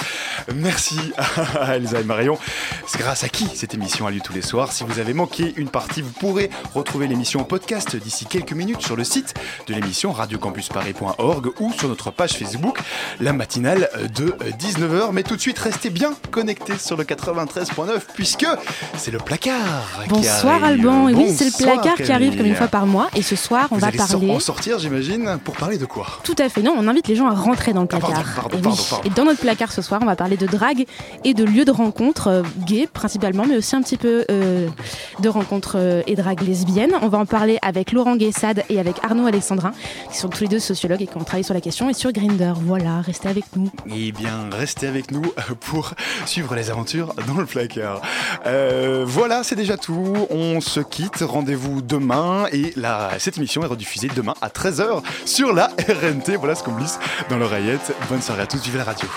Merci 0.53 0.99
à 1.59 1.75
Elsa 1.77 2.01
et 2.01 2.03
Marion. 2.03 2.37
C'est 2.87 2.99
grâce 2.99 3.23
à 3.23 3.29
qui 3.29 3.45
cette 3.69 3.79
émission 3.79 4.07
a 4.07 4.11
lieu 4.11 4.19
tous 4.19 4.33
les 4.33 4.41
soirs. 4.41 4.71
Si 4.71 4.83
vous 4.83 4.97
avez 4.97 5.13
manqué 5.13 5.53
une 5.55 5.69
partie, 5.69 6.01
vous 6.01 6.11
pourrez 6.11 6.49
retrouver 6.73 7.05
l'émission 7.05 7.41
en 7.41 7.43
podcast 7.43 7.95
d'ici 7.95 8.25
quelques 8.25 8.53
minutes 8.53 8.81
sur 8.81 8.95
le 8.95 9.03
site 9.03 9.35
de 9.67 9.75
l'émission 9.75 10.11
radiocampusparis.org 10.11 11.51
ou 11.59 11.71
sur 11.73 11.87
notre 11.87 12.09
page 12.09 12.31
Facebook, 12.31 12.79
la 13.19 13.31
matinale 13.31 13.87
de 14.15 14.33
19h. 14.59 15.11
Mais 15.11 15.21
tout 15.21 15.35
de 15.35 15.41
suite, 15.41 15.59
restez 15.59 15.91
bien 15.91 16.13
connectés 16.31 16.79
sur 16.79 16.97
le 16.97 17.03
93.9 17.03 17.99
puisque 18.15 18.47
c'est 18.97 19.11
le 19.11 19.19
placard. 19.19 20.01
Bonsoir. 20.07 20.63
Alban, 20.63 21.07
et 21.09 21.13
oui 21.13 21.31
c'est 21.31 21.45
le 21.45 21.63
placard 21.63 21.95
qui 21.95 22.11
arrive 22.11 22.37
comme 22.37 22.47
une 22.47 22.55
fois 22.55 22.69
par 22.69 22.87
mois 22.87 23.09
et 23.15 23.21
ce 23.21 23.35
soir 23.35 23.67
on 23.69 23.75
Vous 23.75 23.81
va 23.81 23.87
allez 23.87 23.97
parler... 23.99 24.31
en 24.31 24.39
sortir, 24.39 24.79
j'imagine, 24.79 25.37
pour 25.43 25.55
parler 25.55 25.77
de 25.77 25.85
quoi? 25.85 26.07
Tout 26.23 26.35
à 26.39 26.49
fait, 26.49 26.63
non, 26.63 26.73
on 26.75 26.87
invite 26.87 27.07
les 27.07 27.15
gens 27.15 27.27
à 27.27 27.35
rentrer 27.35 27.73
dans 27.73 27.81
le 27.81 27.87
placard. 27.87 28.25
Ah, 28.35 28.41
pardon, 28.49 28.57
et, 28.57 28.67
oui. 28.67 28.99
Et 29.05 29.09
dans 29.11 29.25
notre 29.25 29.41
placard 29.41 29.71
ce 29.71 29.83
soir, 29.83 29.99
on 30.01 30.07
va 30.07 30.15
parler 30.15 30.37
de 30.37 30.47
drague 30.47 30.87
et 31.23 31.35
de 31.35 31.43
lieux 31.43 31.65
de 31.65 31.71
rencontre 31.71 32.27
euh, 32.29 32.41
gays 32.65 32.87
principalement, 32.91 33.45
mais 33.45 33.58
aussi 33.59 33.75
un 33.75 33.81
petit 33.81 33.97
peu 33.97 34.25
euh, 34.31 34.67
de 35.19 35.29
rencontres 35.29 35.75
euh, 35.75 36.01
et 36.07 36.15
drague 36.15 36.41
lesbiennes. 36.41 36.93
On 37.01 37.07
va 37.07 37.19
en 37.19 37.25
parler 37.25 37.59
avec 37.61 37.91
Laurent 37.91 38.15
Guessade 38.15 38.63
et 38.69 38.79
avec 38.79 38.95
Arnaud 39.03 39.27
Alexandrin, 39.27 39.71
qui 40.11 40.17
sont 40.17 40.29
tous 40.29 40.41
les 40.41 40.47
deux 40.47 40.59
sociologues 40.59 41.01
et 41.01 41.07
qui 41.07 41.15
ont 41.17 41.23
travaillé 41.23 41.43
sur 41.43 41.53
la 41.53 41.61
question, 41.61 41.89
et 41.89 41.93
sur 41.93 42.11
Grinder. 42.11 42.53
Voilà, 42.55 43.01
restez 43.01 43.29
avec 43.29 43.45
nous. 43.55 43.69
Eh 43.93 44.11
bien, 44.11 44.49
restez 44.51 44.87
avec 44.87 45.11
nous 45.11 45.21
euh, 45.21 45.53
pour 45.59 45.93
suivre 46.25 46.55
les 46.55 46.71
aventures 46.71 47.13
dans 47.27 47.35
le 47.35 47.45
placard. 47.45 48.01
Voilà, 49.05 49.43
c'est 49.43 49.55
déjà 49.55 49.77
tout. 49.77 50.27
On 50.29 50.61
se 50.61 50.79
quitte. 50.79 51.21
Rendez-vous 51.21 51.81
demain. 51.81 52.45
Et 52.51 52.73
cette 53.17 53.37
émission 53.37 53.61
est 53.63 53.67
rediffusée 53.67 54.09
demain 54.15 54.33
à 54.41 54.49
13h 54.49 55.01
sur 55.25 55.53
la 55.53 55.67
RNT. 55.67 56.37
Voilà 56.37 56.55
ce 56.55 56.63
qu'on 56.63 56.73
glisse 56.73 56.99
dans 57.29 57.37
l'oreillette. 57.37 57.93
Bonne 58.09 58.21
soirée 58.21 58.43
à 58.43 58.47
tous. 58.47 58.61
Vive 58.63 58.77
la 58.77 58.83
radio. 58.83 59.07